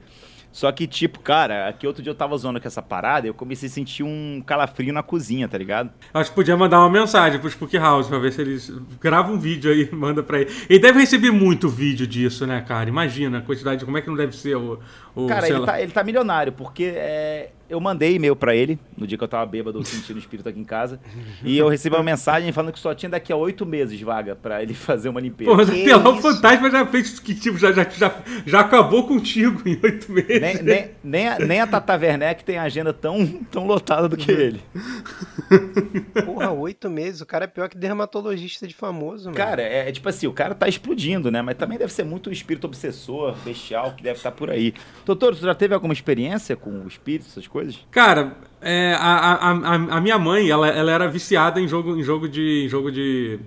Só 0.58 0.72
que, 0.72 0.88
tipo, 0.88 1.20
cara, 1.20 1.68
aqui 1.68 1.86
outro 1.86 2.02
dia 2.02 2.10
eu 2.10 2.16
tava 2.16 2.36
zoando 2.36 2.60
com 2.60 2.68
essa 2.68 2.82
parada 2.82 3.28
e 3.28 3.30
eu 3.30 3.34
comecei 3.36 3.70
a 3.70 3.72
sentir 3.72 4.02
um 4.02 4.42
calafrio 4.44 4.92
na 4.92 5.04
cozinha, 5.04 5.48
tá 5.48 5.56
ligado? 5.56 5.92
Acho 6.12 6.32
que 6.32 6.36
podia 6.36 6.58
mandar 6.58 6.80
uma 6.80 6.90
mensagem 6.90 7.40
pro 7.40 7.48
Spook 7.48 7.78
House 7.78 8.08
pra 8.08 8.18
ver 8.18 8.32
se 8.32 8.42
eles 8.42 8.74
gravam 9.00 9.36
um 9.36 9.40
vídeo 9.40 9.72
aí 9.72 9.88
manda 9.94 10.24
pra 10.24 10.42
ele. 10.42 10.52
Ele 10.68 10.80
deve 10.80 10.98
receber 11.00 11.30
muito 11.30 11.70
vídeo 11.70 12.08
disso, 12.08 12.48
né, 12.48 12.60
cara? 12.62 12.90
Imagina 12.90 13.38
a 13.38 13.42
quantidade, 13.42 13.86
como 13.86 14.00
é 14.00 14.02
que 14.02 14.08
não 14.08 14.16
deve 14.16 14.36
ser 14.36 14.58
o. 14.58 14.80
o 15.24 15.28
cara, 15.28 15.48
ele 15.48 15.66
tá, 15.66 15.82
ele 15.82 15.92
tá 15.92 16.04
milionário, 16.04 16.54
porque 16.54 16.94
é, 16.96 17.50
eu 17.70 17.80
mandei 17.82 18.16
e-mail 18.16 18.36
para 18.36 18.56
ele, 18.56 18.80
no 18.98 19.06
dia 19.06 19.18
que 19.18 19.24
eu 19.24 19.28
tava 19.28 19.46
bêbado, 19.46 19.84
sentindo 19.84 20.16
o 20.16 20.20
espírito 20.20 20.48
aqui 20.48 20.60
em 20.60 20.64
casa. 20.64 21.00
e 21.44 21.58
eu 21.58 21.68
recebi 21.68 21.96
uma 21.96 22.04
mensagem 22.04 22.52
falando 22.52 22.72
que 22.72 22.80
só 22.80 22.94
tinha 22.96 23.10
daqui 23.10 23.32
a 23.32 23.36
oito 23.36 23.66
meses 23.66 24.00
vaga 24.02 24.36
para 24.36 24.62
ele 24.64 24.74
fazer 24.76 25.10
uma 25.10 25.20
limpeza. 25.20 25.54
Pô, 25.54 25.62
até 25.62 25.96
lá 25.96 26.10
o 26.10 26.22
fantasma 26.22 26.72
já 26.72 26.86
fez 26.86 27.20
que 27.20 27.36
tipo, 27.36 27.58
já, 27.58 27.72
já, 27.72 27.84
já, 27.90 28.16
já 28.46 28.60
acabou 28.62 29.06
contigo 29.06 29.62
em 29.68 29.78
oito 29.84 30.12
meses. 30.12 30.40
Nem, 30.42 30.64
nem, 30.64 30.92
nem, 31.04 31.28
a, 31.28 31.40
nem 31.40 31.60
a 31.60 31.68
Tata 31.68 31.96
Werneck 31.96 32.44
tem 32.44 32.58
agenda 32.58 32.94
tão, 32.94 33.26
tão 33.52 33.68
lotada 33.68 34.08
do 34.08 34.16
que 34.16 34.32
ele. 34.32 34.62
Porra, 36.26 36.52
oito 36.52 36.90
meses. 36.90 37.22
O 37.22 37.26
cara 37.26 37.46
é 37.46 37.48
pior 37.48 37.68
que 37.68 37.78
dermatologista 37.78 38.66
de 38.68 38.74
famoso, 38.74 39.26
mano. 39.26 39.38
Cara, 39.38 39.62
é, 39.62 39.90
é, 39.90 39.92
tipo 39.92 40.08
assim, 40.08 40.28
o 40.28 40.34
cara 40.34 40.56
tá 40.56 40.68
explodindo, 40.68 41.30
né? 41.30 41.42
Mas 41.42 41.58
também 41.58 41.78
deve 41.78 41.92
ser 41.92 42.04
muito 42.04 42.30
o 42.30 42.34
espírito 42.34 42.66
obsessor, 42.66 43.36
bestial, 43.44 43.94
que 43.94 44.04
deve 44.04 44.18
estar 44.18 44.32
tá 44.32 44.38
por 44.38 44.50
aí. 44.50 44.74
Doutor, 45.08 45.36
você 45.36 45.46
já 45.46 45.56
teve 45.56 45.74
alguma 45.74 45.94
experiência 45.94 46.58
com 46.58 46.70
o 46.70 46.88
espírito, 46.88 47.28
essas 47.30 47.48
coisas? 47.48 47.80
Cara, 47.90 48.36
é, 48.60 48.94
a, 49.00 49.16
a, 49.16 49.52
a, 49.52 49.74
a, 49.98 50.02
minha 50.02 50.20
mãe, 50.20 50.50
ela, 50.50 50.68
ela 50.68 50.92
era 50.92 51.08
viciada 51.08 51.62
em 51.62 51.68
jogo, 51.68 51.96
em 51.96 52.04
jogo 52.04 52.28
de. 52.28 52.66
Em 52.66 52.68
jogo 52.68 52.92
de 52.92 53.40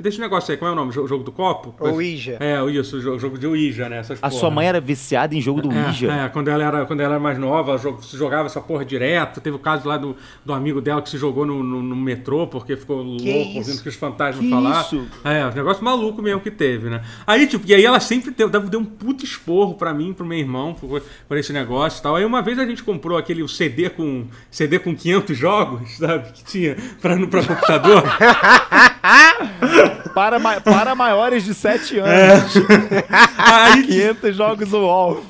e 0.00 0.02
deixa 0.02 0.16
o 0.16 0.22
negócio 0.22 0.50
aí, 0.50 0.56
como 0.56 0.70
é 0.70 0.72
o 0.72 0.74
nome? 0.74 0.98
O 0.98 1.06
jogo 1.06 1.22
do 1.22 1.30
copo? 1.30 1.74
O 1.78 1.90
Ouija. 1.90 2.38
É, 2.40 2.58
isso, 2.70 2.96
o 2.96 3.18
jogo 3.18 3.38
de 3.38 3.46
Ouija, 3.46 3.86
né? 3.86 3.98
Essas 3.98 4.18
a 4.18 4.30
porra, 4.30 4.40
sua 4.40 4.50
mãe 4.50 4.66
era 4.66 4.80
viciada 4.80 5.34
em 5.34 5.42
jogo 5.42 5.60
do 5.60 5.70
é, 5.70 5.84
Ouija? 5.84 6.10
É, 6.10 6.28
quando 6.30 6.48
ela 6.48 6.64
era, 6.64 6.86
quando 6.86 7.00
ela 7.00 7.16
era 7.16 7.22
mais 7.22 7.38
nova, 7.38 7.76
se 7.78 8.16
jogava 8.16 8.46
essa 8.46 8.62
porra 8.62 8.82
direto. 8.82 9.42
Teve 9.42 9.56
o 9.56 9.58
caso 9.58 9.86
lá 9.86 9.98
do, 9.98 10.16
do 10.42 10.54
amigo 10.54 10.80
dela 10.80 11.02
que 11.02 11.10
se 11.10 11.18
jogou 11.18 11.44
no, 11.44 11.62
no, 11.62 11.82
no 11.82 11.94
metrô 11.94 12.46
porque 12.46 12.78
ficou 12.78 13.04
que 13.04 13.30
louco 13.30 13.50
isso? 13.50 13.58
ouvindo 13.58 13.82
que 13.82 13.88
os 13.90 13.94
fantasmas 13.94 14.42
que 14.42 14.50
falar. 14.50 14.80
Isso? 14.80 15.06
É, 15.22 15.44
um 15.44 15.52
negócio 15.52 15.84
maluco 15.84 16.22
mesmo 16.22 16.40
que 16.40 16.50
teve, 16.50 16.88
né? 16.88 17.02
Aí, 17.26 17.46
tipo, 17.46 17.66
e 17.68 17.74
aí 17.74 17.84
ela 17.84 18.00
sempre 18.00 18.30
deu, 18.30 18.48
deu 18.48 18.80
um 18.80 18.84
puto 18.84 19.22
esporro 19.22 19.74
pra 19.74 19.92
mim, 19.92 20.14
pro 20.14 20.24
meu 20.24 20.38
irmão, 20.38 20.72
por, 20.72 21.02
por 21.28 21.36
esse 21.36 21.52
negócio 21.52 21.98
e 21.98 22.02
tal. 22.02 22.16
Aí 22.16 22.24
uma 22.24 22.40
vez 22.40 22.58
a 22.58 22.64
gente 22.64 22.82
comprou 22.82 23.18
aquele 23.18 23.46
CD 23.48 23.90
com 23.90 24.24
CD 24.50 24.78
com 24.78 24.96
500 24.96 25.36
jogos, 25.36 25.90
sabe? 26.00 26.32
Que 26.32 26.42
tinha 26.42 26.76
pra, 27.02 27.18
pra 27.26 27.44
computador. 27.44 28.02
para, 30.14 30.40
para 30.60 30.94
maiores 30.94 31.44
de 31.44 31.54
7 31.54 31.98
anos. 31.98 32.56
É. 32.56 33.04
Aí, 33.38 33.82
500 33.82 34.36
jogos 34.36 34.70
no 34.70 34.78
UOL. 34.78 35.24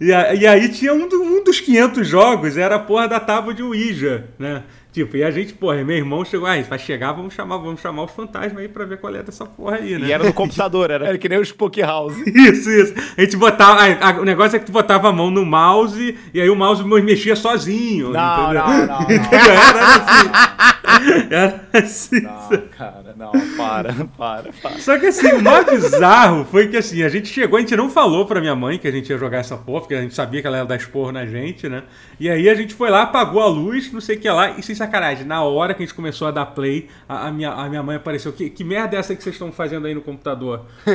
E, 0.00 0.06
e 0.08 0.46
aí 0.46 0.68
tinha 0.68 0.92
um, 0.92 1.08
do, 1.08 1.22
um, 1.22 1.44
dos 1.44 1.60
500 1.60 2.06
jogos, 2.06 2.56
era 2.56 2.76
a 2.76 2.78
porra 2.80 3.08
da 3.08 3.20
tábua 3.20 3.54
de 3.54 3.62
Ouija, 3.62 4.26
né? 4.38 4.64
Tipo, 4.94 5.16
e 5.16 5.24
a 5.24 5.30
gente, 5.32 5.52
porra, 5.54 5.82
meu 5.82 5.96
irmão 5.96 6.24
chegou, 6.24 6.46
ah, 6.46 6.54
vai 6.62 6.78
chegar, 6.78 7.10
vamos 7.10 7.34
chamar, 7.34 7.56
vamos 7.56 7.80
chamar 7.80 8.04
os 8.04 8.12
fantasmas 8.12 8.58
aí 8.58 8.68
pra 8.68 8.84
ver 8.84 8.98
qual 8.98 9.12
é 9.12 9.24
dessa 9.24 9.44
porra 9.44 9.78
aí, 9.78 9.98
né? 9.98 10.06
E 10.06 10.12
era 10.12 10.22
no 10.22 10.32
computador, 10.32 10.88
era, 10.88 11.08
era 11.08 11.18
que 11.18 11.28
nem 11.28 11.36
o 11.36 11.44
Spook 11.44 11.80
House. 11.80 12.16
Isso, 12.24 12.70
isso. 12.70 12.94
A 13.16 13.20
gente 13.20 13.36
botava, 13.36 13.80
a, 13.80 14.10
a, 14.10 14.20
o 14.20 14.24
negócio 14.24 14.54
é 14.54 14.58
que 14.60 14.66
tu 14.66 14.70
botava 14.70 15.08
a 15.08 15.12
mão 15.12 15.32
no 15.32 15.44
mouse 15.44 16.16
e 16.32 16.40
aí 16.40 16.48
o 16.48 16.54
mouse 16.54 16.84
mexia 16.84 17.34
sozinho. 17.34 18.10
Não, 18.10 18.44
entendeu? 18.44 18.62
não, 18.62 18.78
não, 18.78 18.86
não. 18.86 19.10
Era 19.32 19.96
assim. 19.96 20.30
Era 21.30 21.68
assim. 21.72 22.20
Não, 22.20 22.50
cara, 22.76 23.14
não, 23.16 23.32
para, 23.56 23.94
para, 24.16 24.52
para. 24.52 24.78
Só 24.78 24.98
que 24.98 25.06
assim, 25.06 25.28
o 25.28 25.42
mais 25.42 25.66
bizarro 25.66 26.44
foi 26.44 26.68
que 26.68 26.76
assim, 26.76 27.02
a 27.02 27.08
gente 27.08 27.28
chegou, 27.28 27.56
a 27.56 27.60
gente 27.60 27.76
não 27.76 27.90
falou 27.90 28.26
pra 28.26 28.40
minha 28.40 28.54
mãe 28.54 28.78
que 28.78 28.86
a 28.86 28.90
gente 28.90 29.10
ia 29.10 29.18
jogar 29.18 29.38
essa 29.38 29.56
porra, 29.56 29.80
porque 29.80 29.94
a 29.94 30.02
gente 30.02 30.14
sabia 30.14 30.40
que 30.40 30.46
ela 30.46 30.58
ia 30.58 30.64
dar 30.64 30.76
esporro 30.76 31.12
na 31.12 31.26
gente, 31.26 31.68
né? 31.68 31.82
E 32.18 32.28
aí 32.28 32.48
a 32.48 32.54
gente 32.54 32.74
foi 32.74 32.90
lá, 32.90 33.02
apagou 33.02 33.42
a 33.42 33.46
luz, 33.46 33.92
não 33.92 34.00
sei 34.00 34.16
o 34.16 34.20
que 34.20 34.30
lá, 34.30 34.58
e 34.58 34.62
sem 34.62 34.74
sacanagem, 34.74 35.26
na 35.26 35.42
hora 35.42 35.74
que 35.74 35.82
a 35.82 35.86
gente 35.86 35.94
começou 35.94 36.28
a 36.28 36.30
dar 36.30 36.46
play, 36.46 36.88
a, 37.08 37.28
a 37.28 37.32
minha, 37.32 37.50
a 37.50 37.68
minha 37.68 37.82
mãe 37.82 37.96
apareceu. 37.96 38.32
Que, 38.32 38.50
que 38.50 38.64
merda 38.64 38.96
é 38.96 39.00
essa 39.00 39.14
que 39.14 39.22
vocês 39.22 39.34
estão 39.34 39.52
fazendo 39.52 39.86
aí 39.86 39.94
no 39.94 40.02
computador? 40.02 40.66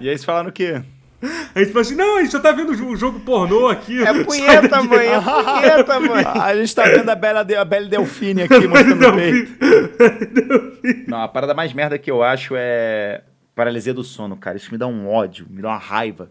e 0.00 0.04
aí 0.04 0.08
eles 0.08 0.24
falaram 0.24 0.48
o 0.48 0.52
quê? 0.52 0.82
A 1.54 1.58
gente 1.58 1.72
falou 1.72 1.82
assim, 1.82 1.94
não, 1.94 2.16
a 2.16 2.20
gente 2.20 2.30
só 2.30 2.40
tá 2.40 2.52
vendo 2.52 2.70
o 2.70 2.96
jogo 2.96 3.20
pornô 3.20 3.68
aqui. 3.68 4.02
É 4.02 4.12
punheta, 4.24 4.82
mãe, 4.82 5.06
é 5.06 5.20
punheta, 5.20 6.00
mãe. 6.00 6.24
A 6.40 6.56
gente 6.56 6.74
tá 6.74 6.84
vendo 6.84 7.08
a 7.08 7.14
Bela, 7.14 7.40
a 7.40 7.64
Bela 7.64 7.86
Delfine 7.86 8.42
aqui 8.42 8.66
mostrando 8.66 9.08
o 9.08 9.14
peito. 9.14 11.06
Não, 11.08 11.20
a 11.22 11.28
parada 11.28 11.52
mais 11.54 11.72
merda 11.72 11.98
que 11.98 12.10
eu 12.10 12.22
acho 12.22 12.54
é 12.56 13.22
paralisia 13.54 13.92
do 13.92 14.02
sono, 14.02 14.36
cara. 14.36 14.56
Isso 14.56 14.72
me 14.72 14.78
dá 14.78 14.86
um 14.86 15.08
ódio, 15.08 15.46
me 15.50 15.60
dá 15.60 15.68
uma 15.68 15.78
raiva. 15.78 16.30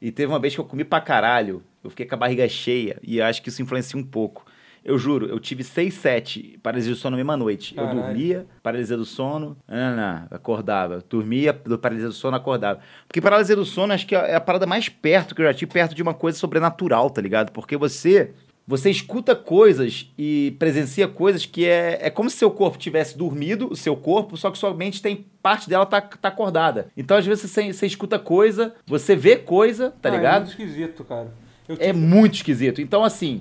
E 0.00 0.10
teve 0.10 0.30
uma 0.30 0.38
vez 0.38 0.54
que 0.54 0.60
eu 0.60 0.64
comi 0.64 0.84
pra 0.84 1.00
caralho, 1.00 1.62
eu 1.82 1.88
fiquei 1.88 2.04
com 2.04 2.14
a 2.14 2.18
barriga 2.18 2.46
cheia, 2.48 2.98
e 3.02 3.20
acho 3.20 3.40
que 3.42 3.48
isso 3.48 3.62
influencia 3.62 3.98
um 3.98 4.04
pouco. 4.04 4.44
Eu 4.86 4.96
juro, 4.98 5.26
eu 5.26 5.40
tive 5.40 5.64
6, 5.64 5.92
7 5.94 6.60
paralisia 6.62 6.92
do 6.92 6.96
sono 6.96 7.12
na 7.12 7.16
mesma 7.16 7.36
noite. 7.36 7.74
Caralho. 7.74 7.98
Eu 7.98 8.02
dormia, 8.04 8.46
paralisia 8.62 8.96
do 8.96 9.04
sono, 9.04 9.56
não, 9.66 9.96
não, 9.96 9.96
não, 9.96 10.26
acordava. 10.30 11.02
Dormia, 11.10 11.52
do 11.52 11.76
paralisia 11.76 12.08
do 12.08 12.14
sono, 12.14 12.36
acordava. 12.36 12.78
Porque 13.08 13.20
paralisia 13.20 13.56
do 13.56 13.64
sono 13.64 13.92
acho 13.92 14.06
que 14.06 14.14
é 14.14 14.36
a 14.36 14.40
parada 14.40 14.64
mais 14.64 14.88
perto 14.88 15.34
que 15.34 15.42
eu 15.42 15.46
já 15.46 15.52
tive, 15.52 15.72
perto 15.72 15.92
de 15.92 16.02
uma 16.02 16.14
coisa 16.14 16.38
sobrenatural, 16.38 17.10
tá 17.10 17.20
ligado? 17.20 17.50
Porque 17.50 17.76
você 17.76 18.30
você 18.68 18.90
escuta 18.90 19.34
coisas 19.36 20.12
e 20.18 20.54
presencia 20.58 21.06
coisas 21.06 21.46
que 21.46 21.64
é, 21.66 21.98
é 22.02 22.10
como 22.10 22.28
se 22.28 22.36
seu 22.36 22.50
corpo 22.50 22.76
tivesse 22.78 23.16
dormido, 23.16 23.68
o 23.70 23.76
seu 23.76 23.96
corpo, 23.96 24.36
só 24.36 24.50
que 24.50 24.58
sua 24.58 24.74
mente 24.74 25.00
tem 25.02 25.24
parte 25.42 25.68
dela 25.68 25.86
tá, 25.86 26.00
tá 26.00 26.28
acordada. 26.28 26.88
Então, 26.96 27.16
às 27.16 27.24
vezes, 27.24 27.48
você, 27.48 27.72
você 27.72 27.86
escuta 27.86 28.18
coisa, 28.18 28.74
você 28.84 29.14
vê 29.14 29.36
coisa, 29.36 29.92
tá 30.02 30.08
Ah, 30.08 30.12
É 30.12 30.16
ligado? 30.16 30.42
muito 30.46 30.50
esquisito, 30.50 31.04
cara. 31.04 31.32
Eu 31.68 31.76
É 31.78 31.92
muito 31.92 32.34
esquisito. 32.34 32.80
Então, 32.80 33.04
assim, 33.04 33.40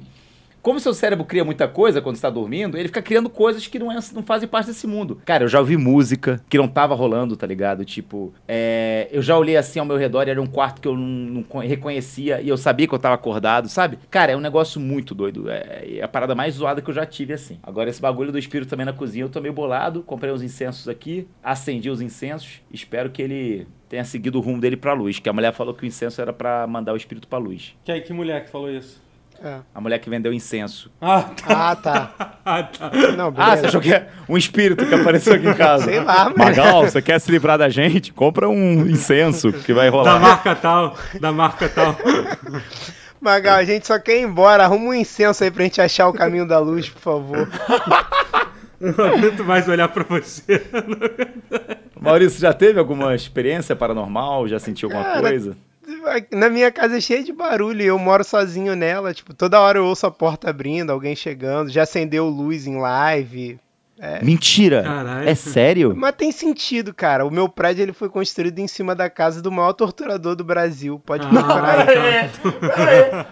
como 0.66 0.80
seu 0.80 0.96
cérebro 0.96 1.24
cria 1.26 1.46
muita 1.46 1.68
coisa 1.68 2.02
quando 2.02 2.16
está 2.16 2.28
dormindo, 2.28 2.76
ele 2.76 2.88
fica 2.88 3.00
criando 3.00 3.30
coisas 3.30 3.68
que 3.68 3.78
não, 3.78 3.92
é- 3.92 4.00
não 4.16 4.24
fazem 4.24 4.50
parte 4.50 4.66
desse 4.66 4.88
mundo. 4.88 5.22
Cara, 5.24 5.44
eu 5.44 5.48
já 5.48 5.60
ouvi 5.60 5.78
música 5.78 6.42
que 6.50 6.58
não 6.58 6.68
tava 6.68 6.96
rolando, 6.96 7.38
tá 7.38 7.46
ligado? 7.46 7.86
Tipo, 7.86 8.34
é, 8.48 9.08
eu 9.12 9.22
já 9.22 9.38
olhei 9.38 9.56
assim 9.58 9.78
ao 9.78 9.86
meu 9.86 9.96
redor 9.96 10.24
e 10.28 10.32
era 10.32 10.42
um 10.42 10.48
quarto 10.48 10.82
que 10.82 10.88
eu 10.88 10.96
não, 10.96 11.06
não 11.06 11.44
co- 11.44 11.60
reconhecia 11.60 12.42
e 12.42 12.50
eu 12.50 12.58
sabia 12.58 12.88
que 12.88 12.96
eu 12.96 12.98
tava 12.98 13.14
acordado, 13.14 13.70
sabe? 13.70 14.00
Cara, 14.10 14.32
é 14.32 14.36
um 14.36 14.40
negócio 14.40 14.82
muito 14.82 15.14
doido. 15.14 15.52
É, 15.52 15.98
é 15.98 16.02
a 16.02 16.08
parada 16.08 16.34
mais 16.34 16.56
zoada 16.56 16.82
que 16.82 16.90
eu 16.90 16.96
já 16.96 17.06
tive, 17.06 17.34
assim. 17.34 17.60
Agora, 17.62 17.88
esse 17.88 18.02
bagulho 18.02 18.32
do 18.32 18.40
espírito 18.40 18.68
também 18.68 18.88
na 18.88 18.94
cozinha, 18.94 19.26
eu 19.26 19.30
tô 19.30 19.40
meio 19.40 19.54
bolado. 19.54 20.02
Comprei 20.02 20.34
uns 20.34 20.42
incensos 20.42 20.88
aqui, 20.90 21.28
acendi 21.44 21.92
os 21.92 22.02
incensos. 22.02 22.62
Espero 22.72 23.12
que 23.12 23.22
ele 23.22 23.68
tenha 23.88 24.04
seguido 24.04 24.40
o 24.40 24.42
rumo 24.42 24.60
dele 24.60 24.76
pra 24.76 24.94
luz, 24.94 25.20
que 25.20 25.30
a 25.30 25.34
mulher 25.34 25.54
falou 25.54 25.76
que 25.76 25.84
o 25.84 25.86
incenso 25.86 26.20
era 26.20 26.34
pra 26.34 26.66
mandar 26.66 26.92
o 26.94 26.98
espírito 26.98 27.28
pra 27.28 27.38
luz. 27.38 27.76
Que, 27.84 28.02
que 28.02 28.12
mulher 28.14 28.44
que 28.46 28.50
falou 28.50 28.72
isso? 28.72 29.05
É. 29.44 29.58
A 29.74 29.82
mulher 29.82 30.00
que 30.00 30.10
vendeu 30.10 30.34
incenso. 30.34 30.92
Ah, 31.02 31.24
tá. 31.24 31.72
Ah, 31.72 31.76
tá. 31.76 32.12
Ah, 32.48 32.62
tá. 32.62 32.92
Não, 33.18 33.34
Ah, 33.36 33.58
você 33.58 33.66
achou 33.66 33.82
que 33.82 33.92
é 33.92 34.08
um 34.30 34.38
espírito 34.38 34.86
que 34.86 34.94
apareceu 34.94 35.34
aqui 35.34 35.48
em 35.48 35.54
casa? 35.56 35.86
Sei 35.86 36.00
lá, 36.00 36.26
mano. 36.26 36.36
Magal, 36.38 36.84
você 36.84 37.02
quer 37.02 37.20
se 37.20 37.32
livrar 37.32 37.58
da 37.58 37.70
gente? 37.70 38.14
Compra 38.14 38.48
um 38.48 38.86
incenso 38.86 39.52
que 39.52 39.74
vai 39.74 39.88
Da 39.90 39.92
rolar. 39.98 40.20
marca 40.20 40.56
tal, 40.56 40.96
da 41.20 41.32
marca 41.32 41.68
tal. 41.68 41.98
Magal, 43.20 43.56
a 43.56 43.64
gente 43.64 43.88
só 43.88 43.98
quer 43.98 44.20
ir 44.20 44.24
embora. 44.24 44.64
Arruma 44.66 44.86
um 44.90 44.94
incenso 44.94 45.44
aí 45.44 45.50
pra 45.50 45.64
gente 45.64 45.82
achar 45.82 46.08
o 46.08 46.14
caminho 46.14 46.48
da 46.48 46.60
luz, 46.60 46.88
por 46.88 47.00
favor. 47.02 47.50
Não 48.80 49.06
aguento 49.06 49.44
mais 49.44 49.68
olhar 49.68 49.88
pra 49.88 50.04
você. 50.04 50.62
Maurício, 52.00 52.40
já 52.40 52.54
teve 52.54 52.80
alguma 52.80 53.16
experiência 53.16 53.76
paranormal? 53.76 54.48
Já 54.48 54.60
sentiu 54.60 54.88
alguma 54.90 55.04
Cara, 55.04 55.22
coisa? 55.22 55.58
Na 56.32 56.50
minha 56.50 56.72
casa 56.72 56.98
é 56.98 57.02
cheia 57.02 57.24
de 57.24 57.34
barulho 57.34 57.82
e 57.82 57.86
eu 57.86 57.98
moro 58.00 58.24
sozinho 58.24 58.76
nela. 58.76 59.14
Tipo, 59.14 59.34
toda 59.34 59.60
hora 59.60 59.80
eu 59.80 59.86
ouço 59.86 60.06
a 60.06 60.12
porta 60.12 60.50
abrindo, 60.50 60.92
alguém 60.92 61.16
chegando. 61.16 61.70
Já 61.70 61.84
acendeu 61.84 62.28
luz 62.28 62.68
em 62.68 62.78
live. 62.78 63.60
Mentira! 64.22 64.84
Caralho. 64.84 65.30
É 65.30 65.36
sério? 65.36 65.94
Mas 65.96 66.16
tem 66.16 66.32
sentido, 66.32 66.94
cara. 66.94 67.26
O 67.26 67.32
meu 67.32 67.48
prédio 67.48 67.82
ele 67.82 67.94
foi 67.94 68.10
construído 68.10 68.60
em 68.60 68.68
cima 68.68 68.94
da 68.94 69.10
casa 69.10 69.42
do 69.42 69.52
maior 69.52 69.72
torturador 69.74 70.36
do 70.36 70.44
Brasil. 70.44 71.02
Pode 71.06 71.26
procurar 71.28 71.88
aí. 71.88 72.30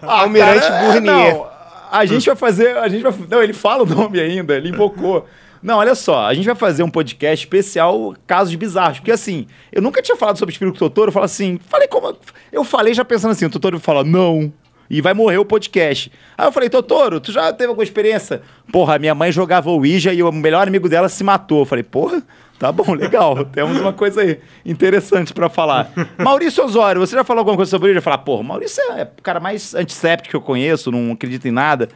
Almirante 0.00 0.66
Cara, 0.66 0.74
é, 0.74 0.92
Burnier. 0.92 1.34
não, 1.34 1.46
a 1.90 2.04
gente 2.06 2.24
vai 2.26 2.36
fazer. 2.36 2.76
A 2.78 2.88
gente 2.88 3.02
vai, 3.02 3.12
não, 3.28 3.42
ele 3.42 3.52
fala 3.52 3.82
o 3.82 3.86
nome 3.86 4.18
ainda, 4.18 4.56
ele 4.56 4.70
invocou. 4.70 5.26
Não, 5.64 5.78
olha 5.78 5.94
só, 5.94 6.26
a 6.26 6.34
gente 6.34 6.44
vai 6.44 6.54
fazer 6.54 6.82
um 6.82 6.90
podcast 6.90 7.42
especial 7.42 8.14
casos 8.26 8.54
bizarros. 8.54 8.98
Porque 8.98 9.10
assim, 9.10 9.46
eu 9.72 9.80
nunca 9.80 10.02
tinha 10.02 10.14
falado 10.14 10.38
sobre 10.38 10.52
o 10.52 10.54
espírito 10.54 10.78
Totoro. 10.78 11.08
Eu 11.08 11.12
falo 11.12 11.24
assim, 11.24 11.58
falei 11.70 11.88
como. 11.88 12.14
Eu 12.52 12.64
falei 12.64 12.92
já 12.92 13.02
pensando 13.02 13.30
assim, 13.30 13.46
o 13.46 13.50
Totoro 13.50 13.80
fala, 13.80 14.04
não. 14.04 14.52
E 14.90 15.00
vai 15.00 15.14
morrer 15.14 15.38
o 15.38 15.44
podcast. 15.46 16.12
Aí 16.36 16.46
eu 16.46 16.52
falei, 16.52 16.68
Totoro, 16.68 17.18
tu 17.18 17.32
já 17.32 17.50
teve 17.50 17.68
alguma 17.68 17.82
experiência? 17.82 18.42
Porra, 18.70 18.98
minha 18.98 19.14
mãe 19.14 19.32
jogava 19.32 19.70
Ouija 19.70 20.12
e 20.12 20.22
o 20.22 20.30
melhor 20.30 20.68
amigo 20.68 20.86
dela 20.86 21.08
se 21.08 21.24
matou. 21.24 21.60
Eu 21.60 21.64
falei, 21.64 21.82
porra, 21.82 22.22
tá 22.58 22.70
bom, 22.70 22.92
legal. 22.92 23.42
Temos 23.46 23.80
uma 23.80 23.94
coisa 23.94 24.20
aí 24.20 24.40
interessante 24.66 25.32
pra 25.32 25.48
falar. 25.48 25.90
Maurício 26.22 26.62
Osório, 26.62 27.00
você 27.00 27.16
já 27.16 27.24
falou 27.24 27.38
alguma 27.38 27.56
coisa 27.56 27.70
sobre 27.70 27.88
ele? 27.88 28.00
Eu 28.00 28.02
falar, 28.02 28.18
porra, 28.18 28.42
Maurício 28.42 28.82
é 28.92 29.04
o 29.04 29.22
cara 29.22 29.40
mais 29.40 29.74
antisséptico 29.74 30.28
que 30.28 30.36
eu 30.36 30.42
conheço, 30.42 30.90
não 30.92 31.12
acredita 31.12 31.48
em 31.48 31.52
nada. 31.52 31.88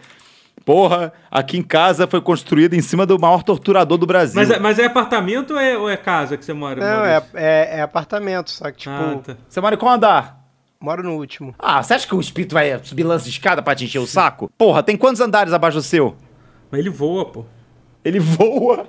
Porra, 0.68 1.14
aqui 1.30 1.56
em 1.56 1.62
casa 1.62 2.06
foi 2.06 2.20
construído 2.20 2.74
em 2.74 2.82
cima 2.82 3.06
do 3.06 3.18
maior 3.18 3.42
torturador 3.42 3.96
do 3.96 4.04
Brasil. 4.06 4.34
Mas, 4.38 4.50
é- 4.50 4.58
mas 4.58 4.78
é 4.78 4.84
apartamento 4.84 5.54
ou 5.54 5.58
é, 5.58 5.78
ou 5.78 5.88
é 5.88 5.96
casa 5.96 6.36
que 6.36 6.44
você 6.44 6.52
mora? 6.52 6.78
Não, 6.78 7.06
é, 7.06 7.22
é, 7.32 7.78
é 7.78 7.80
apartamento, 7.80 8.50
só 8.50 8.70
que, 8.70 8.80
tipo, 8.80 8.94
Ah, 8.94 9.18
tá. 9.24 9.36
Você 9.48 9.62
mora 9.62 9.76
em 9.76 9.78
qual 9.78 9.94
andar? 9.94 10.38
moro 10.78 11.02
no 11.02 11.14
último. 11.16 11.54
Ah, 11.58 11.82
você 11.82 11.94
acha 11.94 12.06
que 12.06 12.14
o 12.14 12.20
espírito 12.20 12.52
vai 12.52 12.78
subir 12.84 13.02
lance 13.02 13.24
de 13.24 13.30
escada 13.30 13.62
pra 13.62 13.74
te 13.74 13.86
encher 13.86 13.98
o 13.98 14.06
saco? 14.06 14.50
Porra, 14.58 14.82
tem 14.82 14.94
quantos 14.94 15.22
andares 15.22 15.54
abaixo 15.54 15.78
do 15.78 15.82
seu? 15.82 16.14
Mas 16.70 16.80
ele 16.80 16.90
voa, 16.90 17.24
pô. 17.24 17.46
Ele 18.04 18.20
voa. 18.20 18.86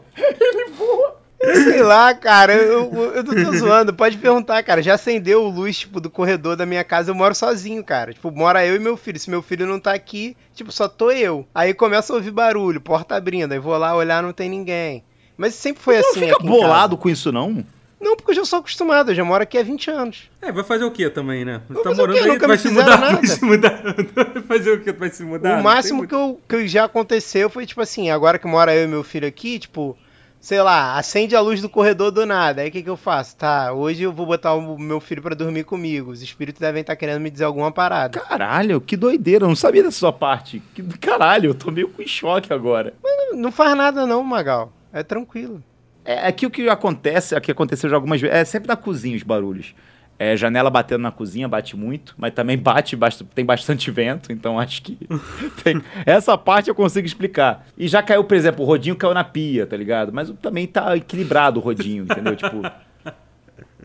Sei 1.42 1.82
lá, 1.82 2.14
cara, 2.14 2.54
eu, 2.54 2.94
eu, 3.16 3.24
tô 3.24 3.58
zoando. 3.58 3.94
Pode 3.94 4.18
perguntar, 4.18 4.62
cara. 4.64 4.84
Já 4.84 4.96
acendeu 4.96 5.48
luz, 5.48 5.80
tipo, 5.80 6.02
do 6.02 6.10
corredor 6.10 6.58
da 6.58 6.66
minha 6.66 6.84
casa. 6.84 7.12
Eu 7.12 7.16
moro 7.16 7.34
sozinho, 7.34 7.84
cara. 7.84 8.14
Tipo, 8.14 8.30
mora 8.32 8.66
eu 8.66 8.76
e 8.76 8.80
meu 8.80 8.98
filho. 8.98 9.20
Se 9.20 9.30
meu 9.30 9.42
filho 9.42 9.66
não 9.66 9.80
tá 9.80 9.94
aqui, 9.94 10.36
tipo, 10.54 10.72
só 10.72 10.88
tô 10.88 11.12
eu. 11.12 11.48
Aí 11.56 11.74
começa 11.74 12.12
a 12.12 12.18
ouvir 12.18 12.32
barulho, 12.32 12.82
porta 12.82 13.16
abrindo. 13.16 13.54
Aí 13.54 13.60
vou 13.60 13.78
lá 13.78 13.96
olhar, 13.96 14.22
não 14.22 14.34
tem 14.34 14.50
ninguém. 14.50 15.04
Mas 15.38 15.54
sempre 15.54 15.82
foi 15.82 15.96
Você 15.96 16.10
assim. 16.10 16.20
não 16.20 16.28
fica 16.28 16.44
bolado 16.44 16.98
com 16.98 17.10
isso, 17.10 17.32
não? 17.32 17.64
Não, 18.02 18.16
porque 18.16 18.32
eu 18.32 18.36
já 18.36 18.46
sou 18.46 18.60
acostumado. 18.60 19.12
Eu 19.12 19.16
já 19.16 19.24
moro 19.24 19.44
aqui 19.44 19.58
há 19.58 19.64
20 19.64 19.92
anos. 19.92 20.30
É, 20.42 20.52
vai 20.52 20.64
fazer 20.66 20.84
o 20.84 20.92
quê 20.92 21.10
também, 21.10 21.46
né? 21.46 21.62
Você 21.70 21.84
tá 21.84 21.94
morando 21.94 22.18
aí, 22.18 22.38
vai 22.38 22.58
se 22.58 22.70
mudar, 22.70 22.96
vai 23.00 23.12
nada. 23.14 23.28
se 23.28 23.46
mudar. 23.46 23.82
Vai 23.82 24.44
fazer 24.44 24.72
o 24.72 24.82
quê? 24.82 24.92
Tu 24.92 25.00
vai 25.00 25.10
se 25.10 25.24
mudar? 25.24 25.60
O 25.60 25.64
máximo 25.64 26.06
que, 26.06 26.14
eu, 26.14 26.40
que 26.48 26.68
já 26.68 26.84
aconteceu 26.84 27.50
foi, 27.50 27.66
tipo 27.66 27.82
assim, 27.82 28.10
agora 28.10 28.38
que 28.38 28.48
mora 28.48 28.76
eu 28.76 28.84
e 28.84 28.88
meu 28.88 29.04
filho 29.04 29.28
aqui, 29.28 29.60
tipo, 29.60 29.98
sei 30.40 30.62
lá, 30.62 30.98
acende 30.98 31.36
a 31.36 31.42
luz 31.42 31.62
do 31.62 31.70
corredor 31.70 32.12
do 32.12 32.26
nada. 32.26 32.62
Aí 32.62 32.70
o 32.70 32.72
que, 32.72 32.82
que 32.82 32.90
eu 32.90 32.98
faço? 32.98 33.36
Tá, 33.36 33.74
hoje 33.74 34.04
eu 34.04 34.12
vou 34.12 34.26
botar 34.26 34.54
o 34.54 34.78
meu 34.78 35.00
filho 35.00 35.22
pra 35.22 35.36
dormir 35.36 35.64
comigo. 35.64 36.12
Os 36.12 36.22
espíritos 36.22 36.60
devem 36.60 36.82
estar 36.82 36.96
querendo 36.96 37.22
me 37.22 37.30
dizer 37.30 37.44
alguma 37.44 37.72
parada. 37.72 38.20
Caralho, 38.20 38.80
que 38.80 38.96
doideira. 38.96 39.46
Eu 39.46 39.50
não 39.50 39.56
sabia 39.56 39.84
dessa 39.84 40.00
sua 40.00 40.14
parte. 40.14 40.62
Que, 40.74 40.82
caralho, 40.98 41.50
eu 41.50 41.56
tô 41.56 41.72
meio 41.72 41.90
com 41.90 42.06
choque 42.06 42.54
agora. 42.54 42.94
Não 43.34 43.52
faz 43.52 43.76
nada 43.76 44.06
não, 44.06 44.24
Magal. 44.24 44.72
É 44.94 45.04
tranquilo. 45.04 45.64
É, 46.04 46.28
aqui 46.28 46.46
o 46.46 46.50
que 46.50 46.68
acontece, 46.70 47.36
o 47.36 47.42
que 47.42 47.52
aconteceu 47.52 47.90
já 47.90 47.96
algumas 47.96 48.20
vezes, 48.20 48.36
é 48.36 48.46
sempre 48.46 48.68
na 48.68 48.76
cozinha 48.76 49.16
os 49.16 49.24
barulhos. 49.24 49.76
É, 50.22 50.36
janela 50.36 50.70
batendo 50.70 51.02
na 51.02 51.12
cozinha 51.12 51.48
bate 51.48 51.78
muito, 51.78 52.14
mas 52.18 52.34
também 52.34 52.58
bate, 52.58 52.94
basta- 52.94 53.24
tem 53.34 53.46
bastante 53.46 53.90
vento, 53.90 54.34
então 54.34 54.60
acho 54.60 54.82
que 54.82 54.98
tem- 55.64 55.82
essa 56.06 56.38
parte 56.38 56.68
eu 56.70 56.76
consigo 56.76 57.08
explicar. 57.08 57.66
E 57.78 57.88
já 57.88 58.04
caiu, 58.04 58.26
por 58.26 58.36
exemplo, 58.36 58.66
o 58.66 58.68
rodinho 58.68 58.98
caiu 58.98 59.14
na 59.14 59.24
pia, 59.24 59.66
tá 59.66 59.78
ligado? 59.78 60.12
Mas 60.12 60.30
também 60.42 60.68
tá 60.68 60.98
equilibrado 60.98 61.60
o 61.60 61.64
rodinho, 61.64 62.04
entendeu? 62.04 62.36
Tipo, 62.36 62.62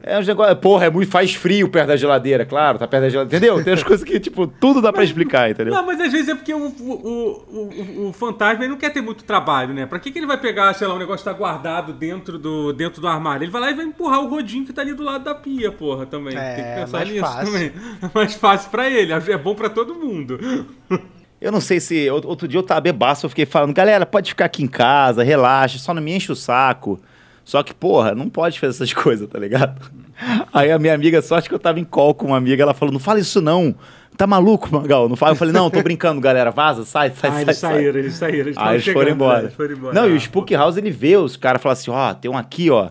é 0.06 0.18
um 0.18 0.22
negócio, 0.22 0.54
porra, 0.56 0.86
é 0.86 0.90
muito, 0.90 1.10
faz 1.10 1.34
frio 1.34 1.68
perto 1.68 1.88
da 1.88 1.96
geladeira, 1.96 2.44
claro, 2.44 2.78
tá 2.78 2.86
perto 2.86 3.04
da 3.04 3.08
geladeira, 3.08 3.36
entendeu? 3.46 3.64
Tem 3.64 3.72
as 3.72 3.82
coisas 3.84 4.04
que, 4.04 4.20
tipo, 4.20 4.46
tudo 4.46 4.82
dá 4.82 4.92
pra 4.92 5.02
explicar, 5.02 5.50
entendeu? 5.50 5.72
Não, 5.72 5.84
mas 5.86 6.00
às 6.00 6.12
vezes 6.12 6.28
é 6.28 6.34
porque 6.34 6.52
o, 6.52 6.66
o, 6.66 8.04
o, 8.04 8.08
o- 8.08 8.12
fantasma 8.12 8.64
ele 8.64 8.70
não 8.72 8.76
quer 8.78 8.90
ter 8.90 9.00
muito 9.00 9.24
trabalho, 9.24 9.72
né? 9.72 9.86
Pra 9.86 9.98
que, 9.98 10.10
que 10.12 10.18
ele 10.18 10.26
vai 10.26 10.38
pegar, 10.38 10.74
sei 10.74 10.86
lá, 10.86 10.94
um 10.94 10.98
negócio 10.98 11.24
que 11.24 11.30
tá 11.30 11.36
guardado 11.36 11.92
dentro 11.92 12.38
do, 12.38 12.72
dentro 12.72 13.00
do 13.00 13.08
armário? 13.08 13.44
Ele 13.44 13.50
vai 13.50 13.60
lá 13.62 13.70
e 13.70 13.74
vai 13.74 13.84
empurrar 13.86 14.20
o 14.20 14.28
rodinho 14.28 14.66
que 14.66 14.72
tá 14.72 14.82
ali 14.82 14.92
do 14.94 15.02
lado 15.02 15.24
da 15.24 15.34
pia, 15.34 15.72
porra, 15.72 16.04
também. 16.06 16.36
É, 16.36 16.54
Tem 16.54 16.64
que 16.64 16.74
pensar 16.80 16.98
mais 16.98 17.08
nisso 17.08 17.20
fácil. 17.24 17.46
também. 17.52 17.72
É 18.02 18.10
mais 18.14 18.34
fácil 18.34 18.70
pra 18.70 18.90
ele, 18.90 19.12
é 19.12 19.38
bom 19.38 19.54
pra 19.54 19.68
todo 19.70 19.94
mundo. 19.94 20.38
Eu 21.40 21.52
não 21.52 21.60
sei 21.60 21.78
se. 21.78 22.08
out- 22.08 22.26
Outro 22.26 22.48
dia 22.48 22.58
eu 22.58 22.62
tava 22.62 22.80
bebaço, 22.80 23.26
eu 23.26 23.30
fiquei 23.30 23.44
falando, 23.44 23.74
galera, 23.74 24.06
pode 24.06 24.30
ficar 24.30 24.46
aqui 24.46 24.62
em 24.62 24.66
casa, 24.66 25.22
relaxa, 25.22 25.76
só 25.78 25.92
não 25.92 26.00
me 26.00 26.12
enche 26.14 26.32
o 26.32 26.36
saco. 26.36 26.98
Só 27.44 27.62
que, 27.62 27.74
porra, 27.74 28.14
não 28.14 28.28
pode 28.28 28.58
fazer 28.58 28.70
essas 28.70 28.92
coisas, 28.94 29.28
tá 29.28 29.38
ligado? 29.38 29.80
Aí 30.52 30.70
a 30.70 30.78
minha 30.78 30.94
amiga, 30.94 31.18
acho 31.18 31.48
que 31.48 31.54
eu 31.54 31.58
tava 31.58 31.78
em 31.78 31.84
call 31.84 32.14
com 32.14 32.28
uma 32.28 32.36
amiga, 32.36 32.62
ela 32.62 32.74
falou, 32.74 32.92
não 32.92 33.00
fala 33.00 33.20
isso 33.20 33.40
não. 33.40 33.74
Tá 34.16 34.26
maluco, 34.28 34.72
Magal? 34.72 35.08
Não 35.08 35.16
fala. 35.16 35.32
Eu 35.32 35.36
falei, 35.36 35.52
não, 35.52 35.68
tô 35.68 35.82
brincando, 35.82 36.20
galera, 36.20 36.50
vaza, 36.52 36.84
sai, 36.84 37.10
sai, 37.10 37.30
ah, 37.30 37.32
sai. 37.32 37.42
eles 37.42 37.56
sai. 37.58 37.72
saíram, 37.74 37.98
eles 37.98 38.14
saíram. 38.14 38.38
Eles 38.46 38.56
Aí 38.56 38.62
tavam 38.62 38.74
eles 38.74 38.86
foram 38.86 39.10
embora. 39.10 39.36
né? 39.38 39.42
Eles 39.44 39.54
foram 39.54 39.72
embora. 39.76 39.94
Não, 39.94 40.08
e 40.08 40.12
o 40.12 40.14
Ah, 40.14 40.18
Spook 40.18 40.54
House, 40.54 40.76
ele 40.76 40.90
vê 40.90 41.16
os 41.16 41.36
caras 41.36 41.60
falam 41.60 41.72
assim, 41.72 41.90
ó, 41.90 42.14
tem 42.14 42.30
um 42.30 42.36
aqui, 42.38 42.70
ó, 42.70 42.90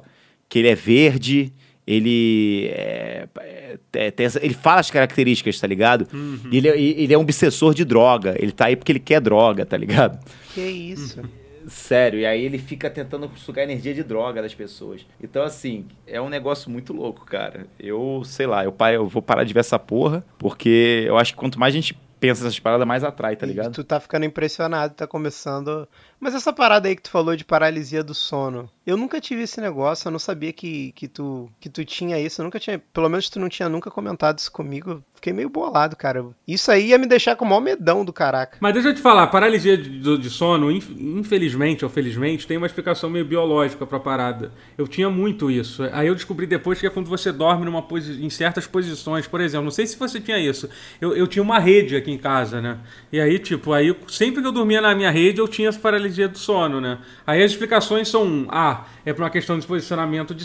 que 0.49 0.59
ele 0.59 0.67
é 0.67 0.75
verde, 0.75 1.53
ele 1.87 2.67
é, 2.73 3.27
é, 3.39 3.77
é, 3.93 4.11
tem 4.11 4.25
essa- 4.25 4.43
ele 4.43 4.53
fala 4.53 4.81
as 4.81 4.91
características, 4.91 5.57
tá 5.59 5.65
ligado? 5.65 6.05
Uhum. 6.13 6.39
E 6.51 6.57
ele, 6.57 6.67
é- 6.67 6.77
ele 6.79 7.13
é 7.13 7.17
um 7.17 7.21
obsessor 7.21 7.73
de 7.73 7.85
droga, 7.85 8.35
ele 8.37 8.51
tá 8.51 8.65
aí 8.65 8.75
porque 8.75 8.91
ele 8.91 8.99
quer 8.99 9.21
droga, 9.21 9.65
tá 9.65 9.77
ligado? 9.77 10.19
Que 10.53 10.59
isso? 10.61 11.21
Sério, 11.67 12.19
e 12.19 12.25
aí 12.25 12.43
ele 12.43 12.57
fica 12.57 12.89
tentando 12.89 13.29
sugar 13.35 13.63
energia 13.63 13.93
de 13.93 14.03
droga 14.03 14.41
das 14.41 14.53
pessoas. 14.53 15.05
Então, 15.21 15.43
assim, 15.43 15.87
é 16.05 16.21
um 16.21 16.29
negócio 16.29 16.69
muito 16.69 16.93
louco, 16.93 17.25
cara. 17.25 17.67
Eu, 17.79 18.21
sei 18.25 18.45
lá, 18.45 18.63
eu, 18.63 18.75
eu 18.93 19.07
vou 19.07 19.21
parar 19.21 19.43
de 19.43 19.53
ver 19.53 19.61
essa 19.61 19.79
porra, 19.79 20.25
porque 20.37 21.05
eu 21.07 21.17
acho 21.17 21.33
que 21.33 21.39
quanto 21.39 21.59
mais 21.59 21.73
a 21.73 21.75
gente 21.75 21.97
pensa 22.23 22.45
nessas 22.45 22.59
paradas, 22.59 22.87
mais 22.87 23.03
atrai, 23.03 23.35
tá 23.35 23.45
E 23.45 23.49
ligado? 23.49 23.73
Tu 23.73 23.83
tá 23.83 23.99
ficando 23.99 24.25
impressionado, 24.25 24.93
tá 24.93 25.05
começando. 25.05 25.85
Mas 26.17 26.33
essa 26.33 26.53
parada 26.53 26.87
aí 26.87 26.95
que 26.95 27.01
tu 27.01 27.09
falou 27.09 27.35
de 27.35 27.43
paralisia 27.43 28.01
do 28.01 28.13
sono, 28.13 28.69
Eu 28.85 28.97
nunca 28.97 29.21
tive 29.21 29.43
esse 29.43 29.61
negócio, 29.61 30.07
eu 30.07 30.11
não 30.11 30.19
sabia 30.19 30.51
que, 30.51 30.91
que, 30.91 31.07
tu, 31.07 31.49
que 31.59 31.69
tu 31.69 31.85
tinha 31.85 32.19
isso. 32.19 32.41
Eu 32.41 32.43
nunca 32.43 32.59
tinha. 32.59 32.81
Pelo 32.93 33.07
menos 33.07 33.29
tu 33.29 33.39
não 33.39 33.47
tinha 33.47 33.69
nunca 33.69 33.89
comentado 33.89 34.39
isso 34.39 34.51
comigo. 34.51 35.01
Fiquei 35.15 35.31
meio 35.31 35.49
bolado, 35.49 35.95
cara. 35.95 36.25
Isso 36.45 36.69
aí 36.69 36.87
ia 36.87 36.97
me 36.97 37.07
deixar 37.07 37.37
com 37.37 37.45
o 37.45 37.47
maior 37.47 37.61
medão 37.61 38.03
do 38.03 38.11
caraca. 38.11 38.57
Mas 38.59 38.73
deixa 38.73 38.89
eu 38.89 38.93
te 38.93 39.01
falar, 39.01 39.27
paralisia 39.27 39.77
de, 39.77 40.17
de 40.17 40.29
sono, 40.29 40.69
infelizmente 40.69 41.85
ou 41.85 41.89
felizmente, 41.89 42.45
tem 42.45 42.57
uma 42.57 42.67
explicação 42.67 43.09
meio 43.09 43.23
biológica 43.23 43.85
pra 43.85 44.01
parada. 44.01 44.51
Eu 44.77 44.85
tinha 44.85 45.09
muito 45.09 45.49
isso. 45.49 45.83
Aí 45.93 46.07
eu 46.07 46.15
descobri 46.15 46.45
depois 46.45 46.79
que 46.79 46.85
é 46.85 46.89
quando 46.89 47.07
você 47.07 47.31
dorme 47.31 47.63
numa 47.63 47.85
em 48.19 48.29
certas 48.29 48.67
posições. 48.67 49.27
Por 49.27 49.39
exemplo, 49.39 49.63
não 49.63 49.71
sei 49.71 49.87
se 49.87 49.97
você 49.97 50.19
tinha 50.19 50.37
isso. 50.37 50.69
Eu, 50.99 51.15
eu 51.15 51.25
tinha 51.25 51.41
uma 51.41 51.57
rede 51.57 51.95
aqui 51.95 52.11
em 52.11 52.17
casa, 52.17 52.61
né? 52.61 52.79
E 53.09 53.19
aí, 53.21 53.39
tipo, 53.39 53.71
aí 53.71 53.95
sempre 54.09 54.41
que 54.41 54.47
eu 54.47 54.51
dormia 54.51 54.81
na 54.81 54.93
minha 54.93 55.09
rede, 55.09 55.39
eu 55.39 55.47
tinha 55.47 55.69
essa 55.69 55.79
paralisia 55.79 56.27
do 56.27 56.37
sono, 56.37 56.81
né? 56.81 56.97
Aí 57.25 57.41
as 57.41 57.51
explicações 57.51 58.09
são: 58.09 58.45
A, 58.73 58.85
é 59.05 59.13
por 59.13 59.23
uma 59.23 59.29
questão 59.29 59.57
de 59.57 59.65
posicionamento 59.65 60.33
de 60.33 60.43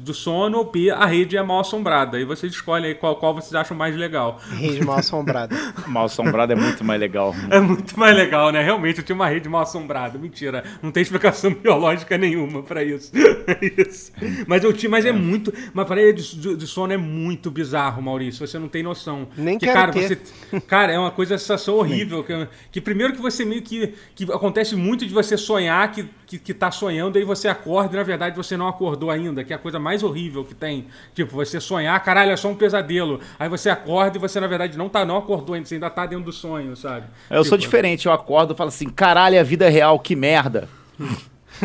do 0.00 0.14
sono, 0.14 0.58
ou 0.58 0.70
B, 0.70 0.90
a 0.90 1.06
rede 1.06 1.36
é 1.36 1.42
mal 1.42 1.60
assombrada. 1.60 2.16
Aí 2.16 2.24
você 2.24 2.46
escolhe 2.46 2.86
aí 2.86 2.94
qual, 2.94 3.16
qual 3.16 3.34
vocês 3.34 3.54
acham 3.54 3.76
mais 3.76 3.94
legal 3.94 4.06
legal. 4.06 4.40
Rede 4.50 4.84
mal 4.84 4.98
assombrada. 4.98 5.54
mal 5.86 6.04
assombrada 6.06 6.52
é 6.52 6.56
muito 6.56 6.84
mais 6.84 7.00
legal. 7.00 7.34
É 7.50 7.60
muito 7.60 7.98
mais 7.98 8.14
legal, 8.14 8.50
né? 8.50 8.62
Realmente, 8.62 8.98
eu 8.98 9.04
tinha 9.04 9.14
uma 9.14 9.28
rede 9.28 9.48
mal 9.48 9.62
assombrada. 9.62 10.18
Mentira. 10.18 10.64
Não 10.82 10.90
tem 10.90 11.02
explicação 11.02 11.52
biológica 11.54 12.18
nenhuma 12.18 12.62
para 12.62 12.82
isso. 12.82 13.12
É 13.14 13.82
isso. 13.82 14.12
Mas 14.46 14.64
eu 14.64 14.72
tinha, 14.72 14.90
mas 14.90 15.04
é, 15.04 15.10
é 15.10 15.12
muito. 15.12 15.52
Mas 15.72 15.86
para 15.86 16.12
de, 16.12 16.56
de 16.56 16.66
sono 16.66 16.92
é 16.92 16.96
muito 16.96 17.50
bizarro, 17.50 18.02
Maurício. 18.02 18.46
Você 18.46 18.58
não 18.58 18.68
tem 18.68 18.82
noção. 18.82 19.28
Nem 19.36 19.58
que, 19.58 19.66
cara, 19.66 19.92
ter. 19.92 20.20
você. 20.50 20.60
Cara, 20.60 20.92
é 20.92 20.98
uma 20.98 21.10
coisa 21.10 21.38
sensação 21.38 21.76
horrível. 21.76 22.24
Que, 22.24 22.48
que 22.72 22.80
primeiro 22.80 23.14
que 23.14 23.22
você 23.22 23.44
meio 23.44 23.62
que. 23.62 23.94
que 24.14 24.24
acontece 24.24 24.74
muito 24.76 25.06
de 25.06 25.14
você 25.14 25.36
sonhar 25.36 25.90
que, 25.92 26.08
que, 26.26 26.38
que 26.38 26.52
tá 26.52 26.70
sonhando, 26.70 27.16
aí 27.16 27.24
você 27.24 27.48
acorda 27.48 27.65
e 27.66 27.96
na 27.96 28.02
verdade 28.02 28.36
você 28.36 28.56
não 28.56 28.68
acordou 28.68 29.10
ainda, 29.10 29.42
que 29.42 29.52
é 29.52 29.56
a 29.56 29.58
coisa 29.58 29.78
mais 29.78 30.02
horrível 30.02 30.44
que 30.44 30.54
tem. 30.54 30.86
Tipo, 31.14 31.32
você 31.32 31.60
sonhar, 31.60 32.02
caralho, 32.02 32.30
é 32.30 32.36
só 32.36 32.48
um 32.48 32.54
pesadelo. 32.54 33.20
Aí 33.38 33.48
você 33.48 33.68
acorda 33.68 34.06
acorda 34.06 34.18
e 34.18 34.20
você, 34.20 34.40
na 34.40 34.46
verdade, 34.46 34.76
não 34.76 34.88
tá, 34.88 35.04
não 35.04 35.16
acordou 35.16 35.54
ainda, 35.54 35.66
você 35.66 35.74
ainda 35.74 35.90
tá 35.90 36.06
dentro 36.06 36.24
do 36.24 36.32
sonho, 36.32 36.76
sabe? 36.76 37.06
Eu 37.30 37.38
tipo, 37.38 37.48
sou 37.48 37.58
diferente, 37.58 38.06
eu 38.06 38.12
acordo 38.12 38.54
e 38.54 38.56
falo 38.56 38.68
assim, 38.68 38.88
caralho, 38.88 39.38
a 39.38 39.42
vida 39.42 39.66
é 39.66 39.68
real, 39.68 39.98
que 39.98 40.14
merda. 40.14 40.68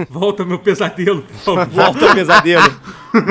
Volta 0.10 0.46
meu 0.46 0.58
pesadelo, 0.58 1.22
por 1.22 1.40
favor. 1.40 1.68
Volta 1.68 2.16
pesadelo. 2.16 2.80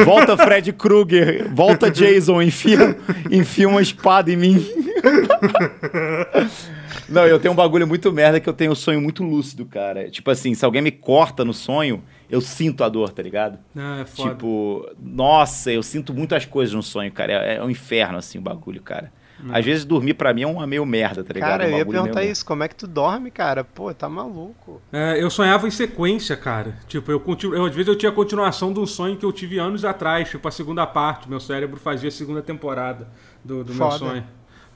Volta 0.04 0.37
Fred 0.37 0.70
Krueger. 0.74 1.48
Volta 1.54 1.90
Jason. 1.90 2.42
Enfia, 2.42 2.98
enfia 3.30 3.66
uma 3.66 3.80
espada 3.80 4.30
em 4.30 4.37
mim. 4.37 4.62
Não, 7.10 7.26
eu 7.26 7.40
tenho 7.40 7.52
um 7.52 7.56
bagulho 7.56 7.86
muito 7.86 8.12
merda 8.12 8.38
que 8.38 8.48
eu 8.48 8.52
tenho 8.52 8.72
um 8.72 8.74
sonho 8.74 9.00
muito 9.00 9.24
lúcido, 9.24 9.66
cara. 9.66 10.08
Tipo 10.10 10.30
assim, 10.30 10.54
se 10.54 10.64
alguém 10.64 10.80
me 10.80 10.92
corta 10.92 11.44
no 11.44 11.52
sonho, 11.52 12.02
eu 12.30 12.40
sinto 12.40 12.84
a 12.84 12.88
dor, 12.88 13.12
tá 13.12 13.22
ligado? 13.22 13.58
Ah, 13.76 14.00
é 14.00 14.04
foda. 14.04 14.30
Tipo, 14.30 14.88
nossa, 14.98 15.72
eu 15.72 15.82
sinto 15.82 16.14
muitas 16.14 16.46
coisas 16.46 16.74
no 16.74 16.82
sonho, 16.82 17.10
cara. 17.10 17.32
É, 17.32 17.56
é 17.56 17.62
um 17.62 17.68
inferno, 17.68 18.18
assim, 18.18 18.38
o 18.38 18.40
bagulho, 18.40 18.80
cara. 18.80 19.12
Hum. 19.44 19.50
Às 19.52 19.64
vezes 19.64 19.84
dormir 19.84 20.14
pra 20.14 20.32
mim 20.34 20.42
é 20.42 20.46
uma 20.46 20.66
meio 20.66 20.84
merda, 20.84 21.24
tá 21.24 21.32
ligado? 21.32 21.50
Cara, 21.50 21.64
um 21.64 21.70
eu 21.70 21.78
ia 21.78 21.86
perguntar 21.86 22.24
isso, 22.24 22.44
como 22.44 22.62
é 22.62 22.68
que 22.68 22.76
tu 22.76 22.86
dorme, 22.86 23.30
cara? 23.30 23.64
Pô, 23.64 23.92
tá 23.92 24.08
maluco. 24.08 24.80
É, 24.92 25.22
eu 25.22 25.30
sonhava 25.30 25.66
em 25.66 25.70
sequência, 25.70 26.36
cara. 26.36 26.78
Tipo, 26.86 27.10
eu, 27.10 27.18
continu... 27.18 27.54
eu 27.54 27.64
às 27.64 27.74
vezes 27.74 27.88
eu 27.88 27.96
tinha 27.96 28.10
a 28.10 28.14
continuação 28.14 28.72
de 28.72 28.80
um 28.80 28.86
sonho 28.86 29.16
que 29.16 29.24
eu 29.24 29.32
tive 29.32 29.58
anos 29.58 29.84
atrás, 29.84 30.28
tipo 30.28 30.46
a 30.46 30.50
segunda 30.50 30.86
parte. 30.86 31.28
Meu 31.28 31.40
cérebro 31.40 31.78
fazia 31.78 32.08
a 32.08 32.12
segunda 32.12 32.42
temporada 32.42 33.08
do, 33.44 33.64
do 33.64 33.74
meu 33.74 33.90
sonho. 33.92 34.24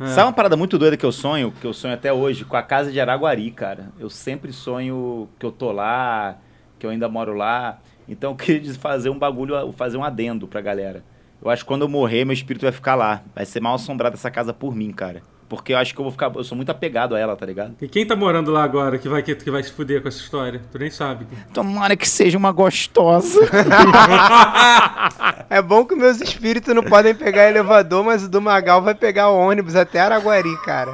É. 0.00 0.08
Sabe 0.08 0.26
uma 0.26 0.32
parada 0.32 0.56
muito 0.56 0.76
doida 0.78 0.96
que 0.96 1.06
eu 1.06 1.12
sonho, 1.12 1.52
que 1.60 1.66
eu 1.66 1.72
sonho 1.72 1.94
até 1.94 2.12
hoje, 2.12 2.44
com 2.44 2.56
a 2.56 2.62
casa 2.62 2.90
de 2.90 3.00
Araguari, 3.00 3.50
cara. 3.50 3.90
Eu 3.98 4.10
sempre 4.10 4.52
sonho 4.52 5.28
que 5.38 5.46
eu 5.46 5.52
tô 5.52 5.70
lá, 5.70 6.36
que 6.78 6.86
eu 6.86 6.90
ainda 6.90 7.08
moro 7.08 7.34
lá. 7.34 7.78
Então 8.08 8.32
eu 8.32 8.36
queria 8.36 8.74
fazer 8.74 9.10
um 9.10 9.18
bagulho, 9.18 9.72
fazer 9.72 9.96
um 9.96 10.04
adendo 10.04 10.48
pra 10.48 10.60
galera. 10.60 11.04
Eu 11.40 11.50
acho 11.50 11.62
que 11.62 11.68
quando 11.68 11.82
eu 11.82 11.88
morrer, 11.88 12.24
meu 12.24 12.32
espírito 12.32 12.62
vai 12.62 12.72
ficar 12.72 12.94
lá. 12.94 13.22
Vai 13.34 13.44
ser 13.44 13.60
mal 13.60 13.74
assombrado 13.74 14.14
essa 14.14 14.30
casa 14.30 14.52
por 14.52 14.74
mim, 14.74 14.90
cara. 14.92 15.22
Porque 15.56 15.72
eu 15.72 15.78
acho 15.78 15.94
que 15.94 16.00
eu 16.00 16.04
vou 16.04 16.12
ficar. 16.12 16.32
Eu 16.34 16.44
sou 16.44 16.56
muito 16.56 16.70
apegado 16.70 17.14
a 17.14 17.18
ela, 17.18 17.36
tá 17.36 17.46
ligado? 17.46 17.74
E 17.80 17.88
quem 17.88 18.06
tá 18.06 18.16
morando 18.16 18.50
lá 18.50 18.64
agora 18.64 18.98
que 18.98 19.08
vai, 19.08 19.22
que, 19.22 19.34
que 19.34 19.50
vai 19.50 19.62
se 19.62 19.72
fuder 19.72 20.02
com 20.02 20.08
essa 20.08 20.18
história? 20.18 20.60
Tu 20.70 20.78
nem 20.78 20.90
sabe. 20.90 21.26
Tomara 21.52 21.96
que 21.96 22.08
seja 22.08 22.38
uma 22.38 22.52
gostosa. 22.52 23.40
é 25.50 25.62
bom 25.62 25.84
que 25.84 25.94
meus 25.94 26.20
espíritos 26.20 26.74
não 26.74 26.82
podem 26.82 27.14
pegar 27.14 27.48
elevador, 27.48 28.04
mas 28.04 28.24
o 28.24 28.28
do 28.28 28.40
Magal 28.40 28.82
vai 28.82 28.94
pegar 28.94 29.30
o 29.30 29.38
ônibus 29.38 29.76
até 29.76 30.00
Araguari, 30.00 30.56
cara. 30.62 30.92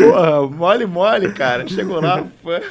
Porra, 0.00 0.48
mole, 0.48 0.86
mole, 0.86 1.32
cara. 1.32 1.66
Chegou 1.68 2.00
lá. 2.00 2.24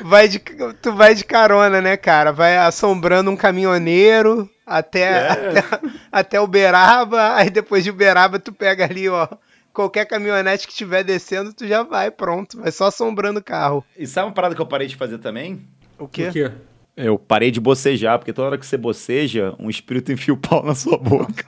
Vai 0.03 0.27
de, 0.27 0.39
tu 0.81 0.93
vai 0.93 1.15
de 1.15 1.23
carona, 1.23 1.81
né, 1.81 1.97
cara? 1.97 2.31
Vai 2.31 2.57
assombrando 2.57 3.31
um 3.31 3.37
caminhoneiro 3.37 4.49
até, 4.65 5.01
é. 5.01 5.29
até, 5.29 5.79
até 6.11 6.41
Uberaba. 6.41 7.35
Aí 7.35 7.49
depois 7.49 7.83
de 7.83 7.89
Uberaba, 7.89 8.39
tu 8.39 8.51
pega 8.51 8.85
ali, 8.85 9.07
ó. 9.07 9.27
Qualquer 9.73 10.05
caminhonete 10.05 10.65
que 10.65 10.71
estiver 10.71 11.03
descendo, 11.03 11.53
tu 11.53 11.67
já 11.67 11.83
vai, 11.83 12.09
pronto. 12.09 12.61
Vai 12.61 12.71
só 12.71 12.85
assombrando 12.85 13.39
o 13.39 13.43
carro. 13.43 13.83
E 13.97 14.07
sabe 14.07 14.27
uma 14.27 14.33
parada 14.33 14.55
que 14.55 14.61
eu 14.61 14.65
parei 14.65 14.87
de 14.87 14.95
fazer 14.95 15.17
também? 15.17 15.61
O 15.99 16.07
quê? 16.07 16.29
O 16.29 16.31
quê? 16.31 16.51
Eu 16.95 17.19
parei 17.19 17.51
de 17.51 17.59
bocejar, 17.59 18.17
porque 18.17 18.31
toda 18.31 18.47
hora 18.47 18.57
que 18.57 18.65
você 18.65 18.77
boceja, 18.77 19.53
um 19.59 19.69
espírito 19.69 20.13
enfia 20.13 20.33
o 20.33 20.37
pau 20.37 20.63
na 20.63 20.73
sua 20.73 20.97
boca. 20.97 21.45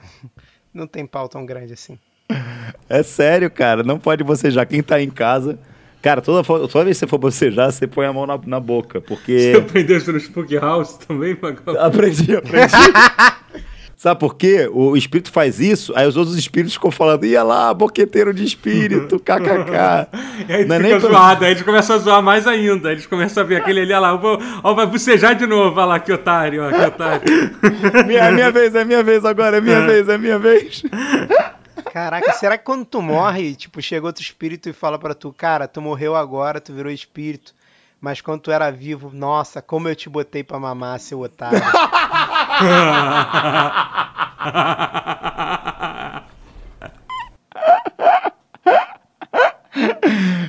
Não 0.74 0.86
tem 0.86 1.06
pau 1.06 1.26
tão 1.26 1.46
grande 1.46 1.72
assim. 1.72 1.98
É 2.88 3.02
sério, 3.02 3.50
cara. 3.50 3.82
Não 3.82 3.98
pode 3.98 4.22
bocejar. 4.22 4.66
Quem 4.66 4.82
tá 4.82 5.00
em 5.00 5.08
casa. 5.08 5.58
Cara, 6.08 6.22
toda, 6.22 6.42
toda 6.42 6.84
vez 6.84 6.96
que 6.96 7.00
você 7.00 7.06
for 7.06 7.18
bocejar, 7.18 7.70
você 7.70 7.86
põe 7.86 8.06
a 8.06 8.12
mão 8.14 8.26
na, 8.26 8.40
na 8.46 8.58
boca, 8.58 8.98
porque. 8.98 9.52
Você 9.52 9.58
aprendeu 9.58 9.98
isso 9.98 10.10
no 10.10 10.18
Spook 10.18 10.56
House 10.56 10.94
também, 10.94 11.36
Magal? 11.38 11.78
Aprendi, 11.84 12.32
aprendi. 12.34 12.72
Sabe 13.94 14.20
por 14.20 14.36
quê? 14.36 14.70
O 14.72 14.96
espírito 14.96 15.32
faz 15.32 15.58
isso, 15.58 15.92
aí 15.96 16.06
os 16.06 16.16
outros 16.16 16.38
espíritos 16.38 16.72
ficam 16.72 16.88
falando, 16.88 17.26
ia 17.26 17.42
lá, 17.42 17.74
boqueteiro 17.74 18.32
de 18.32 18.44
espírito, 18.44 19.18
kkk. 19.18 20.08
e 20.48 20.52
aí 20.54 20.64
não 20.64 20.76
é 20.76 20.78
nem 20.78 21.00
zoado, 21.00 21.44
aí 21.44 21.50
eles 21.50 21.64
começam 21.64 21.96
a 21.96 21.98
zoar 21.98 22.22
mais 22.22 22.46
ainda. 22.46 22.92
Eles 22.92 23.06
começam 23.06 23.42
a 23.42 23.46
ver 23.46 23.56
aquele 23.56 23.80
ali, 23.80 23.92
olha 23.92 23.98
lá, 23.98 24.14
ó, 24.14 24.38
ó, 24.62 24.72
vai 24.72 24.86
bocejar 24.86 25.34
de 25.34 25.48
novo, 25.48 25.80
olha 25.80 25.86
lá, 25.86 25.98
que 25.98 26.12
otário, 26.12 26.62
ó, 26.62 26.70
que 26.70 26.80
otário. 26.80 27.22
minha, 28.06 28.20
é 28.20 28.30
minha 28.30 28.52
vez, 28.52 28.72
é 28.74 28.84
minha 28.84 29.02
vez 29.02 29.24
agora, 29.24 29.56
é 29.56 29.60
minha 29.60 29.78
é. 29.78 29.86
vez, 29.86 30.08
é 30.08 30.16
minha 30.16 30.38
vez. 30.38 30.84
Caraca, 31.92 32.32
será 32.32 32.58
que 32.58 32.64
quando 32.64 32.84
tu 32.84 33.02
morre, 33.02 33.54
tipo, 33.54 33.80
chega 33.80 34.06
outro 34.06 34.22
espírito 34.22 34.68
e 34.68 34.72
fala 34.72 34.98
para 34.98 35.14
tu, 35.14 35.32
cara, 35.32 35.68
tu 35.68 35.80
morreu 35.80 36.14
agora, 36.14 36.60
tu 36.60 36.72
virou 36.72 36.92
espírito, 36.92 37.54
mas 38.00 38.20
quando 38.20 38.42
tu 38.42 38.50
era 38.50 38.70
vivo, 38.70 39.10
nossa, 39.12 39.60
como 39.60 39.88
eu 39.88 39.96
te 39.96 40.08
botei 40.08 40.44
pra 40.44 40.58
mamar, 40.58 41.00
seu 41.00 41.20
otário. 41.20 41.60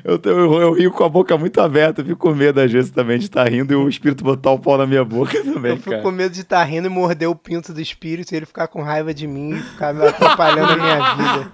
Eu, 0.10 0.20
eu, 0.24 0.62
eu, 0.62 0.74
rio 0.74 0.92
com 0.92 1.04
a 1.04 1.10
boca 1.10 1.38
muito 1.38 1.62
aberta, 1.62 2.02
eu 2.02 2.06
fico 2.06 2.18
com 2.18 2.34
medo 2.34 2.60
às 2.60 2.72
vezes 2.72 2.90
também 2.90 3.20
de 3.20 3.26
estar 3.26 3.44
tá 3.44 3.50
rindo 3.50 3.72
e 3.72 3.76
o 3.76 3.88
espírito 3.88 4.24
botar 4.24 4.50
o 4.50 4.58
pau 4.58 4.76
na 4.76 4.88
minha 4.88 5.06
boca 5.06 5.32
também, 5.46 5.74
Eu 5.74 5.78
fico 5.78 5.92
cara. 5.92 6.02
com 6.02 6.10
medo 6.10 6.34
de 6.34 6.42
estar 6.42 6.58
tá 6.58 6.64
rindo 6.64 6.88
e 6.88 6.90
morder 6.90 7.30
o 7.30 7.36
pinto 7.36 7.72
do 7.72 7.80
espírito 7.80 8.34
e 8.34 8.38
ele 8.38 8.48
ficar 8.48 8.68
com 8.68 8.82
raiva 8.82 9.14
de 9.14 9.28
mim 9.28 9.52
e 9.52 9.62
ficar 9.62 9.94
me 9.94 10.04
atrapalhando 10.08 10.74
a 10.74 10.76
minha 10.76 11.16
vida. 11.16 11.52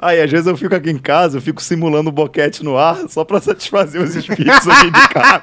Aí, 0.00 0.20
às 0.20 0.30
vezes 0.30 0.46
eu 0.46 0.56
fico 0.56 0.74
aqui 0.74 0.90
em 0.90 0.98
casa, 0.98 1.38
eu 1.38 1.42
fico 1.42 1.62
simulando 1.62 2.10
um 2.10 2.12
boquete 2.12 2.64
no 2.64 2.76
ar 2.76 3.08
só 3.08 3.24
pra 3.24 3.40
satisfazer 3.40 4.02
os 4.02 4.16
espíritos 4.16 4.66
aqui 4.68 4.90
de 4.90 5.08
casa. 5.08 5.42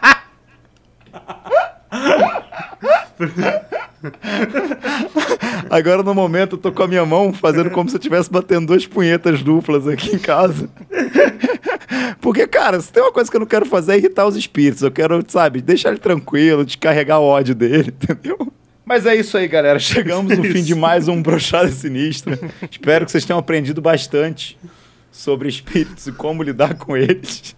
Agora 5.69 6.03
no 6.03 6.13
momento 6.13 6.55
eu 6.55 6.59
tô 6.59 6.71
com 6.71 6.83
a 6.83 6.87
minha 6.87 7.05
mão 7.05 7.33
fazendo 7.33 7.69
como 7.69 7.89
se 7.89 7.95
eu 7.95 7.99
estivesse 7.99 8.31
batendo 8.31 8.67
duas 8.67 8.85
punhetas 8.85 9.43
duplas 9.43 9.87
aqui 9.87 10.15
em 10.15 10.19
casa. 10.19 10.69
Porque, 12.21 12.47
cara, 12.47 12.79
se 12.79 12.91
tem 12.91 13.01
uma 13.03 13.11
coisa 13.11 13.29
que 13.29 13.35
eu 13.35 13.41
não 13.41 13.47
quero 13.47 13.65
fazer 13.65 13.93
é 13.93 13.97
irritar 13.97 14.25
os 14.25 14.35
espíritos. 14.35 14.81
Eu 14.81 14.91
quero, 14.91 15.23
sabe, 15.27 15.61
deixar 15.61 15.89
ele 15.89 15.99
tranquilo, 15.99 16.65
descarregar 16.65 17.19
o 17.19 17.25
ódio 17.25 17.55
dele, 17.55 17.93
entendeu? 18.01 18.51
Mas 18.85 19.05
é 19.05 19.15
isso 19.15 19.37
aí, 19.37 19.47
galera. 19.47 19.77
Chegamos 19.79 20.35
no 20.35 20.43
fim 20.43 20.63
de 20.63 20.73
mais 20.73 21.07
um 21.07 21.21
Brochada 21.21 21.69
Sinistra. 21.69 22.39
Espero 22.69 23.05
que 23.05 23.11
vocês 23.11 23.23
tenham 23.23 23.39
aprendido 23.39 23.81
bastante 23.81 24.57
sobre 25.11 25.47
espíritos 25.47 26.07
e 26.07 26.11
como 26.11 26.41
lidar 26.41 26.75
com 26.75 26.97
eles. 26.97 27.55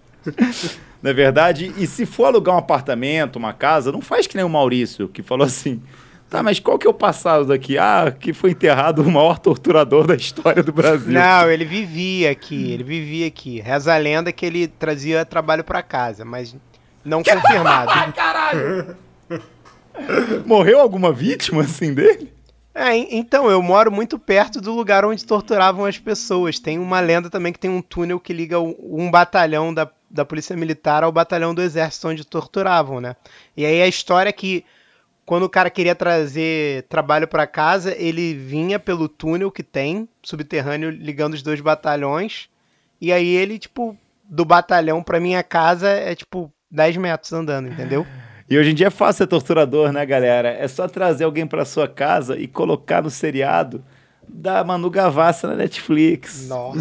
Não 1.01 1.09
é 1.09 1.13
verdade? 1.13 1.73
E 1.77 1.87
se 1.87 2.05
for 2.05 2.25
alugar 2.25 2.55
um 2.55 2.59
apartamento, 2.59 3.37
uma 3.37 3.53
casa, 3.53 3.91
não 3.91 4.01
faz 4.01 4.27
que 4.27 4.35
nem 4.35 4.45
o 4.45 4.49
Maurício, 4.49 5.07
que 5.07 5.23
falou 5.23 5.45
assim: 5.47 5.81
Tá, 6.31 6.41
mas 6.41 6.61
qual 6.61 6.79
que 6.79 6.87
é 6.87 6.89
o 6.89 6.93
passado 6.93 7.43
daqui? 7.43 7.77
Ah, 7.77 8.09
que 8.17 8.31
foi 8.31 8.51
enterrado 8.51 9.01
o 9.01 9.11
maior 9.11 9.37
torturador 9.37 10.07
da 10.07 10.15
história 10.15 10.63
do 10.63 10.71
Brasil. 10.71 11.11
Não, 11.11 11.51
ele 11.51 11.65
vivia 11.65 12.31
aqui, 12.31 12.71
ele 12.71 12.85
vivia 12.85 13.27
aqui. 13.27 13.59
Reza 13.59 13.93
a 13.93 13.97
lenda 13.97 14.31
que 14.31 14.45
ele 14.45 14.65
trazia 14.65 15.25
trabalho 15.25 15.61
para 15.61 15.83
casa, 15.83 16.23
mas 16.23 16.55
não 17.03 17.21
confirmado. 17.21 17.91
Caralho! 18.15 18.95
Morreu 20.45 20.79
alguma 20.79 21.11
vítima 21.11 21.63
assim 21.63 21.93
dele? 21.93 22.31
É, 22.73 22.95
então, 22.95 23.51
eu 23.51 23.61
moro 23.61 23.91
muito 23.91 24.17
perto 24.17 24.61
do 24.61 24.73
lugar 24.73 25.03
onde 25.03 25.25
torturavam 25.25 25.83
as 25.83 25.97
pessoas. 25.97 26.59
Tem 26.59 26.79
uma 26.79 27.01
lenda 27.01 27.29
também 27.29 27.51
que 27.51 27.59
tem 27.59 27.69
um 27.69 27.81
túnel 27.81 28.21
que 28.21 28.31
liga 28.31 28.57
um 28.57 29.11
batalhão 29.11 29.73
da 29.73 29.85
da 30.11 30.25
polícia 30.25 30.55
militar 30.57 31.03
ao 31.03 31.11
batalhão 31.11 31.55
do 31.55 31.61
exército 31.61 32.09
onde 32.09 32.25
torturavam, 32.25 32.99
né? 32.99 33.15
E 33.55 33.65
aí 33.65 33.81
a 33.81 33.87
história 33.87 34.29
é 34.29 34.33
que 34.33 34.65
quando 35.31 35.43
o 35.43 35.49
cara 35.49 35.69
queria 35.69 35.95
trazer 35.95 36.83
trabalho 36.89 37.25
para 37.25 37.47
casa, 37.47 37.95
ele 37.97 38.33
vinha 38.33 38.77
pelo 38.77 39.07
túnel 39.07 39.49
que 39.49 39.63
tem 39.63 40.05
subterrâneo 40.21 40.89
ligando 40.89 41.35
os 41.35 41.41
dois 41.41 41.61
batalhões. 41.61 42.49
E 42.99 43.13
aí 43.13 43.29
ele, 43.29 43.57
tipo, 43.57 43.95
do 44.25 44.43
batalhão 44.43 45.01
pra 45.01 45.21
minha 45.21 45.41
casa 45.41 45.87
é 45.87 46.13
tipo 46.13 46.51
10 46.69 46.97
metros 46.97 47.31
andando, 47.31 47.69
entendeu? 47.69 48.05
E 48.49 48.57
hoje 48.57 48.71
em 48.71 48.73
dia 48.73 48.87
é 48.87 48.89
fácil 48.89 49.19
ser 49.19 49.27
torturador, 49.27 49.93
né, 49.93 50.05
galera? 50.05 50.49
É 50.49 50.67
só 50.67 50.85
trazer 50.85 51.23
alguém 51.23 51.47
para 51.47 51.63
sua 51.63 51.87
casa 51.87 52.37
e 52.37 52.45
colocar 52.45 53.01
no 53.01 53.09
seriado 53.09 53.81
da 54.27 54.65
Manu 54.65 54.89
Gavassa 54.89 55.47
na 55.47 55.55
Netflix. 55.55 56.49
Nossa. 56.49 56.77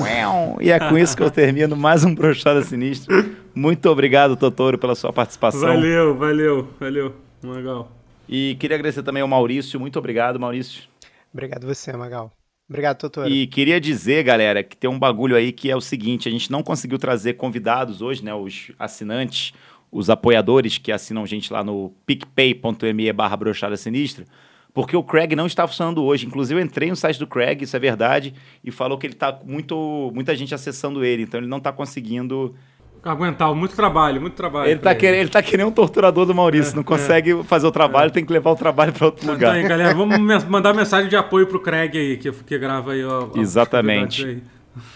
E 0.61 0.73
é 0.73 0.79
com 0.81 0.99
isso 0.99 1.17
que 1.17 1.23
eu 1.23 1.31
termino 1.31 1.77
mais 1.77 2.05
um 2.05 2.13
Brochada 2.13 2.63
Sinistra. 2.63 3.15
Muito 3.55 3.89
obrigado, 3.89 4.35
Totoro, 4.37 4.77
pela 4.77 4.97
sua 4.97 5.13
participação. 5.13 5.69
Valeu, 5.69 6.17
valeu, 6.17 6.69
valeu. 6.81 7.15
Legal. 7.45 8.00
E 8.33 8.55
queria 8.61 8.77
agradecer 8.77 9.03
também 9.03 9.21
ao 9.21 9.29
Maurício. 9.29 9.81
Muito 9.81 9.99
obrigado, 9.99 10.39
Maurício. 10.39 10.85
Obrigado 11.33 11.67
você, 11.67 11.93
Magal. 11.93 12.31
Obrigado, 12.69 12.99
Totoro. 12.99 13.29
E 13.29 13.49
queria 13.49 13.81
dizer, 13.81 14.23
galera, 14.23 14.63
que 14.63 14.77
tem 14.77 14.89
um 14.89 15.01
bagulho 15.01 15.35
aí 15.35 15.51
que 15.51 15.69
é 15.69 15.75
o 15.75 15.81
seguinte: 15.81 16.29
a 16.29 16.31
gente 16.31 16.49
não 16.49 16.63
conseguiu 16.63 16.97
trazer 16.97 17.35
convidados 17.35 18.01
hoje, 18.01 18.25
né? 18.25 18.33
Os 18.33 18.71
assinantes, 18.79 19.53
os 19.91 20.09
apoiadores 20.09 20.79
que 20.79 20.93
assinam 20.93 21.25
a 21.25 21.27
gente 21.27 21.53
lá 21.53 21.65
no 21.65 21.93
picpay.me 22.07 23.13
barra 23.13 23.37
brochada 23.37 23.77
sinistra, 23.77 24.25
porque 24.73 24.97
o 24.97 25.03
Craig 25.03 25.35
não 25.35 25.47
está 25.47 25.67
funcionando 25.67 26.05
hoje. 26.05 26.25
Inclusive, 26.25 26.61
eu 26.61 26.65
entrei 26.65 26.89
no 26.89 26.95
site 26.95 27.19
do 27.19 27.27
Craig, 27.27 27.65
isso 27.65 27.75
é 27.75 27.81
verdade, 27.81 28.33
e 28.63 28.71
falou 28.71 28.97
que 28.97 29.09
ele 29.09 29.15
tá 29.15 29.41
muito. 29.45 30.13
muita 30.15 30.37
gente 30.37 30.55
acessando 30.55 31.05
ele, 31.05 31.25
então 31.25 31.41
ele 31.41 31.49
não 31.49 31.59
está 31.59 31.73
conseguindo. 31.73 32.55
Aguentar, 33.03 33.55
muito 33.55 33.75
trabalho, 33.75 34.21
muito 34.21 34.35
trabalho. 34.35 34.71
Ele 34.71 34.79
tá, 34.81 34.95
querendo, 34.95 35.21
ele 35.21 35.31
tá 35.31 35.43
que 35.43 35.57
nem 35.57 35.65
um 35.65 35.71
torturador 35.71 36.27
do 36.27 36.35
Maurício, 36.35 36.73
É, 36.73 36.77
não 36.77 36.83
consegue 36.83 37.43
fazer 37.45 37.67
o 37.67 37.71
trabalho, 37.71 38.11
tem 38.11 38.25
que 38.25 38.33
levar 38.33 38.51
o 38.51 38.57
trabalho 38.57 38.93
para 38.93 39.07
outro 39.07 39.23
Então 39.23 39.35
lugar. 39.35 39.55
aí, 39.55 39.63
galera, 39.63 39.95
vamos 39.95 40.45
mandar 40.45 40.75
mensagem 40.75 41.09
de 41.09 41.17
apoio 41.17 41.47
pro 41.47 41.61
Craig 41.61 41.97
aí, 41.97 42.17
que, 42.19 42.31
que 42.31 42.59
grava 42.59 42.93
aí, 42.93 43.03
ó. 43.05 43.29
Exatamente. 43.37 44.25
aí. 44.27 44.43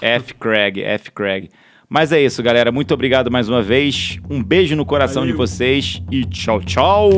F. 0.01 0.35
Craig, 0.35 0.81
F. 0.83 1.11
Craig. 1.13 1.49
Mas 1.89 2.13
é 2.13 2.21
isso, 2.21 2.43
galera. 2.43 2.71
Muito 2.73 2.93
obrigado 2.93 3.31
mais 3.31 3.49
uma 3.49 3.63
vez. 3.63 4.19
Um 4.29 4.43
beijo 4.43 4.77
no 4.77 4.85
coração 4.85 5.23
Valeu. 5.23 5.33
de 5.33 5.37
vocês 5.39 6.03
e 6.11 6.25
tchau, 6.25 6.61
tchau! 6.61 7.11